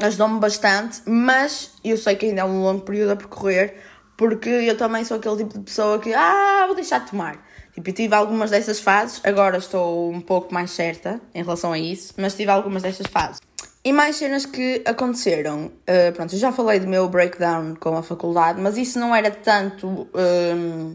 Ajudou-me 0.00 0.40
bastante, 0.40 1.00
mas 1.06 1.70
eu 1.84 1.96
sei 1.96 2.16
que 2.16 2.26
ainda 2.26 2.40
é 2.40 2.44
um 2.44 2.60
longo 2.60 2.80
período 2.80 3.12
a 3.12 3.16
percorrer, 3.16 3.76
porque 4.16 4.48
eu 4.48 4.76
também 4.76 5.04
sou 5.04 5.16
aquele 5.16 5.36
tipo 5.36 5.56
de 5.56 5.64
pessoa 5.64 6.00
que, 6.00 6.12
ah, 6.12 6.64
vou 6.66 6.74
deixar 6.74 6.98
de 6.98 7.12
tomar. 7.12 7.53
Tipo, 7.74 7.90
eu 7.90 7.92
tive 7.92 8.14
algumas 8.14 8.50
dessas 8.50 8.78
fases, 8.78 9.20
agora 9.24 9.58
estou 9.58 10.10
um 10.10 10.20
pouco 10.20 10.54
mais 10.54 10.70
certa 10.70 11.20
em 11.34 11.42
relação 11.42 11.72
a 11.72 11.78
isso, 11.78 12.14
mas 12.16 12.34
tive 12.34 12.50
algumas 12.50 12.82
dessas 12.82 13.06
fases. 13.08 13.40
E 13.84 13.92
mais 13.92 14.16
cenas 14.16 14.46
que 14.46 14.82
aconteceram. 14.86 15.66
Uh, 15.66 16.12
pronto, 16.14 16.34
eu 16.34 16.38
já 16.38 16.52
falei 16.52 16.78
do 16.78 16.86
meu 16.86 17.08
breakdown 17.08 17.74
com 17.74 17.96
a 17.96 18.02
faculdade, 18.02 18.60
mas 18.60 18.78
isso 18.78 18.98
não 18.98 19.14
era 19.14 19.30
tanto. 19.30 20.08
Um, 20.14 20.94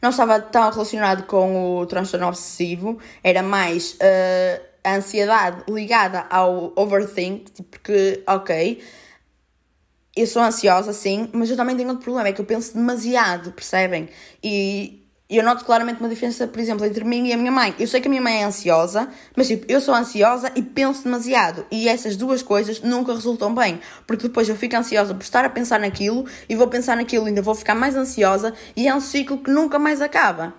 não 0.00 0.10
estava 0.10 0.38
tão 0.38 0.70
relacionado 0.70 1.24
com 1.24 1.78
o 1.78 1.86
transtorno 1.86 2.28
obsessivo, 2.28 2.98
era 3.24 3.42
mais 3.42 3.94
uh, 3.94 4.62
a 4.84 4.94
ansiedade 4.96 5.64
ligada 5.68 6.26
ao 6.30 6.72
overthink, 6.76 7.50
tipo, 7.50 7.70
porque, 7.70 8.22
ok, 8.26 8.80
eu 10.14 10.26
sou 10.26 10.42
ansiosa, 10.42 10.92
sim, 10.92 11.28
mas 11.32 11.50
eu 11.50 11.56
também 11.56 11.76
tenho 11.76 11.88
outro 11.88 12.04
problema, 12.04 12.28
é 12.28 12.32
que 12.32 12.40
eu 12.40 12.44
penso 12.44 12.74
demasiado, 12.74 13.50
percebem? 13.50 14.08
E 14.42 15.07
eu 15.36 15.44
noto 15.44 15.62
claramente 15.62 16.00
uma 16.00 16.08
diferença, 16.08 16.46
por 16.46 16.58
exemplo, 16.58 16.86
entre 16.86 17.04
mim 17.04 17.26
e 17.26 17.32
a 17.34 17.36
minha 17.36 17.52
mãe. 17.52 17.74
Eu 17.78 17.86
sei 17.86 18.00
que 18.00 18.08
a 18.08 18.10
minha 18.10 18.22
mãe 18.22 18.40
é 18.40 18.44
ansiosa, 18.44 19.08
mas 19.36 19.46
tipo, 19.46 19.70
eu 19.70 19.78
sou 19.78 19.94
ansiosa 19.94 20.50
e 20.56 20.62
penso 20.62 21.04
demasiado. 21.04 21.66
E 21.70 21.86
essas 21.86 22.16
duas 22.16 22.42
coisas 22.42 22.80
nunca 22.80 23.12
resultam 23.12 23.54
bem. 23.54 23.78
Porque 24.06 24.26
depois 24.26 24.48
eu 24.48 24.56
fico 24.56 24.74
ansiosa 24.74 25.14
por 25.14 25.22
estar 25.22 25.44
a 25.44 25.50
pensar 25.50 25.80
naquilo 25.80 26.24
e 26.48 26.56
vou 26.56 26.66
pensar 26.66 26.96
naquilo 26.96 27.26
e 27.26 27.28
ainda 27.28 27.42
vou 27.42 27.54
ficar 27.54 27.74
mais 27.74 27.94
ansiosa 27.94 28.54
e 28.74 28.88
é 28.88 28.94
um 28.94 29.00
ciclo 29.00 29.36
que 29.36 29.50
nunca 29.50 29.78
mais 29.78 30.00
acaba. 30.00 30.54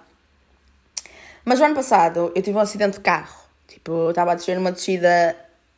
Mas 1.44 1.60
o 1.60 1.64
ano 1.64 1.74
passado 1.74 2.32
eu 2.36 2.42
tive 2.44 2.56
um 2.56 2.62
acidente 2.62 2.98
de 2.98 3.00
carro. 3.00 3.40
Tipo, 3.68 3.92
eu 3.92 4.10
estava 4.12 4.34
a 4.34 4.36
descer 4.36 4.56
uma 4.56 4.72
descida 4.72 5.36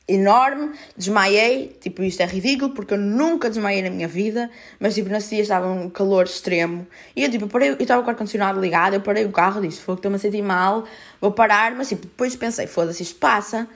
enorme, 0.07 0.71
desmaiei, 0.97 1.77
tipo, 1.79 2.03
isto 2.03 2.21
é 2.21 2.25
ridículo 2.25 2.73
porque 2.73 2.93
eu 2.93 2.97
nunca 2.97 3.49
desmaiei 3.49 3.81
na 3.81 3.89
minha 3.89 4.07
vida, 4.07 4.49
mas 4.79 4.95
tipo, 4.95 5.09
dia 5.09 5.41
estava 5.41 5.67
um 5.67 5.89
calor 5.89 6.25
extremo 6.25 6.85
e 7.15 7.23
eu 7.23 7.31
tipo, 7.31 7.47
parei, 7.47 7.69
eu 7.69 7.77
estava 7.77 8.01
com 8.01 8.07
o 8.07 8.11
ar-condicionado 8.11 8.59
ligado, 8.59 8.95
eu 8.95 9.01
parei 9.01 9.25
o 9.25 9.31
carro, 9.31 9.61
disse, 9.61 9.79
foi 9.79 9.95
que 9.95 9.99
estou-me 9.99 10.17
a 10.17 10.19
sentir 10.19 10.41
mal, 10.41 10.85
vou 11.19 11.31
parar, 11.31 11.73
mas 11.75 11.89
tipo, 11.89 12.01
depois 12.03 12.35
pensei, 12.35 12.67
foda-se, 12.67 13.03
isto 13.03 13.19
passa, 13.19 13.67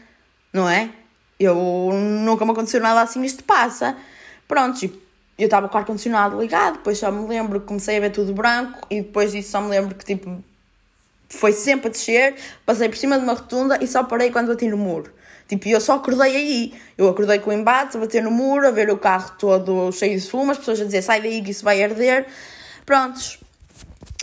não 0.52 0.70
é? 0.70 0.90
Eu 1.40 1.56
nunca 1.94 2.46
me 2.46 2.52
aconteceu 2.52 2.82
nada 2.82 3.02
assim, 3.02 3.24
isto 3.24 3.44
passa. 3.44 3.96
Pronto, 4.48 4.80
tipo, 4.80 4.98
eu 5.38 5.46
estava 5.46 5.68
com 5.68 5.76
o 5.76 5.78
ar-condicionado 5.78 6.40
ligado, 6.40 6.78
depois 6.78 6.98
só 6.98 7.12
me 7.12 7.28
lembro 7.28 7.60
que 7.60 7.68
comecei 7.68 7.98
a 7.98 8.00
ver 8.00 8.12
tudo 8.12 8.34
branco 8.34 8.80
e 8.90 9.02
depois 9.02 9.32
disso 9.32 9.52
só 9.52 9.62
me 9.62 9.70
lembro 9.70 9.96
que 9.96 10.06
tipo 10.06 10.44
foi 11.30 11.52
sempre 11.52 11.88
a 11.88 11.92
descer, 11.92 12.36
passei 12.66 12.88
por 12.88 12.98
cima 12.98 13.18
de 13.18 13.24
uma 13.24 13.34
rotunda 13.34 13.78
e 13.82 13.88
só 13.88 14.04
parei 14.04 14.32
quando 14.32 14.48
bati 14.48 14.68
no 14.68 14.78
muro. 14.78 15.12
Tipo, 15.48 15.68
eu 15.68 15.80
só 15.80 15.96
acordei 15.96 16.36
aí. 16.36 16.74
Eu 16.98 17.10
acordei 17.10 17.40
com 17.40 17.52
o 17.52 17.54
embate, 17.54 17.98
a 17.98 18.00
bater 18.00 18.24
no 18.24 18.32
muro, 18.32 18.68
a 18.68 18.72
ver 18.72 18.90
o 18.90 18.98
carro 18.98 19.32
todo 19.38 19.92
cheio 19.92 20.20
de 20.20 20.28
fumo, 20.28 20.52
as 20.52 20.58
pessoas 20.58 20.82
a 20.82 20.86
dizer 20.86 21.02
sai 21.02 21.22
daí 21.22 21.42
que 21.42 21.52
isso 21.52 21.64
vai 21.64 21.84
arder. 21.84 22.26
Prontos. 22.86 23.40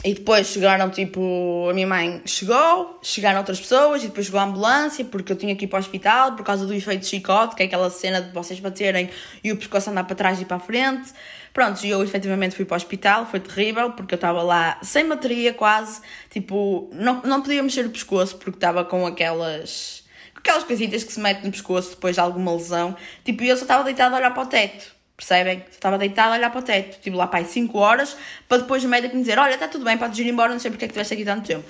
e 0.05 0.15
depois 0.15 0.49
chegaram, 0.49 0.91
tipo, 0.91 1.69
a 1.71 1.75
minha 1.75 1.87
mãe 1.87 2.23
chegou, 2.27 2.99
chegaram 3.03 3.39
outras 3.39 3.61
pessoas 3.61 4.03
e 4.03 4.09
depois 4.09 4.27
chegou 4.27 4.41
a 4.41 4.45
ambulância 4.45 5.05
porque 5.05 5.33
eu 5.33 5.37
tinha 5.37 5.55
que 5.55 5.65
ir 5.65 5.69
para 5.69 5.77
o 5.77 5.81
hospital 5.81 6.35
por 6.35 6.45
causa 6.45 6.67
do 6.67 6.75
efeito 6.75 7.07
chicote, 7.07 7.55
que 7.55 7.63
é 7.63 7.67
aquela 7.67 7.89
cena 7.91 8.21
de 8.21 8.33
vocês 8.33 8.59
baterem 8.59 9.11
e 9.45 9.53
o 9.53 9.57
pescoço 9.57 9.91
andar 9.91 10.05
para 10.05 10.17
trás 10.17 10.41
e 10.41 10.45
para 10.45 10.57
a 10.57 10.61
frente. 10.61 11.13
Pronto, 11.53 11.85
e 11.85 11.91
eu 11.91 12.03
efetivamente 12.03 12.57
fui 12.57 12.65
para 12.65 12.75
o 12.75 12.77
hospital, 12.77 13.27
foi 13.27 13.39
terrível 13.39 13.93
porque 13.93 14.15
eu 14.15 14.17
estava 14.17 14.43
lá 14.43 14.79
sem 14.83 15.07
bateria 15.07 15.53
quase, 15.53 16.01
tipo, 16.31 16.89
não, 16.93 17.21
não 17.23 17.43
podia 17.43 17.63
mexer 17.63 17.85
o 17.85 17.91
pescoço 17.91 18.37
porque 18.39 18.57
estava 18.57 18.85
com 18.85 19.07
aquelas, 19.07 20.02
aquelas 20.43 20.65
coisitas 20.65 21.05
que 21.05 21.13
se 21.13 21.21
metem 21.21 21.45
no 21.45 21.53
pescoço 21.53 21.91
depois 21.91 22.17
de 22.17 22.21
alguma 22.21 22.53
lesão, 22.53 22.97
tipo, 23.25 23.43
eu 23.45 23.57
só 23.57 23.63
estava 23.63 23.85
deitada 23.85 24.17
a 24.17 24.19
olhar 24.19 24.35
para 24.35 24.43
o 24.43 24.47
teto. 24.47 24.93
Percebem? 25.17 25.65
Estava 25.71 25.97
deitada 25.97 26.35
a 26.35 26.39
olhar 26.39 26.51
para 26.51 26.61
o 26.61 26.63
teto. 26.63 26.97
Estive 26.97 27.17
lá, 27.17 27.29
pai, 27.29 27.45
5 27.45 27.79
horas, 27.79 28.17
para 28.49 28.59
depois 28.59 28.85
o 28.85 28.89
médico 28.89 29.15
me 29.15 29.23
dizer: 29.23 29.39
Olha, 29.39 29.55
está 29.55 29.69
tudo 29.69 29.85
bem, 29.85 29.97
podes 29.97 30.19
ir 30.19 30.27
embora, 30.27 30.53
não 30.53 30.59
sei 30.59 30.71
porque 30.71 30.85
é 30.85 30.89
que 30.89 30.93
estiveste 30.93 31.15
aqui 31.15 31.25
tanto 31.25 31.47
tempo. 31.47 31.69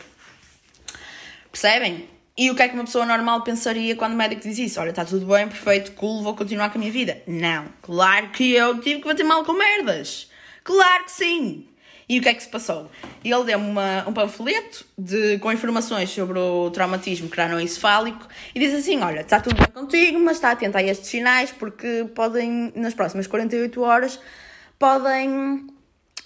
Percebem? 1.51 2.09
E 2.37 2.51
o 2.51 2.55
que 2.55 2.63
é 2.63 2.69
que 2.69 2.75
uma 2.75 2.85
pessoa 2.85 3.05
normal 3.05 3.43
pensaria 3.43 3.95
quando 3.95 4.15
o 4.15 4.17
médico 4.17 4.41
diz 4.41 4.57
isso? 4.57 4.81
Olha, 4.81 4.89
está 4.89 5.05
tudo 5.05 5.27
bem, 5.27 5.47
perfeito, 5.49 5.93
cool, 5.93 6.23
vou 6.23 6.35
continuar 6.35 6.71
com 6.71 6.79
a 6.79 6.81
minha 6.81 6.91
vida. 6.91 7.23
Não. 7.27 7.67
Claro 7.83 8.31
que 8.31 8.55
eu 8.55 8.81
tive 8.81 9.03
que 9.03 9.09
bater 9.09 9.25
mal 9.25 9.45
com 9.45 9.53
merdas. 9.53 10.31
Claro 10.65 11.05
que 11.05 11.13
sim. 11.13 11.69
E 12.09 12.19
o 12.19 12.23
que 12.23 12.29
é 12.29 12.35
que 12.35 12.43
se 12.43 12.49
passou? 12.49 12.91
Ele 13.25 13.45
deu-me 13.45 13.81
um 14.07 14.13
panfleto 14.13 14.85
de, 14.99 15.39
com 15.39 15.53
informações 15.53 16.11
sobre 16.11 16.39
o 16.39 16.71
traumatismo 16.71 17.29
cranoencefálico 17.29 18.27
e 18.55 18.61
diz 18.61 18.75
assim: 18.75 19.01
Olha, 19.01 19.21
está 19.21 19.41
tudo 19.41 19.57
bem 19.57 19.67
contigo, 19.67 20.19
mas 20.19 20.37
está 20.37 20.51
atento 20.51 20.77
a 20.77 20.83
estes 20.83 21.09
sinais 21.09 21.53
porque 21.53 22.07
podem, 22.15 22.73
nas 22.75 22.95
próximas 22.95 23.27
48 23.27 23.81
horas, 23.83 24.19
podem, 24.79 25.67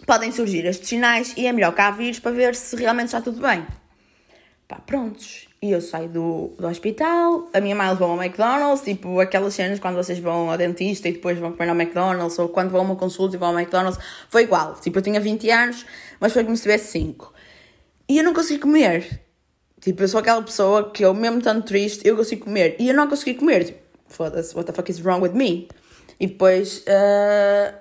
podem 0.06 0.32
surgir 0.32 0.64
estes 0.64 0.88
sinais 0.88 1.34
e 1.36 1.46
é 1.46 1.52
melhor 1.52 1.74
cá 1.74 1.90
vires 1.90 2.18
para 2.18 2.32
ver 2.32 2.54
se 2.54 2.74
realmente 2.76 3.06
está 3.06 3.20
tudo 3.20 3.40
bem. 3.40 3.66
Pá, 4.66 4.76
prontos. 4.76 5.45
E 5.62 5.70
eu 5.70 5.80
saio 5.80 6.08
do, 6.08 6.52
do 6.58 6.66
hospital, 6.66 7.48
a 7.52 7.60
minha 7.60 7.74
mãe 7.74 7.88
levou 7.88 8.10
ao 8.10 8.22
McDonald's, 8.22 8.84
tipo 8.84 9.18
aquelas 9.20 9.54
cenas 9.54 9.80
quando 9.80 9.96
vocês 9.96 10.18
vão 10.18 10.50
ao 10.50 10.58
dentista 10.58 11.08
e 11.08 11.12
depois 11.12 11.38
vão 11.38 11.52
comer 11.52 11.70
ao 11.70 11.74
McDonald's, 11.74 12.38
ou 12.38 12.48
quando 12.50 12.70
vão 12.70 12.82
a 12.82 12.84
uma 12.84 12.96
consulta 12.96 13.36
e 13.36 13.38
vão 13.38 13.48
ao 13.48 13.58
McDonald's, 13.58 13.98
foi 14.28 14.42
igual. 14.42 14.74
Tipo, 14.74 14.98
eu 14.98 15.02
tinha 15.02 15.18
20 15.18 15.50
anos, 15.50 15.86
mas 16.20 16.32
foi 16.32 16.44
como 16.44 16.54
se 16.56 16.62
tivesse 16.62 16.92
5. 16.92 17.32
E 18.08 18.18
eu 18.18 18.24
não 18.24 18.34
consegui 18.34 18.60
comer. 18.60 19.22
Tipo, 19.80 20.02
eu 20.02 20.08
sou 20.08 20.20
aquela 20.20 20.42
pessoa 20.42 20.90
que 20.90 21.04
eu, 21.04 21.14
mesmo 21.14 21.40
tanto 21.40 21.66
triste, 21.66 22.06
eu 22.06 22.16
consigo 22.16 22.44
comer. 22.44 22.76
E 22.78 22.88
eu 22.88 22.94
não 22.94 23.08
consegui 23.08 23.34
comer. 23.34 23.64
Tipo, 23.64 23.78
foda-se, 24.08 24.54
what 24.54 24.66
the 24.66 24.72
fuck 24.72 24.90
is 24.90 25.00
wrong 25.00 25.22
with 25.22 25.32
me? 25.32 25.68
E 26.20 26.26
depois 26.26 26.78
uh, 26.78 27.74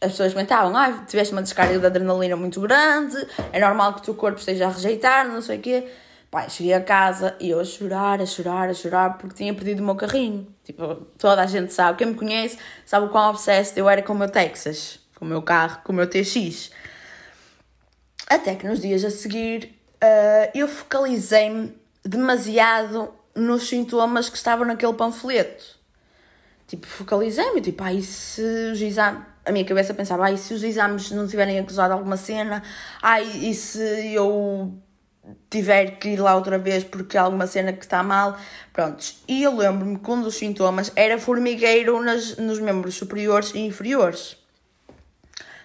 as 0.00 0.12
pessoas 0.12 0.32
comentavam, 0.32 0.76
ah, 0.76 1.04
tiveste 1.06 1.32
uma 1.32 1.42
descarga 1.42 1.78
de 1.78 1.86
adrenalina 1.86 2.36
muito 2.36 2.60
grande, 2.60 3.16
é 3.52 3.60
normal 3.60 3.94
que 3.94 4.00
o 4.00 4.02
teu 4.02 4.14
corpo 4.14 4.38
esteja 4.38 4.66
a 4.66 4.70
rejeitar, 4.70 5.28
não 5.28 5.42
sei 5.42 5.58
o 5.58 5.60
quê. 5.60 5.86
Pai, 6.30 6.48
cheguei 6.48 6.74
a 6.74 6.80
casa 6.80 7.36
e 7.40 7.50
eu 7.50 7.58
a 7.58 7.64
chorar, 7.64 8.20
a 8.20 8.26
chorar, 8.26 8.68
a 8.68 8.74
chorar 8.74 9.18
porque 9.18 9.34
tinha 9.34 9.52
perdido 9.52 9.80
o 9.80 9.84
meu 9.84 9.96
carrinho. 9.96 10.46
Tipo, 10.62 10.94
toda 11.18 11.42
a 11.42 11.46
gente 11.46 11.72
sabe, 11.72 11.98
quem 11.98 12.06
me 12.06 12.14
conhece 12.14 12.56
sabe 12.86 13.06
o 13.06 13.08
quão 13.08 13.30
obsesso 13.30 13.72
eu 13.76 13.88
era 13.88 14.00
com 14.00 14.12
o 14.12 14.16
meu 14.16 14.28
Texas, 14.28 15.00
com 15.16 15.24
o 15.24 15.28
meu 15.28 15.42
carro, 15.42 15.80
com 15.82 15.92
o 15.92 15.96
meu 15.96 16.08
TX. 16.08 16.70
Até 18.28 18.54
que 18.54 18.64
nos 18.64 18.80
dias 18.80 19.04
a 19.04 19.10
seguir 19.10 19.74
uh, 19.96 20.50
eu 20.54 20.68
focalizei-me 20.68 21.76
demasiado 22.04 23.12
nos 23.34 23.68
sintomas 23.68 24.28
que 24.28 24.36
estavam 24.36 24.64
naquele 24.64 24.94
panfleto. 24.94 25.80
Tipo, 26.68 26.86
focalizei-me, 26.86 27.60
tipo, 27.60 27.82
ai, 27.82 28.00
se 28.02 28.42
os 28.72 28.80
exames. 28.80 29.24
A 29.44 29.50
minha 29.50 29.64
cabeça 29.64 29.92
pensava, 29.92 30.26
ai, 30.26 30.36
se 30.36 30.54
os 30.54 30.62
exames 30.62 31.10
não 31.10 31.26
tiverem 31.26 31.58
acusado 31.58 31.92
alguma 31.92 32.16
cena, 32.16 32.62
ai, 33.02 33.24
e 33.24 33.52
se 33.52 34.14
eu 34.14 34.80
tiver 35.48 35.98
que 35.98 36.10
ir 36.10 36.20
lá 36.20 36.34
outra 36.34 36.58
vez 36.58 36.84
porque 36.84 37.16
há 37.16 37.22
alguma 37.22 37.46
cena 37.46 37.72
que 37.72 37.84
está 37.84 38.02
mal, 38.02 38.38
prontos. 38.72 39.22
E 39.26 39.42
eu 39.42 39.56
lembro-me 39.56 39.98
que 39.98 40.10
um 40.10 40.22
dos 40.22 40.36
sintomas 40.36 40.92
era 40.94 41.18
formigueiro 41.18 42.02
nas, 42.02 42.36
nos 42.36 42.58
membros 42.58 42.94
superiores 42.94 43.52
e 43.54 43.58
inferiores. 43.58 44.36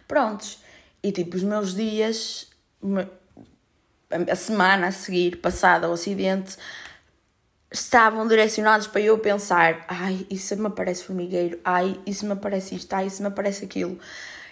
Prontos. 0.08 0.60
E 1.04 1.12
tipo, 1.12 1.36
os 1.36 1.44
meus 1.44 1.76
dias, 1.76 2.48
a 4.30 4.36
semana 4.36 4.88
a 4.88 4.92
seguir, 4.92 5.38
passada 5.38 5.90
o 5.90 5.94
acidente, 5.94 6.58
estavam 7.72 8.28
direcionados 8.28 8.88
para 8.88 9.02
eu 9.02 9.18
pensar: 9.20 9.86
ai, 9.88 10.26
isso 10.30 10.56
me 10.58 10.70
parece 10.70 11.04
formigueiro, 11.04 11.60
ai, 11.64 12.00
isso 12.06 12.26
me 12.26 12.36
parece 12.36 12.76
isto, 12.76 12.94
ai, 12.94 13.08
isso 13.08 13.22
me 13.22 13.32
parece 13.32 13.66
aquilo. 13.66 14.00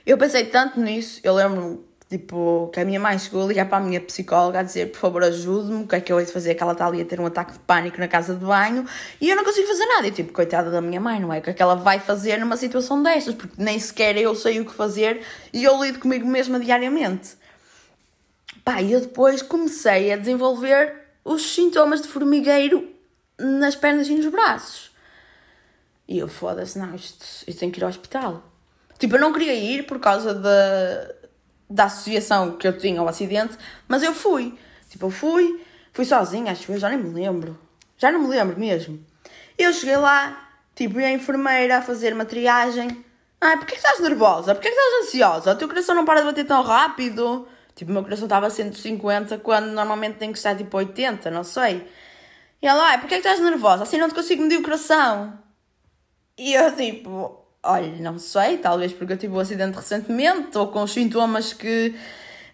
Eu 0.06 0.18
pensei 0.18 0.46
tanto 0.46 0.80
nisso, 0.80 1.22
eu 1.24 1.34
lembro-me 1.34 1.80
Tipo, 2.14 2.70
que 2.72 2.80
a 2.80 2.86
minha 2.86 3.00
mãe 3.00 3.18
chegou 3.18 3.44
a 3.44 3.48
ligar 3.48 3.68
para 3.68 3.80
a 3.80 3.82
minha 3.82 4.00
psicóloga 4.00 4.60
a 4.60 4.62
dizer, 4.62 4.92
por 4.92 5.00
favor, 5.00 5.24
ajude-me, 5.24 5.84
o 5.84 5.88
que 5.88 5.96
é 5.96 6.00
que 6.00 6.14
eu 6.14 6.20
hei 6.20 6.28
de 6.28 6.32
fazer? 6.32 6.54
Que 6.54 6.62
ela 6.62 6.74
está 6.74 6.86
ali 6.86 7.02
a 7.02 7.06
ter 7.06 7.20
um 7.20 7.26
ataque 7.26 7.54
de 7.54 7.60
pânico 7.62 8.00
na 8.00 8.08
casa 8.08 8.36
de 8.36 8.46
banho 8.46 8.86
e 9.20 9.32
eu 9.32 9.36
não 9.36 9.44
consigo 9.44 9.68
fazer 9.68 9.84
nada. 9.88 10.06
E 10.06 10.12
tipo, 10.12 10.32
coitada 10.32 10.70
da 10.70 10.80
minha 10.80 11.02
mãe, 11.02 11.20
não 11.20 11.34
é? 11.34 11.40
O 11.40 11.42
que 11.42 11.50
é 11.50 11.54
que 11.54 11.62
ela 11.64 11.74
vai 11.74 12.00
fazer 12.00 12.38
numa 12.38 12.56
situação 12.56 13.02
destas? 13.02 13.34
Porque 13.34 13.56
nem 13.58 13.80
sequer 13.80 14.16
eu 14.16 14.36
sei 14.36 14.60
o 14.60 14.66
que 14.66 14.76
fazer 14.76 15.24
e 15.52 15.64
eu 15.64 15.84
lido 15.84 15.98
comigo 15.98 16.28
mesma 16.28 16.60
diariamente. 16.60 17.32
Pá, 18.64 18.80
e 18.80 18.94
eu 18.94 19.02
depois 19.02 19.42
comecei 19.42 20.14
a 20.14 20.16
desenvolver 20.16 20.94
os 21.26 21.42
sintomas 21.56 22.00
de 22.00 22.10
formigueiro 22.10 22.88
nas 23.40 23.76
pernas 23.76 24.08
e 24.08 24.14
nos 24.14 24.28
braços. 24.28 24.92
E 26.08 26.20
eu, 26.20 26.28
foda-se, 26.28 26.78
não, 26.78 26.94
isto, 26.94 27.26
isto 27.48 27.60
tem 27.60 27.72
que 27.72 27.80
ir 27.80 27.84
ao 27.84 27.90
hospital. 27.90 28.44
Tipo, 29.00 29.16
eu 29.16 29.20
não 29.20 29.34
queria 29.34 29.56
ir 29.56 29.88
por 29.88 30.00
causa 30.00 30.32
da 30.32 31.23
da 31.74 31.86
associação 31.86 32.52
que 32.56 32.68
eu 32.68 32.78
tinha 32.78 33.02
ao 33.02 33.08
acidente, 33.08 33.58
mas 33.88 34.04
eu 34.04 34.14
fui. 34.14 34.58
Tipo, 34.90 35.08
eu 35.08 35.10
fui, 35.10 35.66
fui 35.92 36.06
sozinha, 36.06 36.52
acho 36.52 36.68
que 36.68 36.72
eu 36.72 36.78
já 36.78 36.88
nem 36.88 37.00
me 37.00 37.10
lembro. 37.10 37.60
Já 37.98 38.12
não 38.12 38.20
me 38.20 38.28
lembro 38.28 38.60
mesmo. 38.60 39.04
Eu 39.58 39.74
cheguei 39.74 39.98
lá, 39.98 40.52
tipo, 40.76 41.00
e 41.00 41.06
a 41.06 41.12
enfermeira 41.12 41.80
a 41.80 41.82
fazer 41.82 42.14
uma 42.14 42.26
triagem. 42.26 43.04
Ai, 43.42 43.58
porquê 43.58 43.72
que 43.72 43.78
estás 43.78 44.00
nervosa? 44.00 44.54
Porquê 44.54 44.70
que 44.70 44.76
estás 44.76 45.08
ansiosa? 45.08 45.52
O 45.52 45.56
teu 45.56 45.68
coração 45.68 45.96
não 45.96 46.06
para 46.06 46.20
de 46.20 46.28
bater 46.28 46.46
tão 46.46 46.62
rápido? 46.62 47.48
Tipo, 47.76 47.90
o 47.90 47.94
meu 47.94 48.04
coração 48.04 48.26
estava 48.26 48.48
a 48.48 48.50
150 48.52 49.40
quando 49.40 49.68
normalmente 49.72 50.18
tem 50.18 50.32
que 50.32 50.38
estar 50.38 50.56
tipo 50.56 50.78
80, 50.78 51.32
não 51.32 51.44
sei. 51.44 51.88
E 52.62 52.68
ela, 52.68 52.84
ai, 52.90 53.00
porquê 53.00 53.16
que 53.16 53.28
estás 53.28 53.40
nervosa? 53.40 53.84
Assim 53.84 53.98
não 53.98 54.08
te 54.08 54.14
consigo 54.14 54.44
medir 54.44 54.60
o 54.60 54.64
coração. 54.64 55.40
E 56.38 56.54
eu, 56.54 56.76
tipo, 56.76 57.43
Olha, 57.66 57.96
não 58.00 58.20
sei, 58.20 58.58
talvez 58.58 58.92
porque 58.92 59.14
eu 59.14 59.18
tive 59.18 59.34
um 59.34 59.40
acidente 59.40 59.78
recentemente 59.78 60.58
ou 60.58 60.68
com 60.68 60.86
sintomas 60.86 61.54
que 61.54 61.96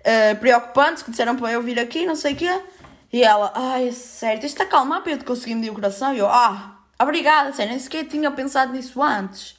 uh, 0.01 0.39
preocupantes 0.39 1.01
que 1.01 1.09
disseram 1.09 1.35
para 1.35 1.51
eu 1.51 1.63
vir 1.63 1.79
aqui, 1.79 2.05
não 2.05 2.15
sei 2.15 2.33
o 2.33 2.35
quê. 2.35 2.61
E 3.11 3.23
ela, 3.23 3.51
ai, 3.55 3.87
é 3.87 3.91
sério, 3.91 4.39
tens 4.39 4.53
de 4.53 4.61
acalmar 4.61 5.01
para 5.01 5.13
eu 5.13 5.17
te 5.17 5.25
conseguir 5.25 5.55
medir 5.55 5.71
o 5.71 5.73
coração. 5.73 6.13
E 6.13 6.19
eu, 6.19 6.27
ah, 6.27 6.79
obrigada, 7.01 7.51
sério, 7.53 7.71
nem 7.71 7.79
sequer 7.79 8.05
tinha 8.05 8.29
pensado 8.29 8.71
nisso 8.71 9.01
antes. 9.01 9.55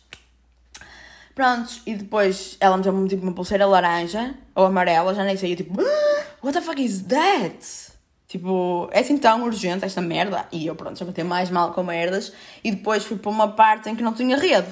Prontos, 1.34 1.82
e 1.84 1.96
depois 1.96 2.56
ela 2.60 2.76
me 2.76 2.84
deu 2.84 3.08
tipo, 3.08 3.22
uma 3.24 3.32
pulseira 3.32 3.66
laranja 3.66 4.34
ou 4.54 4.66
amarela, 4.66 5.14
já 5.14 5.24
nem 5.24 5.36
sei, 5.36 5.52
eu 5.52 5.56
tipo, 5.56 5.80
ah, 5.80 6.24
what 6.42 6.56
the 6.56 6.60
fuck 6.60 6.80
is 6.80 7.02
that? 7.02 7.90
Tipo, 8.28 8.88
é 8.92 9.00
assim 9.00 9.18
tão 9.18 9.42
urgente 9.42 9.84
esta 9.84 10.00
merda? 10.00 10.46
E 10.52 10.64
eu, 10.64 10.76
pronto, 10.76 10.96
já 10.96 11.04
bati 11.04 11.24
mais 11.24 11.50
mal 11.50 11.72
com 11.72 11.82
merdas. 11.82 12.32
E 12.62 12.70
depois 12.70 13.04
fui 13.04 13.18
para 13.18 13.28
uma 13.28 13.48
parte 13.48 13.90
em 13.90 13.96
que 13.96 14.04
não 14.04 14.12
tinha 14.12 14.36
rede. 14.36 14.68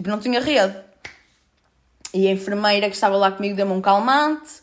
Tipo, 0.00 0.08
não 0.08 0.18
tinha 0.18 0.40
rede. 0.40 0.74
E 2.14 2.26
a 2.26 2.30
enfermeira 2.30 2.88
que 2.88 2.94
estava 2.94 3.18
lá 3.18 3.30
comigo 3.30 3.54
deu-me 3.54 3.72
um 3.72 3.82
calmante. 3.82 4.62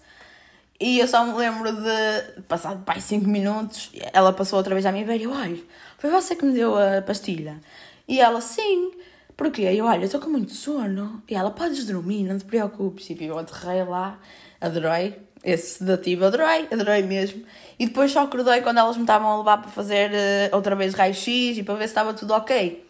E 0.79 0.97
eu 0.97 1.07
só 1.07 1.23
me 1.23 1.33
lembro 1.33 1.71
de, 1.71 2.41
passado 2.47 2.83
pai 2.83 2.99
5 2.99 3.27
minutos, 3.27 3.91
ela 4.13 4.33
passou 4.33 4.57
outra 4.57 4.73
vez 4.73 4.83
à 4.87 4.91
minha 4.91 5.05
beira 5.05 5.21
e 5.21 5.25
eu, 5.25 5.31
olha, 5.31 5.57
foi 5.99 6.09
você 6.09 6.35
que 6.35 6.43
me 6.43 6.53
deu 6.53 6.75
a 6.75 7.03
pastilha? 7.03 7.61
E 8.07 8.19
ela, 8.19 8.41
sim. 8.41 8.91
Porquê? 9.35 9.71
E 9.71 9.77
eu, 9.77 9.85
olha, 9.85 10.05
estou 10.05 10.19
com 10.19 10.27
muito 10.27 10.53
sono. 10.53 11.21
E 11.29 11.35
ela, 11.35 11.51
podes 11.51 11.85
dormir, 11.85 12.23
não 12.23 12.39
te 12.39 12.45
preocupes. 12.45 13.07
E 13.07 13.23
eu 13.23 13.37
aterrei 13.37 13.83
lá, 13.83 14.19
adorei. 14.59 15.19
Esse 15.43 15.77
sedativo, 15.77 16.25
adorei, 16.25 16.67
adorei 16.71 17.03
mesmo. 17.03 17.45
E 17.77 17.85
depois 17.85 18.11
só 18.11 18.21
acordei 18.21 18.61
quando 18.61 18.79
elas 18.79 18.97
me 18.97 19.03
estavam 19.03 19.29
a 19.29 19.37
levar 19.37 19.57
para 19.59 19.69
fazer 19.69 20.09
uh, 20.09 20.55
outra 20.55 20.75
vez 20.75 20.95
raio-x 20.95 21.59
e 21.59 21.63
para 21.63 21.75
ver 21.75 21.83
se 21.83 21.91
estava 21.91 22.11
tudo 22.15 22.33
ok. 22.33 22.86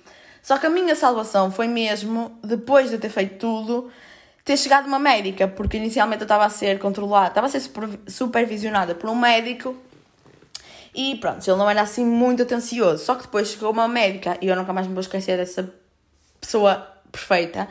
Só 0.47 0.57
que 0.57 0.65
a 0.65 0.69
minha 0.69 0.95
salvação 0.95 1.51
foi 1.51 1.67
mesmo, 1.67 2.39
depois 2.41 2.87
de 2.87 2.95
eu 2.95 2.99
ter 3.01 3.09
feito 3.09 3.37
tudo, 3.37 3.91
ter 4.45 4.55
chegado 4.55 4.87
uma 4.87 4.97
médica, 4.97 5.45
porque 5.45 5.75
inicialmente 5.75 6.21
eu 6.21 6.23
estava 6.23 6.45
a 6.45 6.49
ser 6.49 6.79
controlada, 6.79 7.27
estava 7.27 7.47
a 7.47 7.49
ser 7.49 7.69
supervisionada 8.07 8.95
por 8.95 9.09
um 9.09 9.15
médico 9.15 9.75
e 10.95 11.17
pronto, 11.17 11.45
ele 11.45 11.57
não 11.57 11.69
era 11.69 11.81
assim 11.81 12.05
muito 12.05 12.43
atencioso. 12.43 13.03
Só 13.03 13.15
que 13.15 13.23
depois 13.23 13.49
chegou 13.49 13.71
uma 13.71 13.89
médica 13.89 14.37
e 14.41 14.47
eu 14.47 14.55
nunca 14.55 14.71
mais 14.71 14.87
me 14.87 14.93
vou 14.93 15.01
esquecer 15.01 15.35
dessa 15.35 15.69
pessoa 16.39 16.75
perfeita. 17.11 17.67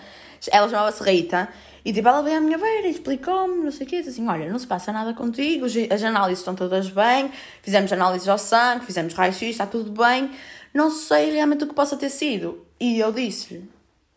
Ela 0.52 0.68
chamava-se 0.68 1.02
Rita. 1.02 1.48
E 1.82 1.94
tipo, 1.94 2.06
ela 2.06 2.20
veio 2.20 2.36
à 2.36 2.40
minha 2.42 2.58
beira 2.58 2.88
e 2.88 2.90
explicou-me, 2.90 3.64
não 3.64 3.72
sei 3.72 3.86
o 3.86 3.88
quê, 3.88 3.96
disse 4.00 4.10
assim, 4.10 4.28
olha, 4.28 4.50
não 4.50 4.58
se 4.58 4.66
passa 4.66 4.92
nada 4.92 5.14
contigo, 5.14 5.64
as 5.64 6.02
análises 6.02 6.40
estão 6.40 6.54
todas 6.54 6.90
bem, 6.90 7.30
fizemos 7.62 7.90
análises 7.90 8.28
ao 8.28 8.36
sangue, 8.36 8.84
fizemos 8.84 9.14
raio-x, 9.14 9.40
está 9.40 9.64
tudo 9.64 9.92
bem, 9.92 10.30
não 10.74 10.90
sei 10.90 11.30
realmente 11.30 11.64
o 11.64 11.66
que 11.66 11.74
possa 11.74 11.96
ter 11.96 12.10
sido. 12.10 12.65
E 12.78 12.98
eu 12.98 13.12
disse-lhe. 13.12 13.68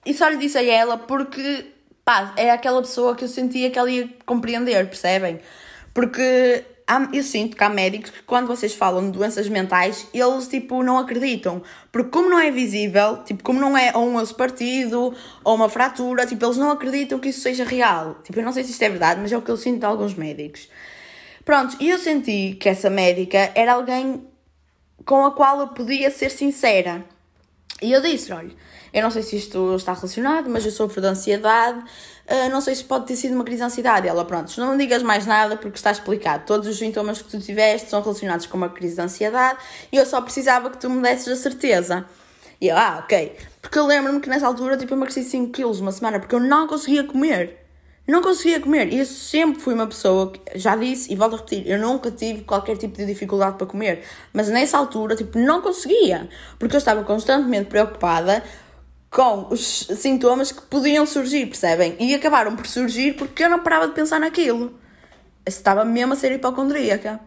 E 0.06 0.14
só 0.14 0.28
lhe 0.28 0.38
disse 0.38 0.58
a 0.58 0.64
ela 0.64 0.98
porque, 0.98 1.66
pá, 2.04 2.34
é 2.36 2.52
aquela 2.52 2.82
pessoa 2.82 3.16
que 3.16 3.24
eu 3.24 3.28
sentia 3.28 3.70
que 3.70 3.78
ela 3.80 3.90
ia 3.90 4.10
compreender, 4.26 4.88
percebem? 4.88 5.40
Porque 5.94 6.66
eu 7.14 7.22
sinto 7.24 7.56
que 7.56 7.64
há 7.64 7.70
médicos 7.70 8.10
que 8.10 8.24
quando 8.24 8.48
vocês 8.48 8.74
falam 8.74 9.06
de 9.06 9.18
doenças 9.18 9.48
mentais, 9.48 10.08
eles 10.14 10.48
tipo 10.48 10.82
não 10.82 10.98
acreditam. 10.98 11.62
Porque 11.92 12.10
como 12.10 12.30
não 12.30 12.40
é 12.40 12.50
visível, 12.50 13.24
tipo, 13.24 13.44
como 13.44 13.60
não 13.60 13.78
é 13.78 13.92
ou 13.96 14.08
um 14.08 14.16
osso 14.16 14.36
partido 14.36 15.14
ou 15.44 15.56
uma 15.56 15.70
fratura, 15.70 16.26
tipo, 16.26 16.44
eles 16.44 16.58
não 16.58 16.72
acreditam 16.72 17.20
que 17.20 17.30
isso 17.30 17.42
seja 17.42 17.64
real. 17.64 18.16
Tipo, 18.24 18.40
eu 18.40 18.44
não 18.44 18.52
sei 18.52 18.64
se 18.64 18.72
isto 18.72 18.82
é 18.82 18.90
verdade, 18.90 19.22
mas 19.22 19.32
é 19.32 19.38
o 19.38 19.42
que 19.42 19.52
eu 19.52 19.58
sinto 19.58 19.80
de 19.80 19.86
alguns 19.86 20.16
médicos. 20.16 20.68
Pronto, 21.46 21.78
e 21.80 21.90
eu 21.90 21.98
senti 21.98 22.58
que 22.60 22.70
essa 22.70 22.90
médica 22.90 23.52
era 23.54 23.74
alguém 23.74 24.24
com 25.06 25.26
a 25.26 25.32
qual 25.32 25.60
eu 25.60 25.68
podia 25.68 26.10
ser 26.10 26.32
sincera. 26.32 27.06
E 27.82 27.92
eu 27.92 28.02
disse, 28.02 28.32
olha, 28.34 28.52
eu 28.94 29.02
não 29.02 29.12
sei 29.12 29.24
se 29.24 29.38
isto 29.38 29.76
está 29.76 29.94
relacionado, 29.94 30.50
mas 30.50 30.66
eu 30.66 30.72
sofro 30.72 31.00
de 31.00 31.08
ansiedade, 31.08 31.80
uh, 31.80 32.50
não 32.52 32.60
sei 32.60 32.76
se 32.76 32.84
pode 32.84 33.06
ter 33.06 33.16
sido 33.16 33.36
uma 33.36 33.44
crise 33.44 33.60
de 33.60 33.66
ansiedade. 33.66 34.08
Ela, 34.08 34.26
pronto, 34.26 34.60
não 34.60 34.72
me 34.72 34.78
digas 34.78 35.02
mais 35.04 35.26
nada 35.26 35.56
porque 35.56 35.78
está 35.78 35.92
explicado. 35.92 36.46
Todos 36.46 36.68
os 36.68 36.78
sintomas 36.78 37.22
que 37.22 37.30
tu 37.30 37.40
tiveste 37.40 37.90
são 37.90 38.02
relacionados 38.02 38.46
com 38.46 38.58
uma 38.58 38.70
crise 38.70 38.96
de 38.96 39.02
ansiedade 39.02 39.60
e 39.92 39.98
eu 39.98 40.06
só 40.06 40.22
precisava 40.22 40.70
que 40.70 40.78
tu 40.78 40.90
me 40.90 41.02
desses 41.02 41.28
a 41.28 41.36
certeza. 41.36 42.06
E 42.60 42.68
eu, 42.68 42.78
ah, 42.78 43.00
ok. 43.04 43.38
Porque 43.62 43.80
eu 43.80 43.86
lembro-me 43.86 44.20
que 44.20 44.30
nessa 44.30 44.48
altura, 44.48 44.76
tipo, 44.76 44.94
eu 44.94 44.98
emagreci 44.98 45.24
5 45.24 45.52
quilos 45.52 45.80
uma 45.80 45.92
semana 45.92 46.20
porque 46.20 46.36
eu 46.36 46.40
não 46.40 46.68
conseguia 46.68 47.04
comer. 47.06 47.69
Não 48.10 48.24
conseguia 48.24 48.60
comer. 48.60 48.92
E 48.92 48.98
eu 48.98 49.06
sempre 49.06 49.62
fui 49.62 49.76
uma 49.76 49.86
pessoa 49.86 50.32
que, 50.32 50.42
já 50.58 50.76
disse 50.76 51.14
e 51.14 51.16
volto 51.16 51.36
a 51.36 51.38
repetir, 51.38 51.68
eu 51.68 51.78
nunca 51.78 52.10
tive 52.10 52.42
qualquer 52.42 52.76
tipo 52.76 52.98
de 52.98 53.06
dificuldade 53.06 53.56
para 53.56 53.68
comer. 53.68 54.04
Mas 54.34 54.50
nessa 54.50 54.80
altura, 54.80 55.16
tipo, 55.16 55.38
não 55.38 55.62
conseguia. 55.62 56.28
Porque 56.58 56.76
eu 56.76 56.80
estava 56.80 57.04
constantemente 57.04 57.70
preocupada 57.70 58.44
com 59.12 59.48
os 59.52 59.88
sintomas 59.96 60.52
que 60.52 60.62
podiam 60.64 61.06
surgir, 61.06 61.46
percebem? 61.46 61.96
E 62.00 62.16
acabaram 62.16 62.56
por 62.56 62.66
surgir 62.66 63.14
porque 63.14 63.44
eu 63.44 63.50
não 63.50 63.60
parava 63.60 63.88
de 63.88 63.94
pensar 63.94 64.20
naquilo. 64.20 64.74
Eu 65.46 65.50
estava 65.50 65.86
mesmo 65.86 66.14
a 66.14 66.16
ser 66.16 66.32
hipocondríaca. 66.32 67.20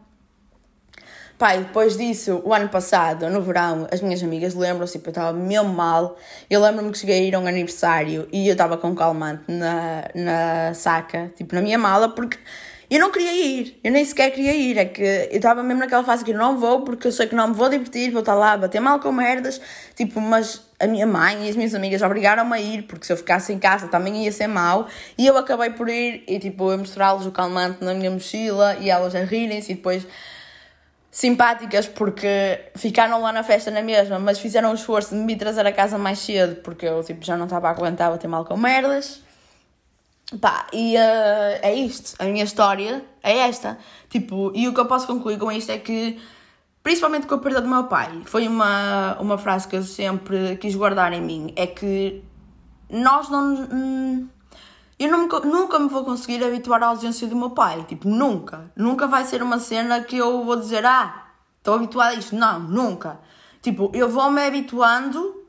Pai, 1.39 1.59
depois 1.59 1.97
disso, 1.97 2.41
o 2.45 2.55
ano 2.55 2.69
passado, 2.69 3.29
no 3.29 3.43
verão, 3.43 3.89
as 3.91 4.01
minhas 4.01 4.23
amigas 4.23 4.55
lembram-se, 4.55 4.93
tipo, 4.95 5.09
eu 5.09 5.11
estava 5.11 5.33
mesmo 5.33 5.71
mal. 5.71 6.17
Eu 6.49 6.61
lembro-me 6.61 6.93
que 6.93 6.99
cheguei 6.99 7.21
a 7.21 7.23
ir 7.23 7.35
a 7.35 7.41
um 7.41 7.47
aniversário 7.47 8.29
e 8.33 8.47
eu 8.47 8.53
estava 8.53 8.77
com 8.77 8.95
calmante 8.95 9.45
na, 9.49 10.05
na 10.15 10.75
saca, 10.75 11.33
tipo, 11.37 11.55
na 11.55 11.61
minha 11.61 11.79
mala, 11.79 12.09
porque 12.11 12.39
eu 12.93 13.01
não 13.01 13.11
queria 13.11 13.33
ir, 13.33 13.81
eu 13.83 13.91
nem 13.91 14.05
sequer 14.05 14.31
queria 14.33 14.53
ir. 14.53 14.77
É 14.77 14.85
que 14.85 15.03
eu 15.03 15.37
estava 15.37 15.63
mesmo 15.63 15.81
naquela 15.81 16.05
fase 16.05 16.23
que 16.23 16.31
eu 16.31 16.37
não 16.37 16.59
vou 16.59 16.83
porque 16.83 17.09
eu 17.09 17.13
sei 17.13 17.27
que 17.27 17.35
não 17.35 17.49
me 17.49 17.55
vou 17.55 17.71
divertir, 17.71 18.11
vou 18.11 18.21
estar 18.21 18.35
lá 18.35 18.53
a 18.53 18.59
bater 18.59 18.81
mal 18.81 19.01
com 19.01 19.11
merdas. 19.11 19.59
Tipo, 19.97 20.21
mas 20.21 20.61
a 20.79 20.87
minha 20.87 21.07
mãe 21.07 21.47
e 21.47 21.49
as 21.49 21.57
minhas 21.57 21.75
amigas 21.75 22.03
obrigaram-me 22.03 22.55
a 22.55 22.61
ir 22.61 22.83
porque 22.83 23.07
se 23.07 23.13
eu 23.13 23.17
ficasse 23.17 23.51
em 23.51 23.59
casa 23.59 23.89
também 23.89 24.25
ia 24.25 24.31
ser 24.31 24.47
mal. 24.47 24.89
E 25.17 25.27
eu 25.27 25.39
acabei 25.39 25.71
por 25.71 25.89
ir 25.89 26.23
e 26.29 26.39
tipo, 26.39 26.71
eu 26.71 26.77
mostrar-lhes 26.77 27.25
o 27.25 27.33
calmante 27.33 27.83
na 27.83 27.95
minha 27.95 28.11
mochila 28.11 28.77
e 28.79 28.91
elas 28.91 29.15
a 29.15 29.21
rirem-se 29.25 29.73
e 29.73 29.75
depois 29.75 30.07
simpáticas 31.13 31.87
porque 31.87 32.73
ficaram 32.75 33.21
lá 33.21 33.31
na 33.33 33.43
festa 33.43 33.71
na 33.71 33.83
mesma, 33.83 34.19
mas 34.19 34.39
fizeram 34.39 34.73
o 34.73 34.75
esforço 34.75 35.15
de 35.15 35.21
me 35.21 35.37
trazer 35.37 35.67
a 35.67 35.73
casa 35.73 35.99
mais 35.99 36.19
cedo 36.19 36.57
porque 36.63 36.87
eu 36.87 37.05
tipo, 37.05 37.23
já 37.23 37.37
não 37.37 37.45
estava 37.45 37.69
a 37.69 37.71
aguentar 37.71 38.11
bater 38.11 38.27
mal 38.27 38.47
com 38.47 38.57
merdas. 38.57 39.21
Pá, 40.41 40.67
e 40.73 40.97
uh, 40.97 41.59
é 41.61 41.75
isto. 41.75 42.15
A 42.19 42.25
minha 42.25 42.43
história 42.43 43.05
é 43.23 43.41
esta. 43.41 43.79
Tipo, 44.09 44.51
e 44.55 44.67
o 44.67 44.73
que 44.73 44.81
eu 44.81 44.87
posso 44.87 45.07
concluir 45.07 45.39
com 45.39 45.53
isto 45.53 45.71
é 45.71 45.79
que, 45.79 46.19
principalmente 46.83 47.27
com 47.27 47.35
a 47.35 47.39
perda 47.39 47.61
do 47.61 47.69
meu 47.69 47.85
pai, 47.85 48.23
foi 48.25 48.49
uma, 48.49 49.19
uma 49.21 49.37
frase 49.37 49.69
que 49.69 49.77
eu 49.77 49.83
sempre 49.83 50.57
quis 50.57 50.75
guardar 50.75 51.13
em 51.13 51.21
mim: 51.21 51.53
é 51.55 51.67
que 51.67 52.25
nós 52.89 53.29
não. 53.29 53.69
Hum, 53.71 54.29
eu 54.99 55.19
me, 55.19 55.29
nunca 55.45 55.79
me 55.79 55.89
vou 55.89 56.05
conseguir 56.05 56.45
habituar 56.45 56.83
à 56.83 56.87
ausência 56.87 57.27
do 57.27 57.37
meu 57.37 57.51
pai. 57.51 57.85
Tipo, 57.85 58.09
nunca. 58.09 58.71
Nunca 58.77 59.07
vai 59.07 59.25
ser 59.25 59.43
uma 59.43 59.59
cena 59.59 60.03
que 60.03 60.17
eu 60.17 60.45
vou 60.45 60.57
dizer, 60.57 60.85
ah, 60.87 61.27
estou 61.59 61.75
habituada 61.75 62.11
a 62.11 62.15
isto. 62.15 62.37
Não, 62.37 62.61
nunca. 62.61 63.19
Tipo, 63.61 63.91
eu 63.95 64.09
vou-me 64.09 64.45
habituando 64.45 65.43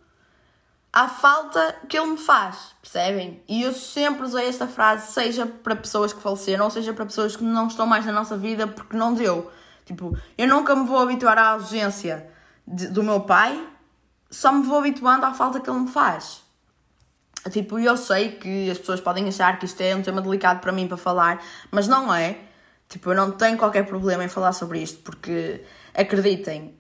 à 0.94 1.08
falta 1.08 1.76
que 1.90 1.98
ele 1.98 2.12
me 2.12 2.18
faz, 2.18 2.76
percebem? 2.80 3.42
E 3.48 3.64
eu 3.64 3.74
sempre 3.74 4.24
usei 4.24 4.48
esta 4.48 4.68
frase, 4.68 5.12
seja 5.12 5.48
para 5.48 5.76
pessoas 5.76 6.14
que 6.14 6.22
faleceram, 6.22 6.66
ou 6.66 6.72
seja 6.72 6.94
para 6.94 7.06
pessoas 7.06 7.36
que 7.36 7.44
não 7.44 7.68
estão 7.68 7.88
mais 7.88 8.06
na 8.06 8.12
nossa 8.12 8.38
vida 8.38 8.68
porque 8.68 8.96
não 8.96 9.16
deu. 9.16 9.52
Tipo, 9.84 10.16
eu 10.38 10.48
nunca 10.48 10.76
me 10.76 10.86
vou 10.86 11.00
habituar 11.00 11.38
à 11.40 11.50
ausência 11.50 12.30
de, 12.68 12.88
do 12.88 13.02
meu 13.02 13.22
pai, 13.22 13.68
só 14.30 14.52
me 14.52 14.64
vou 14.64 14.78
habituando 14.78 15.26
à 15.26 15.34
falta 15.34 15.60
que 15.60 15.68
ele 15.68 15.80
me 15.80 15.88
faz. 15.90 16.43
Tipo, 17.52 17.78
eu 17.78 17.98
sei 17.98 18.32
que 18.32 18.70
as 18.72 18.78
pessoas 18.78 19.02
podem 19.02 19.28
achar 19.28 19.60
que 19.60 19.66
isto 19.66 19.82
é 19.82 19.96
um 19.96 20.02
tema 20.02 20.22
delicado 20.22 20.60
para 20.62 20.72
mim 20.72 20.88
para 20.88 20.98
falar, 20.98 21.44
mas 21.70 21.88
não 21.88 22.14
é. 22.14 22.38
Tipo, 22.88 23.12
eu 23.12 23.16
não 23.16 23.32
tenho 23.32 23.58
qualquer 23.58 23.86
problema 23.86 24.24
em 24.24 24.28
falar 24.28 24.54
sobre 24.54 24.80
isto, 24.80 25.00
porque 25.00 25.64
acreditem, 25.94 26.74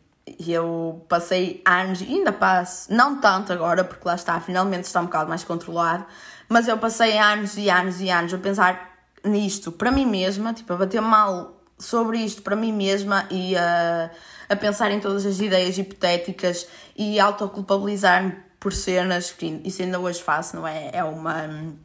eu 0.47 1.05
passei 1.09 1.61
anos, 1.65 2.01
e 2.01 2.05
ainda 2.05 2.31
passo, 2.31 2.93
não 2.93 3.19
tanto 3.19 3.51
agora, 3.51 3.83
porque 3.83 4.07
lá 4.07 4.15
está, 4.15 4.39
finalmente 4.39 4.85
está 4.85 5.01
um 5.01 5.05
bocado 5.05 5.27
mais 5.27 5.43
controlado, 5.43 6.05
mas 6.47 6.67
eu 6.67 6.77
passei 6.77 7.17
anos 7.17 7.57
e 7.57 7.69
anos 7.69 7.99
e 7.99 8.09
anos 8.09 8.33
a 8.33 8.37
pensar 8.37 8.93
nisto 9.23 9.71
para 9.71 9.91
mim 9.91 10.05
mesma, 10.05 10.53
tipo, 10.53 10.71
a 10.73 10.77
bater 10.77 11.01
mal 11.01 11.61
sobre 11.77 12.19
isto 12.19 12.41
para 12.41 12.55
mim 12.55 12.71
mesma 12.71 13.25
e 13.29 13.55
a, 13.57 14.11
a 14.47 14.55
pensar 14.55 14.91
em 14.91 14.99
todas 14.99 15.25
as 15.25 15.39
ideias 15.39 15.77
hipotéticas 15.77 16.67
e 16.95 17.19
autoculpabilizar-me 17.19 18.35
por 18.63 18.71
cenas 18.71 19.29
que 19.29 19.59
isso 19.65 19.81
ainda 19.81 19.99
hoje 19.99 20.23
faço, 20.23 20.55
não 20.55 20.65
é? 20.65 20.89
É 20.93 21.03
uma, 21.03 21.75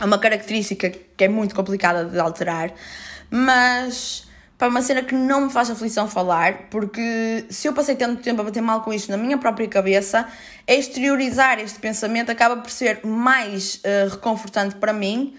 é 0.00 0.04
uma 0.04 0.20
característica 0.20 0.88
que 0.88 1.24
é 1.24 1.26
muito 1.26 1.52
complicada 1.52 2.04
de 2.04 2.16
alterar, 2.16 2.72
mas 3.28 4.28
para 4.56 4.68
uma 4.68 4.80
cena 4.80 5.02
que 5.02 5.16
não 5.16 5.46
me 5.46 5.50
faz 5.50 5.68
aflição 5.68 6.06
falar, 6.06 6.68
porque 6.70 7.44
se 7.50 7.66
eu 7.66 7.72
passei 7.72 7.96
tanto 7.96 8.22
tempo 8.22 8.40
a 8.40 8.44
bater 8.44 8.62
mal 8.62 8.82
com 8.82 8.92
isto 8.92 9.10
na 9.10 9.16
minha 9.16 9.36
própria 9.36 9.66
cabeça, 9.66 10.28
exteriorizar 10.64 11.58
este 11.58 11.80
pensamento 11.80 12.30
acaba 12.30 12.56
por 12.56 12.70
ser 12.70 13.04
mais 13.04 13.80
uh, 13.84 14.10
reconfortante 14.10 14.76
para 14.76 14.92
mim, 14.92 15.36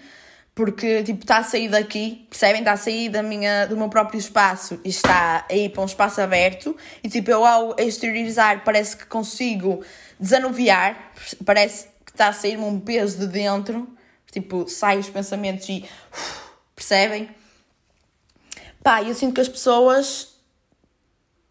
porque 0.54 1.02
tipo 1.02 1.22
está 1.22 1.38
a 1.38 1.42
sair 1.42 1.70
daqui, 1.70 2.26
percebem? 2.28 2.60
Está 2.60 2.72
a 2.72 2.76
sair 2.76 3.08
da 3.08 3.22
minha, 3.22 3.64
do 3.64 3.74
meu 3.74 3.88
próprio 3.88 4.18
espaço 4.18 4.78
e 4.84 4.90
está 4.90 5.46
a 5.50 5.54
ir 5.54 5.70
para 5.70 5.80
um 5.80 5.86
espaço 5.86 6.20
aberto, 6.20 6.76
e 7.02 7.08
tipo 7.08 7.30
eu 7.30 7.42
ao 7.42 7.74
exteriorizar 7.78 8.62
parece 8.62 8.94
que 8.98 9.06
consigo 9.06 9.82
desanuviar, 10.18 11.12
parece 11.44 11.88
que 12.04 12.12
está 12.12 12.28
a 12.28 12.32
sair-me 12.32 12.64
um 12.64 12.80
peso 12.80 13.18
de 13.18 13.26
dentro, 13.26 13.88
tipo 14.30 14.68
sai 14.68 14.98
os 14.98 15.08
pensamentos 15.08 15.68
e 15.68 15.84
uf, 16.12 16.40
percebem? 16.74 17.28
Pá, 18.82 19.02
eu 19.02 19.14
sinto 19.14 19.34
que 19.34 19.40
as 19.40 19.48
pessoas, 19.48 20.36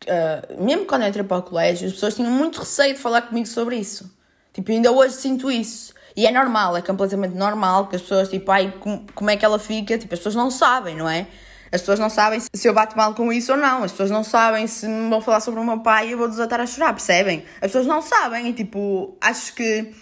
uh, 0.04 0.64
mesmo 0.64 0.86
quando 0.86 1.02
eu 1.02 1.08
entrei 1.08 1.24
para 1.24 1.38
o 1.38 1.42
colégio, 1.42 1.88
as 1.88 1.94
pessoas 1.94 2.16
tinham 2.16 2.32
muito 2.32 2.60
receio 2.60 2.94
de 2.94 3.00
falar 3.00 3.24
comigo 3.24 3.48
sobre 3.48 3.76
isso. 3.78 4.16
Tipo, 4.54 4.72
ainda 4.72 4.92
hoje 4.92 5.16
sinto 5.16 5.50
isso. 5.50 5.94
E 6.16 6.28
é 6.28 6.32
normal, 6.32 6.78
é 6.78 6.82
completamente 6.82 7.34
normal 7.34 7.88
que 7.88 7.96
as 7.96 8.02
pessoas, 8.04 8.30
tipo, 8.30 8.52
ai, 8.52 8.72
como 9.16 9.30
é 9.32 9.36
que 9.36 9.44
ela 9.44 9.58
fica? 9.58 9.98
Tipo, 9.98 10.14
as 10.14 10.20
pessoas 10.20 10.36
não 10.36 10.52
sabem, 10.52 10.96
não 10.96 11.10
é? 11.10 11.28
As 11.74 11.82
pessoas 11.82 12.00
não 12.00 12.10
sabem 12.10 12.40
se 12.40 12.68
eu 12.68 12.74
bato 12.74 12.96
mal 12.96 13.16
com 13.16 13.34
isso 13.34 13.52
ou 13.52 13.58
não. 13.58 13.84
As 13.84 13.92
pessoas 13.92 14.12
não 14.12 14.24
sabem 14.24 14.68
se 14.68 14.88
me 14.88 15.10
vão 15.10 15.20
falar 15.20 15.40
sobre 15.40 15.60
o 15.60 15.66
meu 15.66 15.80
pai 15.80 16.10
e 16.10 16.12
eu 16.12 16.18
vou 16.18 16.30
desatar 16.30 16.62
a 16.62 16.68
chorar, 16.68 16.94
percebem? 16.94 17.44
As 17.56 17.72
pessoas 17.72 17.88
não 17.88 18.02
sabem 18.02 18.48
e, 18.48 18.54
tipo, 18.54 19.18
acho 19.20 19.56
que 19.56 19.94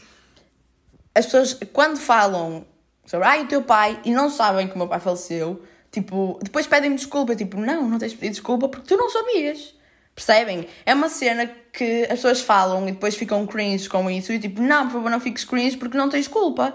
as 1.15 1.25
pessoas, 1.25 1.57
quando 1.71 1.97
falam 1.97 2.65
sobre, 3.05 3.27
ai, 3.27 3.43
o 3.43 3.47
teu 3.47 3.63
pai, 3.63 3.99
e 4.03 4.11
não 4.11 4.29
sabem 4.29 4.67
que 4.67 4.75
o 4.75 4.77
meu 4.77 4.87
pai 4.87 4.99
faleceu, 4.99 5.61
Tipo, 5.91 6.39
depois 6.41 6.65
pedem-me 6.65 6.95
desculpa, 6.95 7.35
tipo, 7.35 7.59
não, 7.59 7.87
não 7.87 7.99
tens 7.99 8.13
pedido 8.13 8.31
desculpa 8.31 8.69
porque 8.69 8.87
tu 8.87 8.95
não 8.95 9.09
sabias. 9.09 9.75
Percebem? 10.15 10.67
É 10.85 10.93
uma 10.93 11.09
cena 11.09 11.45
que 11.73 12.03
as 12.03 12.11
pessoas 12.11 12.41
falam 12.41 12.87
e 12.87 12.93
depois 12.93 13.15
ficam 13.15 13.45
cringe 13.45 13.89
com 13.89 14.09
isso 14.09 14.31
e 14.31 14.39
tipo, 14.39 14.61
não, 14.61 14.85
por 14.85 14.93
favor, 14.93 15.11
não 15.11 15.19
fiques 15.19 15.43
cringe 15.43 15.75
porque 15.75 15.97
não 15.97 16.09
tens 16.09 16.29
culpa. 16.29 16.73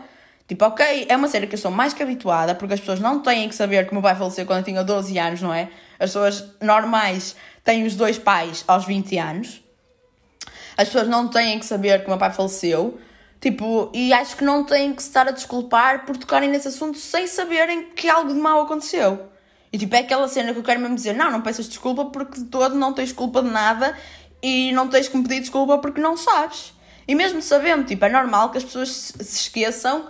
Tipo, 0.48 0.64
ok, 0.66 1.06
é 1.08 1.16
uma 1.16 1.26
cena 1.26 1.46
que 1.46 1.54
eu 1.54 1.58
sou 1.58 1.70
mais 1.70 1.92
que 1.92 2.02
habituada 2.02 2.54
porque 2.54 2.74
as 2.74 2.80
pessoas 2.80 3.00
não 3.00 3.20
têm 3.20 3.48
que 3.48 3.54
saber 3.54 3.84
que 3.84 3.90
o 3.90 3.94
meu 3.94 4.02
pai 4.02 4.14
faleceu 4.14 4.46
quando 4.46 4.58
eu 4.58 4.64
tinha 4.64 4.84
12 4.84 5.18
anos, 5.18 5.42
não 5.42 5.52
é? 5.52 5.68
As 5.98 6.10
pessoas 6.10 6.44
normais 6.62 7.34
têm 7.64 7.84
os 7.84 7.96
dois 7.96 8.18
pais 8.18 8.62
aos 8.68 8.84
20 8.84 9.18
anos. 9.18 9.60
As 10.76 10.88
pessoas 10.88 11.08
não 11.08 11.26
têm 11.26 11.58
que 11.58 11.66
saber 11.66 12.00
que 12.00 12.06
o 12.06 12.10
meu 12.10 12.18
pai 12.18 12.32
faleceu. 12.32 12.98
Tipo, 13.40 13.90
e 13.92 14.12
acho 14.12 14.36
que 14.36 14.44
não 14.44 14.64
têm 14.64 14.94
que 14.94 15.02
estar 15.02 15.26
a 15.26 15.30
desculpar 15.30 16.06
por 16.06 16.16
tocarem 16.16 16.48
nesse 16.48 16.68
assunto 16.68 16.98
sem 16.98 17.26
saberem 17.26 17.90
que 17.90 18.08
algo 18.08 18.32
de 18.32 18.38
mal 18.38 18.62
aconteceu. 18.62 19.28
E 19.72 19.78
tipo, 19.78 19.94
é 19.94 19.98
aquela 19.98 20.28
cena 20.28 20.52
que 20.52 20.58
eu 20.58 20.62
quero 20.62 20.80
mesmo 20.80 20.94
dizer: 20.94 21.14
não, 21.14 21.30
não 21.30 21.42
peças 21.42 21.68
desculpa 21.68 22.06
porque 22.06 22.40
de 22.40 22.46
todo 22.46 22.76
não 22.76 22.92
tens 22.92 23.12
culpa 23.12 23.42
de 23.42 23.50
nada 23.50 23.96
e 24.42 24.70
não 24.72 24.88
tens 24.88 25.08
que 25.08 25.16
me 25.16 25.22
pedir 25.22 25.40
desculpa 25.40 25.78
porque 25.78 26.00
não 26.00 26.16
sabes. 26.16 26.72
E 27.08 27.14
mesmo 27.14 27.42
sabendo, 27.42 27.84
tipo, 27.84 28.04
é 28.04 28.08
normal 28.08 28.50
que 28.50 28.58
as 28.58 28.64
pessoas 28.64 28.88
se 28.90 29.40
esqueçam 29.40 30.08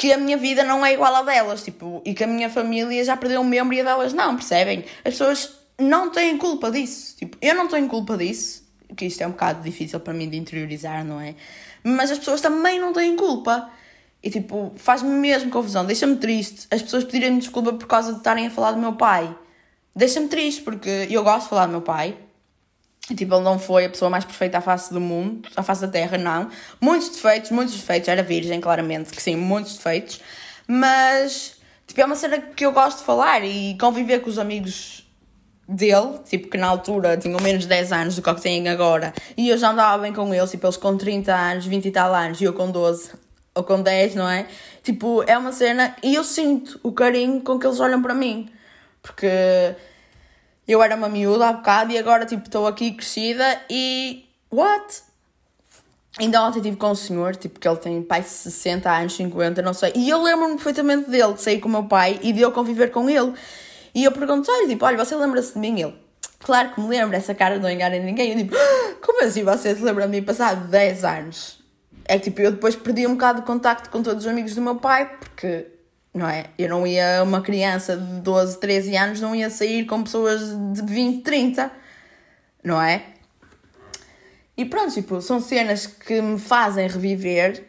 que 0.00 0.14
a 0.14 0.16
minha 0.16 0.38
vida 0.38 0.64
não 0.64 0.84
é 0.84 0.94
igual 0.94 1.14
à 1.14 1.20
delas, 1.20 1.62
tipo, 1.62 2.00
e 2.06 2.14
que 2.14 2.24
a 2.24 2.26
minha 2.26 2.48
família 2.48 3.04
já 3.04 3.18
perdeu 3.18 3.42
um 3.42 3.44
membro 3.44 3.74
e 3.74 3.82
a 3.82 3.84
delas 3.84 4.14
não, 4.14 4.34
percebem? 4.34 4.82
As 5.04 5.12
pessoas 5.12 5.58
não 5.78 6.10
têm 6.10 6.38
culpa 6.38 6.70
disso. 6.70 7.16
Tipo, 7.18 7.36
eu 7.38 7.54
não 7.54 7.68
tenho 7.68 7.86
culpa 7.86 8.16
disso, 8.16 8.66
que 8.96 9.04
isto 9.04 9.20
é 9.20 9.26
um 9.26 9.32
bocado 9.32 9.62
difícil 9.62 10.00
para 10.00 10.14
mim 10.14 10.26
de 10.26 10.38
interiorizar, 10.38 11.04
não 11.04 11.20
é? 11.20 11.34
mas 11.84 12.10
as 12.10 12.18
pessoas 12.18 12.40
também 12.40 12.78
não 12.80 12.94
têm 12.94 13.14
culpa. 13.14 13.70
E 14.22 14.30
tipo, 14.30 14.72
faz-me 14.76 15.10
mesmo 15.10 15.50
confusão, 15.50 15.84
deixa-me 15.84 16.16
triste. 16.16 16.66
As 16.70 16.80
pessoas 16.80 17.04
pedirem-me 17.04 17.38
desculpa 17.38 17.74
por 17.74 17.86
causa 17.86 18.12
de 18.12 18.18
estarem 18.20 18.46
a 18.46 18.50
falar 18.50 18.72
do 18.72 18.78
meu 18.78 18.94
pai. 18.94 19.36
Deixa-me 19.94 20.28
triste, 20.28 20.62
porque 20.62 21.08
eu 21.10 21.22
gosto 21.22 21.42
de 21.42 21.50
falar 21.50 21.66
do 21.66 21.72
meu 21.72 21.82
pai. 21.82 22.16
Tipo, 23.14 23.34
ele 23.34 23.44
não 23.44 23.58
foi 23.58 23.86
a 23.86 23.90
pessoa 23.90 24.10
mais 24.10 24.24
perfeita 24.24 24.58
à 24.58 24.60
face 24.60 24.92
do 24.92 25.00
mundo, 25.00 25.48
à 25.56 25.62
face 25.62 25.80
da 25.80 25.88
terra, 25.88 26.16
não. 26.16 26.48
Muitos 26.80 27.08
defeitos, 27.10 27.50
muitos 27.50 27.74
defeitos. 27.74 28.08
Era 28.08 28.22
virgem, 28.22 28.60
claramente, 28.60 29.10
que 29.10 29.22
sim, 29.22 29.36
muitos 29.36 29.76
defeitos. 29.76 30.20
Mas, 30.66 31.56
tipo, 31.86 32.00
é 32.00 32.04
uma 32.04 32.14
cena 32.14 32.38
que 32.38 32.64
eu 32.64 32.72
gosto 32.72 32.98
de 32.98 33.04
falar 33.04 33.44
e 33.44 33.76
conviver 33.78 34.20
com 34.20 34.30
os 34.30 34.38
amigos 34.38 35.04
dele, 35.70 36.18
tipo, 36.28 36.48
que 36.48 36.58
na 36.58 36.66
altura 36.66 37.16
tinham 37.16 37.38
menos 37.40 37.62
de 37.62 37.68
10 37.68 37.92
anos 37.92 38.16
do 38.16 38.22
que, 38.22 38.34
que 38.34 38.40
têm 38.40 38.68
agora, 38.68 39.12
e 39.36 39.48
eu 39.48 39.56
já 39.56 39.70
andava 39.70 40.02
bem 40.02 40.12
com 40.12 40.34
eles, 40.34 40.50
tipo, 40.50 40.66
eles 40.66 40.76
com 40.76 40.96
30 40.96 41.32
anos, 41.32 41.66
20 41.66 41.86
e 41.86 41.90
tal 41.90 42.12
anos, 42.12 42.40
e 42.40 42.44
eu 42.44 42.52
com 42.52 42.70
12 42.70 43.12
ou 43.54 43.62
com 43.62 43.80
10, 43.80 44.14
não 44.16 44.28
é? 44.28 44.46
Tipo, 44.82 45.22
é 45.26 45.36
uma 45.38 45.52
cena, 45.52 45.94
e 46.02 46.14
eu 46.14 46.24
sinto 46.24 46.80
o 46.82 46.92
carinho 46.92 47.40
com 47.40 47.58
que 47.58 47.66
eles 47.66 47.78
olham 47.78 48.02
para 48.02 48.14
mim, 48.14 48.50
porque 49.02 49.28
eu 50.66 50.82
era 50.82 50.94
uma 50.94 51.08
miúda 51.08 51.48
há 51.48 51.52
bocado 51.52 51.92
e 51.92 51.98
agora, 51.98 52.24
tipo, 52.26 52.44
estou 52.44 52.66
aqui 52.66 52.92
crescida 52.92 53.60
e. 53.68 54.26
What? 54.52 55.02
Ainda 56.18 56.42
ontem 56.42 56.58
estive 56.58 56.76
com 56.76 56.90
o 56.90 56.96
senhor, 56.96 57.36
tipo, 57.36 57.60
que 57.60 57.68
ele 57.68 57.76
tem 57.76 58.02
pai 58.02 58.22
60 58.22 58.90
anos, 58.90 59.14
50, 59.14 59.62
não 59.62 59.72
sei. 59.72 59.92
E 59.94 60.08
eu 60.08 60.20
lembro-me 60.22 60.54
perfeitamente 60.54 61.08
dele, 61.08 61.34
de 61.34 61.40
sair 61.40 61.60
com 61.60 61.68
o 61.68 61.72
meu 61.72 61.84
pai 61.84 62.18
e 62.22 62.32
de 62.32 62.40
eu 62.40 62.50
conviver 62.50 62.90
com 62.90 63.08
ele. 63.08 63.32
E 63.94 64.04
eu 64.04 64.12
pergunto-lhe, 64.12 64.68
tipo, 64.68 64.84
olha, 64.84 65.02
você 65.02 65.14
lembra-se 65.14 65.54
de 65.54 65.60
mim? 65.60 65.80
Ele, 65.80 65.94
claro 66.40 66.70
que 66.70 66.80
me 66.80 66.88
lembro, 66.88 67.16
essa 67.16 67.34
cara 67.34 67.58
não 67.58 67.70
engana 67.70 67.96
ninguém. 67.98 68.30
Eu 68.30 68.36
digo, 68.36 68.54
ah, 68.56 68.94
como 69.00 69.22
assim 69.24 69.44
você 69.44 69.74
se 69.74 69.82
lembra 69.82 70.06
de 70.06 70.10
mim 70.10 70.22
passado 70.22 70.68
10 70.68 71.04
anos? 71.04 71.60
É 72.04 72.18
que, 72.18 72.24
tipo, 72.24 72.40
eu 72.40 72.50
depois 72.50 72.74
perdi 72.74 73.06
um 73.06 73.14
bocado 73.14 73.40
de 73.40 73.46
contacto 73.46 73.88
com 73.88 74.02
todos 74.02 74.24
os 74.24 74.30
amigos 74.30 74.54
do 74.54 74.60
meu 74.60 74.76
pai, 74.76 75.08
porque, 75.18 75.68
não 76.12 76.28
é? 76.28 76.46
Eu 76.58 76.68
não 76.68 76.86
ia, 76.86 77.22
uma 77.22 77.40
criança 77.40 77.96
de 77.96 78.20
12, 78.20 78.58
13 78.58 78.96
anos, 78.96 79.20
não 79.20 79.34
ia 79.34 79.48
sair 79.48 79.86
com 79.86 80.02
pessoas 80.02 80.40
de 80.72 80.82
20, 80.82 81.22
30, 81.22 81.70
não 82.64 82.80
é? 82.80 83.04
E 84.56 84.64
pronto, 84.64 84.92
tipo, 84.92 85.20
são 85.22 85.40
cenas 85.40 85.86
que 85.86 86.20
me 86.20 86.38
fazem 86.38 86.86
reviver 86.86 87.64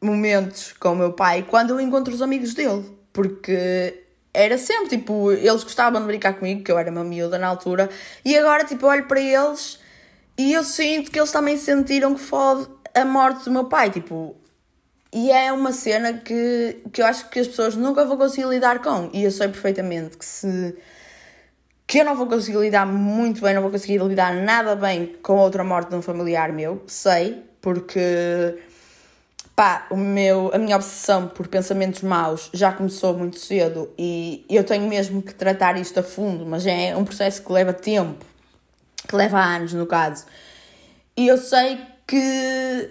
momentos 0.00 0.72
com 0.72 0.92
o 0.92 0.96
meu 0.96 1.12
pai 1.12 1.44
quando 1.48 1.70
eu 1.70 1.80
encontro 1.80 2.14
os 2.14 2.22
amigos 2.22 2.54
dele, 2.54 2.84
porque 3.12 4.02
era 4.32 4.56
sempre, 4.56 4.96
tipo, 4.96 5.30
eles 5.30 5.62
gostavam 5.62 6.00
de 6.00 6.06
brincar 6.06 6.34
comigo, 6.34 6.62
que 6.62 6.72
eu 6.72 6.78
era 6.78 6.90
uma 6.90 7.04
miúda 7.04 7.38
na 7.38 7.48
altura, 7.48 7.90
e 8.24 8.36
agora, 8.36 8.64
tipo, 8.64 8.86
eu 8.86 8.90
olho 8.90 9.06
para 9.06 9.20
eles 9.20 9.78
e 10.38 10.52
eu 10.54 10.64
sinto 10.64 11.10
que 11.10 11.18
eles 11.18 11.30
também 11.30 11.56
sentiram 11.56 12.14
que 12.14 12.20
fode 12.20 12.66
a 12.94 13.04
morte 13.04 13.44
do 13.44 13.50
meu 13.50 13.66
pai, 13.66 13.90
tipo, 13.90 14.34
e 15.12 15.30
é 15.30 15.52
uma 15.52 15.72
cena 15.72 16.14
que, 16.14 16.82
que 16.92 17.02
eu 17.02 17.06
acho 17.06 17.28
que 17.28 17.38
as 17.38 17.48
pessoas 17.48 17.76
nunca 17.76 18.04
vão 18.04 18.16
conseguir 18.16 18.48
lidar 18.48 18.80
com, 18.80 19.10
e 19.12 19.24
eu 19.24 19.30
sei 19.30 19.48
perfeitamente 19.48 20.16
que 20.16 20.24
se 20.24 20.76
que 21.86 21.98
eu 21.98 22.04
não 22.06 22.16
vou 22.16 22.26
conseguir 22.26 22.58
lidar 22.58 22.86
muito 22.86 23.42
bem, 23.42 23.54
não 23.54 23.60
vou 23.60 23.70
conseguir 23.70 23.98
lidar 23.98 24.32
nada 24.34 24.74
bem 24.74 25.14
com 25.22 25.36
outra 25.36 25.62
morte 25.62 25.90
de 25.90 25.96
um 25.96 26.00
familiar 26.00 26.50
meu, 26.50 26.82
sei, 26.86 27.42
porque 27.60 28.58
pá, 29.54 29.86
o 29.90 29.96
meu, 29.96 30.50
a 30.54 30.58
minha 30.58 30.76
obsessão 30.76 31.28
por 31.28 31.48
pensamentos 31.48 32.00
maus 32.00 32.48
já 32.54 32.72
começou 32.72 33.12
muito 33.14 33.38
cedo 33.38 33.90
e 33.98 34.44
eu 34.48 34.64
tenho 34.64 34.88
mesmo 34.88 35.20
que 35.20 35.34
tratar 35.34 35.78
isto 35.78 36.00
a 36.00 36.02
fundo, 36.02 36.46
mas 36.46 36.66
é 36.66 36.96
um 36.96 37.04
processo 37.04 37.42
que 37.42 37.52
leva 37.52 37.74
tempo, 37.74 38.24
que 39.06 39.14
leva 39.14 39.38
anos 39.38 39.74
no 39.74 39.86
caso. 39.86 40.24
E 41.14 41.28
eu 41.28 41.36
sei 41.36 41.78
que, 42.06 42.90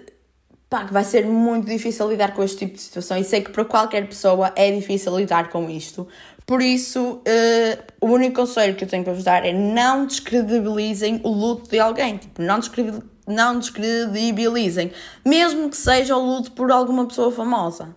pá, 0.72 0.86
que 0.86 0.92
vai 0.92 1.04
ser 1.04 1.26
muito 1.26 1.66
difícil 1.66 2.08
lidar 2.08 2.32
com 2.32 2.42
este 2.42 2.56
tipo 2.56 2.76
de 2.76 2.80
situação 2.80 3.18
e 3.18 3.24
sei 3.24 3.42
que 3.42 3.50
para 3.50 3.62
qualquer 3.62 4.08
pessoa 4.08 4.50
é 4.56 4.70
difícil 4.70 5.14
lidar 5.18 5.50
com 5.50 5.68
isto. 5.68 6.08
Por 6.46 6.62
isso, 6.62 7.20
uh, 7.20 7.82
o 8.00 8.06
único 8.06 8.36
conselho 8.36 8.74
que 8.74 8.82
eu 8.82 8.88
tenho 8.88 9.04
para 9.04 9.12
vos 9.12 9.22
dar 9.22 9.44
é 9.44 9.52
não 9.52 10.06
descredibilizem 10.06 11.20
o 11.24 11.28
luto 11.28 11.68
de 11.68 11.78
alguém. 11.78 12.16
Tipo, 12.16 12.40
não 12.40 12.58
descredibilizem 12.58 13.12
não 13.24 13.56
descredibilizem, 13.60 14.90
mesmo 15.24 15.70
que 15.70 15.76
seja 15.76 16.16
o 16.16 16.26
luto 16.26 16.50
por 16.50 16.72
alguma 16.72 17.06
pessoa 17.06 17.30
famosa. 17.30 17.94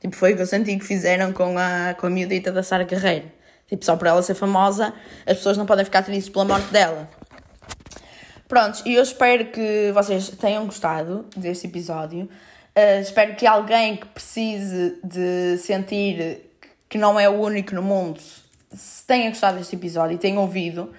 Tipo, 0.00 0.16
foi 0.16 0.32
o 0.32 0.36
que 0.36 0.42
eu 0.42 0.46
senti 0.46 0.76
que 0.76 0.84
fizeram 0.84 1.32
com 1.32 1.56
a, 1.56 1.94
com 1.94 2.08
a 2.08 2.10
miudita 2.10 2.50
da 2.50 2.64
Sara 2.64 2.84
Carreira. 2.84 3.26
Tipo, 3.68 3.84
só 3.84 3.96
por 3.96 4.08
ela 4.08 4.20
ser 4.20 4.34
famosa, 4.34 4.92
as 5.24 5.36
pessoas 5.36 5.56
não 5.56 5.64
podem 5.64 5.84
ficar 5.84 6.02
tristes 6.02 6.28
pela 6.28 6.44
morte 6.44 6.72
dela. 6.72 7.08
Prontos, 8.48 8.82
e 8.86 8.94
eu 8.94 9.02
espero 9.02 9.44
que 9.46 9.92
vocês 9.92 10.30
tenham 10.30 10.64
gostado 10.64 11.26
deste 11.36 11.66
episódio. 11.66 12.30
Uh, 12.74 13.00
espero 13.02 13.36
que 13.36 13.46
alguém 13.46 13.96
que 13.96 14.06
precise 14.06 14.98
de 15.04 15.58
sentir 15.58 16.40
que 16.88 16.96
não 16.96 17.20
é 17.20 17.28
o 17.28 17.34
único 17.34 17.74
no 17.74 17.82
mundo 17.82 18.18
tenha 19.06 19.28
gostado 19.28 19.58
deste 19.58 19.76
episódio 19.76 20.14
e 20.14 20.18
tenha 20.18 20.40
ouvido, 20.40 20.92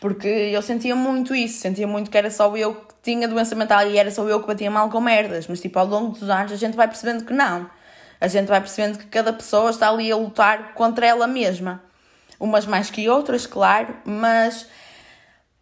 porque 0.00 0.28
eu 0.28 0.62
sentia 0.62 0.96
muito 0.96 1.34
isso, 1.34 1.60
sentia 1.60 1.86
muito 1.86 2.10
que 2.10 2.16
era 2.16 2.30
só 2.30 2.54
eu 2.56 2.74
que 2.74 2.94
tinha 3.02 3.28
doença 3.28 3.54
mental 3.54 3.86
e 3.86 3.98
era 3.98 4.10
só 4.10 4.26
eu 4.26 4.40
que 4.40 4.46
batia 4.46 4.70
mal 4.70 4.88
com 4.88 5.00
merdas, 5.00 5.46
mas 5.46 5.60
tipo, 5.60 5.78
ao 5.78 5.86
longo 5.86 6.18
dos 6.18 6.30
anos 6.30 6.52
a 6.52 6.56
gente 6.56 6.74
vai 6.74 6.88
percebendo 6.88 7.24
que 7.26 7.34
não. 7.34 7.68
A 8.18 8.28
gente 8.28 8.46
vai 8.46 8.60
percebendo 8.60 8.98
que 8.98 9.06
cada 9.06 9.32
pessoa 9.32 9.68
está 9.68 9.90
ali 9.90 10.10
a 10.10 10.16
lutar 10.16 10.72
contra 10.72 11.06
ela 11.06 11.26
mesma. 11.26 11.82
Umas 12.40 12.64
mais 12.64 12.90
que 12.90 13.08
outras, 13.10 13.46
claro, 13.46 13.94
mas 14.04 14.66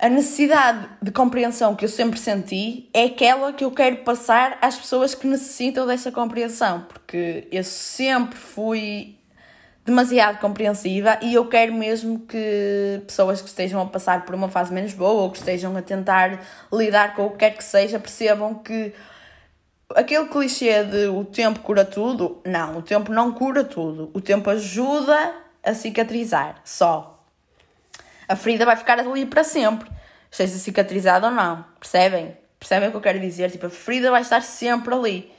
a 0.02 0.08
necessidade 0.08 0.88
de 1.00 1.12
compreensão 1.12 1.76
que 1.76 1.84
eu 1.84 1.88
sempre 1.88 2.18
senti 2.18 2.90
é 2.92 3.04
aquela 3.04 3.52
que 3.52 3.62
eu 3.62 3.70
quero 3.70 3.98
passar 3.98 4.58
às 4.60 4.76
pessoas 4.76 5.14
que 5.14 5.28
necessitam 5.28 5.86
dessa 5.86 6.10
compreensão, 6.10 6.84
porque 6.88 7.46
eu 7.52 7.62
sempre 7.62 8.36
fui 8.36 9.16
demasiado 9.84 10.40
compreensiva 10.40 11.20
e 11.22 11.34
eu 11.34 11.46
quero 11.46 11.72
mesmo 11.72 12.18
que 12.18 13.00
pessoas 13.06 13.40
que 13.40 13.46
estejam 13.46 13.80
a 13.80 13.86
passar 13.86 14.24
por 14.24 14.34
uma 14.34 14.48
fase 14.48 14.72
menos 14.72 14.92
boa 14.92 15.22
ou 15.22 15.30
que 15.30 15.38
estejam 15.38 15.76
a 15.76 15.82
tentar 15.82 16.40
lidar 16.72 17.14
com 17.14 17.26
o 17.26 17.30
que 17.30 17.38
quer 17.38 17.50
que 17.50 17.62
seja 17.62 18.00
percebam 18.00 18.56
que 18.56 18.92
aquele 19.94 20.26
clichê 20.26 20.82
de 20.82 21.06
o 21.06 21.24
tempo 21.24 21.60
cura 21.60 21.84
tudo, 21.84 22.40
não, 22.44 22.78
o 22.78 22.82
tempo 22.82 23.12
não 23.12 23.30
cura 23.30 23.62
tudo. 23.62 24.10
O 24.12 24.20
tempo 24.20 24.50
ajuda 24.50 25.32
a 25.62 25.74
cicatrizar, 25.74 26.56
só. 26.64 27.11
A 28.32 28.36
ferida 28.36 28.64
vai 28.64 28.76
ficar 28.76 28.98
ali 28.98 29.26
para 29.26 29.44
sempre, 29.44 29.90
seja 30.30 30.56
cicatrizada 30.56 31.26
ou 31.26 31.32
não, 31.34 31.66
percebem? 31.78 32.34
Percebem 32.58 32.88
o 32.88 32.90
que 32.90 32.96
eu 32.96 33.00
quero 33.02 33.20
dizer? 33.20 33.50
Tipo, 33.50 33.66
a 33.66 33.68
ferida 33.68 34.10
vai 34.10 34.22
estar 34.22 34.40
sempre 34.40 34.94
ali. 34.94 35.30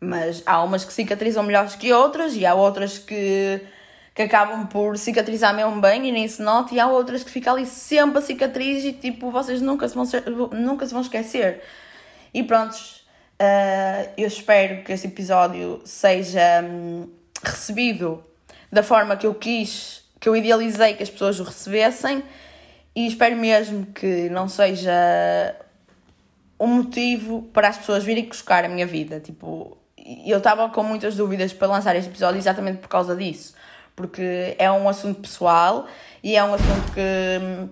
Mas 0.00 0.42
há 0.44 0.60
umas 0.60 0.84
que 0.84 0.92
cicatrizam 0.92 1.44
melhores 1.44 1.76
que 1.76 1.92
outras 1.92 2.34
e 2.34 2.44
há 2.44 2.52
outras 2.52 2.98
que 2.98 3.64
que 4.12 4.22
acabam 4.22 4.66
por 4.66 4.98
cicatrizar 4.98 5.54
mesmo 5.54 5.80
bem 5.80 6.08
e 6.08 6.10
nem 6.10 6.26
se 6.26 6.42
nota, 6.42 6.74
e 6.74 6.80
há 6.80 6.88
outras 6.88 7.22
que 7.22 7.30
ficam 7.30 7.54
ali 7.54 7.64
sempre 7.64 8.18
a 8.18 8.20
cicatriz 8.20 8.84
e 8.84 8.92
tipo, 8.92 9.30
vocês 9.30 9.62
nunca 9.62 9.88
se 9.88 9.94
vão, 9.94 10.04
ser, 10.04 10.24
nunca 10.28 10.84
se 10.84 10.92
vão 10.92 11.00
esquecer. 11.00 11.62
E 12.34 12.42
prontos, 12.42 13.06
uh, 13.40 14.10
eu 14.18 14.26
espero 14.26 14.82
que 14.82 14.92
este 14.92 15.06
episódio 15.06 15.80
seja 15.84 16.60
um, 16.64 17.08
recebido 17.40 18.22
da 18.70 18.82
forma 18.82 19.16
que 19.16 19.26
eu 19.26 19.34
quis, 19.34 20.01
que 20.22 20.28
eu 20.28 20.34
idealizei 20.34 20.94
que 20.94 21.02
as 21.02 21.10
pessoas 21.10 21.38
o 21.38 21.42
recebessem, 21.42 22.22
e 22.96 23.06
espero 23.06 23.36
mesmo 23.36 23.84
que 23.86 24.30
não 24.30 24.48
seja 24.48 24.90
um 26.58 26.68
motivo 26.68 27.42
para 27.52 27.68
as 27.68 27.76
pessoas 27.76 28.04
virem 28.04 28.24
buscar 28.24 28.64
a 28.64 28.68
minha 28.68 28.86
vida. 28.86 29.20
Tipo, 29.20 29.76
eu 30.24 30.38
estava 30.38 30.70
com 30.70 30.82
muitas 30.82 31.16
dúvidas 31.16 31.52
para 31.52 31.68
lançar 31.68 31.94
este 31.96 32.08
episódio 32.08 32.38
exatamente 32.38 32.78
por 32.78 32.88
causa 32.88 33.14
disso 33.14 33.54
porque 33.94 34.56
é 34.58 34.70
um 34.70 34.88
assunto 34.88 35.20
pessoal 35.20 35.86
e 36.22 36.36
é 36.36 36.44
um 36.44 36.54
assunto 36.54 36.92
que. 36.92 37.68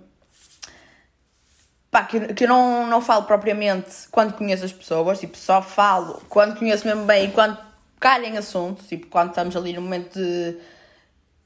Pá, 1.91 2.05
que, 2.05 2.35
que 2.35 2.45
eu 2.45 2.49
não, 2.49 2.87
não 2.87 3.01
falo 3.01 3.25
propriamente 3.25 4.09
quando 4.13 4.35
conheço 4.35 4.65
as 4.65 4.73
pessoas, 4.73 5.19
tipo, 5.19 5.37
só 5.37 5.61
falo 5.61 6.23
quando 6.29 6.57
conheço 6.57 6.87
mesmo 6.87 7.05
bem 7.05 7.27
e 7.27 7.33
quando 7.33 7.59
calhem 7.99 8.39
assunto, 8.39 8.85
tipo, 8.85 9.09
quando 9.09 9.31
estamos 9.31 9.57
ali 9.57 9.73
no 9.73 9.83
momento 9.83 10.15
de, 10.15 10.57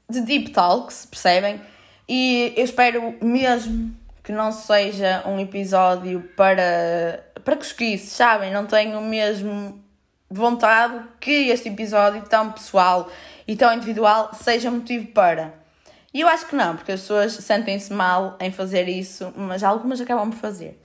de 0.09 0.21
deep 0.21 0.51
talks, 0.51 1.05
percebem? 1.05 1.59
E 2.07 2.53
eu 2.55 2.63
espero 2.63 3.15
mesmo 3.21 3.95
que 4.23 4.31
não 4.31 4.51
seja 4.51 5.23
um 5.25 5.39
episódio 5.39 6.21
para, 6.35 7.23
para 7.43 7.55
cosquices, 7.55 8.11
sabem? 8.11 8.51
Não 8.51 8.65
tenho 8.65 8.99
mesmo 9.01 9.83
vontade 10.29 10.99
que 11.19 11.49
este 11.49 11.69
episódio 11.69 12.23
tão 12.23 12.51
pessoal 12.51 13.09
e 13.47 13.55
tão 13.55 13.73
individual 13.73 14.31
seja 14.33 14.71
motivo 14.71 15.07
para. 15.07 15.53
E 16.13 16.21
eu 16.21 16.27
acho 16.27 16.47
que 16.47 16.55
não, 16.55 16.75
porque 16.75 16.93
as 16.93 17.01
pessoas 17.01 17.33
sentem-se 17.33 17.93
mal 17.93 18.37
em 18.39 18.51
fazer 18.51 18.87
isso, 18.87 19.33
mas 19.35 19.63
algumas 19.63 19.99
acabam 19.99 20.29
por 20.29 20.39
fazer. 20.39 20.81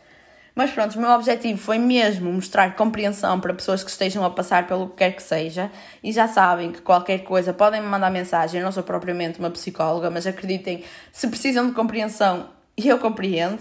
Mas 0.61 0.73
pronto, 0.73 0.95
o 0.97 1.01
meu 1.01 1.13
objetivo 1.13 1.59
foi 1.59 1.79
mesmo 1.79 2.31
mostrar 2.31 2.77
compreensão 2.77 3.41
para 3.41 3.55
pessoas 3.55 3.83
que 3.83 3.91
estejam 3.91 4.23
a 4.23 4.29
passar 4.29 4.67
pelo 4.67 4.91
que 4.91 4.97
quer 4.97 5.13
que 5.13 5.23
seja. 5.23 5.71
E 6.05 6.13
já 6.13 6.29
sabem 6.29 6.71
que 6.71 6.83
qualquer 6.83 7.21
coisa 7.21 7.51
podem 7.51 7.81
me 7.81 7.87
mandar 7.87 8.11
mensagem. 8.11 8.61
Eu 8.61 8.65
não 8.67 8.71
sou 8.71 8.83
propriamente 8.83 9.39
uma 9.39 9.49
psicóloga, 9.49 10.11
mas 10.11 10.27
acreditem, 10.27 10.85
se 11.11 11.29
precisam 11.29 11.67
de 11.67 11.73
compreensão, 11.73 12.51
eu 12.77 12.99
compreendo. 12.99 13.59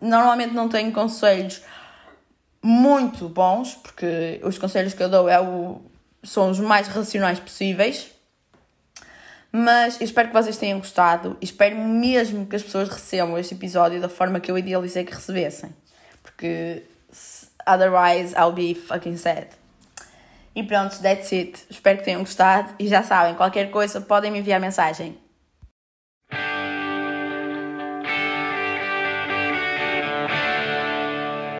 Normalmente 0.00 0.52
não 0.52 0.68
tenho 0.68 0.90
conselhos 0.90 1.62
muito 2.60 3.28
bons, 3.28 3.76
porque 3.76 4.40
os 4.42 4.58
conselhos 4.58 4.94
que 4.94 5.02
eu 5.04 5.08
dou 5.08 5.28
é 5.28 5.40
o 5.40 5.80
sons 6.24 6.58
mais 6.58 6.88
racionais 6.88 7.38
possíveis. 7.38 8.10
Mas 9.50 10.00
eu 10.00 10.04
espero 10.04 10.28
que 10.28 10.34
vocês 10.34 10.58
tenham 10.58 10.78
gostado 10.78 11.36
e 11.40 11.44
espero 11.44 11.76
mesmo 11.76 12.46
que 12.46 12.56
as 12.56 12.62
pessoas 12.62 12.88
recebam 12.88 13.38
este 13.38 13.54
episódio 13.54 14.00
da 14.00 14.08
forma 14.08 14.40
que 14.40 14.50
eu 14.50 14.58
idealizei 14.58 15.04
que 15.04 15.14
recebessem. 15.14 15.74
Porque 16.22 16.82
otherwise 17.66 18.34
I'll 18.36 18.52
be 18.52 18.74
fucking 18.74 19.16
sad. 19.16 19.46
E 20.54 20.62
pronto, 20.62 21.00
that's 21.00 21.32
it. 21.32 21.64
Espero 21.70 21.98
que 21.98 22.04
tenham 22.04 22.20
gostado 22.20 22.74
e 22.78 22.88
já 22.88 23.02
sabem, 23.02 23.34
qualquer 23.34 23.70
coisa 23.70 24.00
podem 24.00 24.30
me 24.30 24.40
enviar 24.40 24.60
mensagem. 24.60 25.16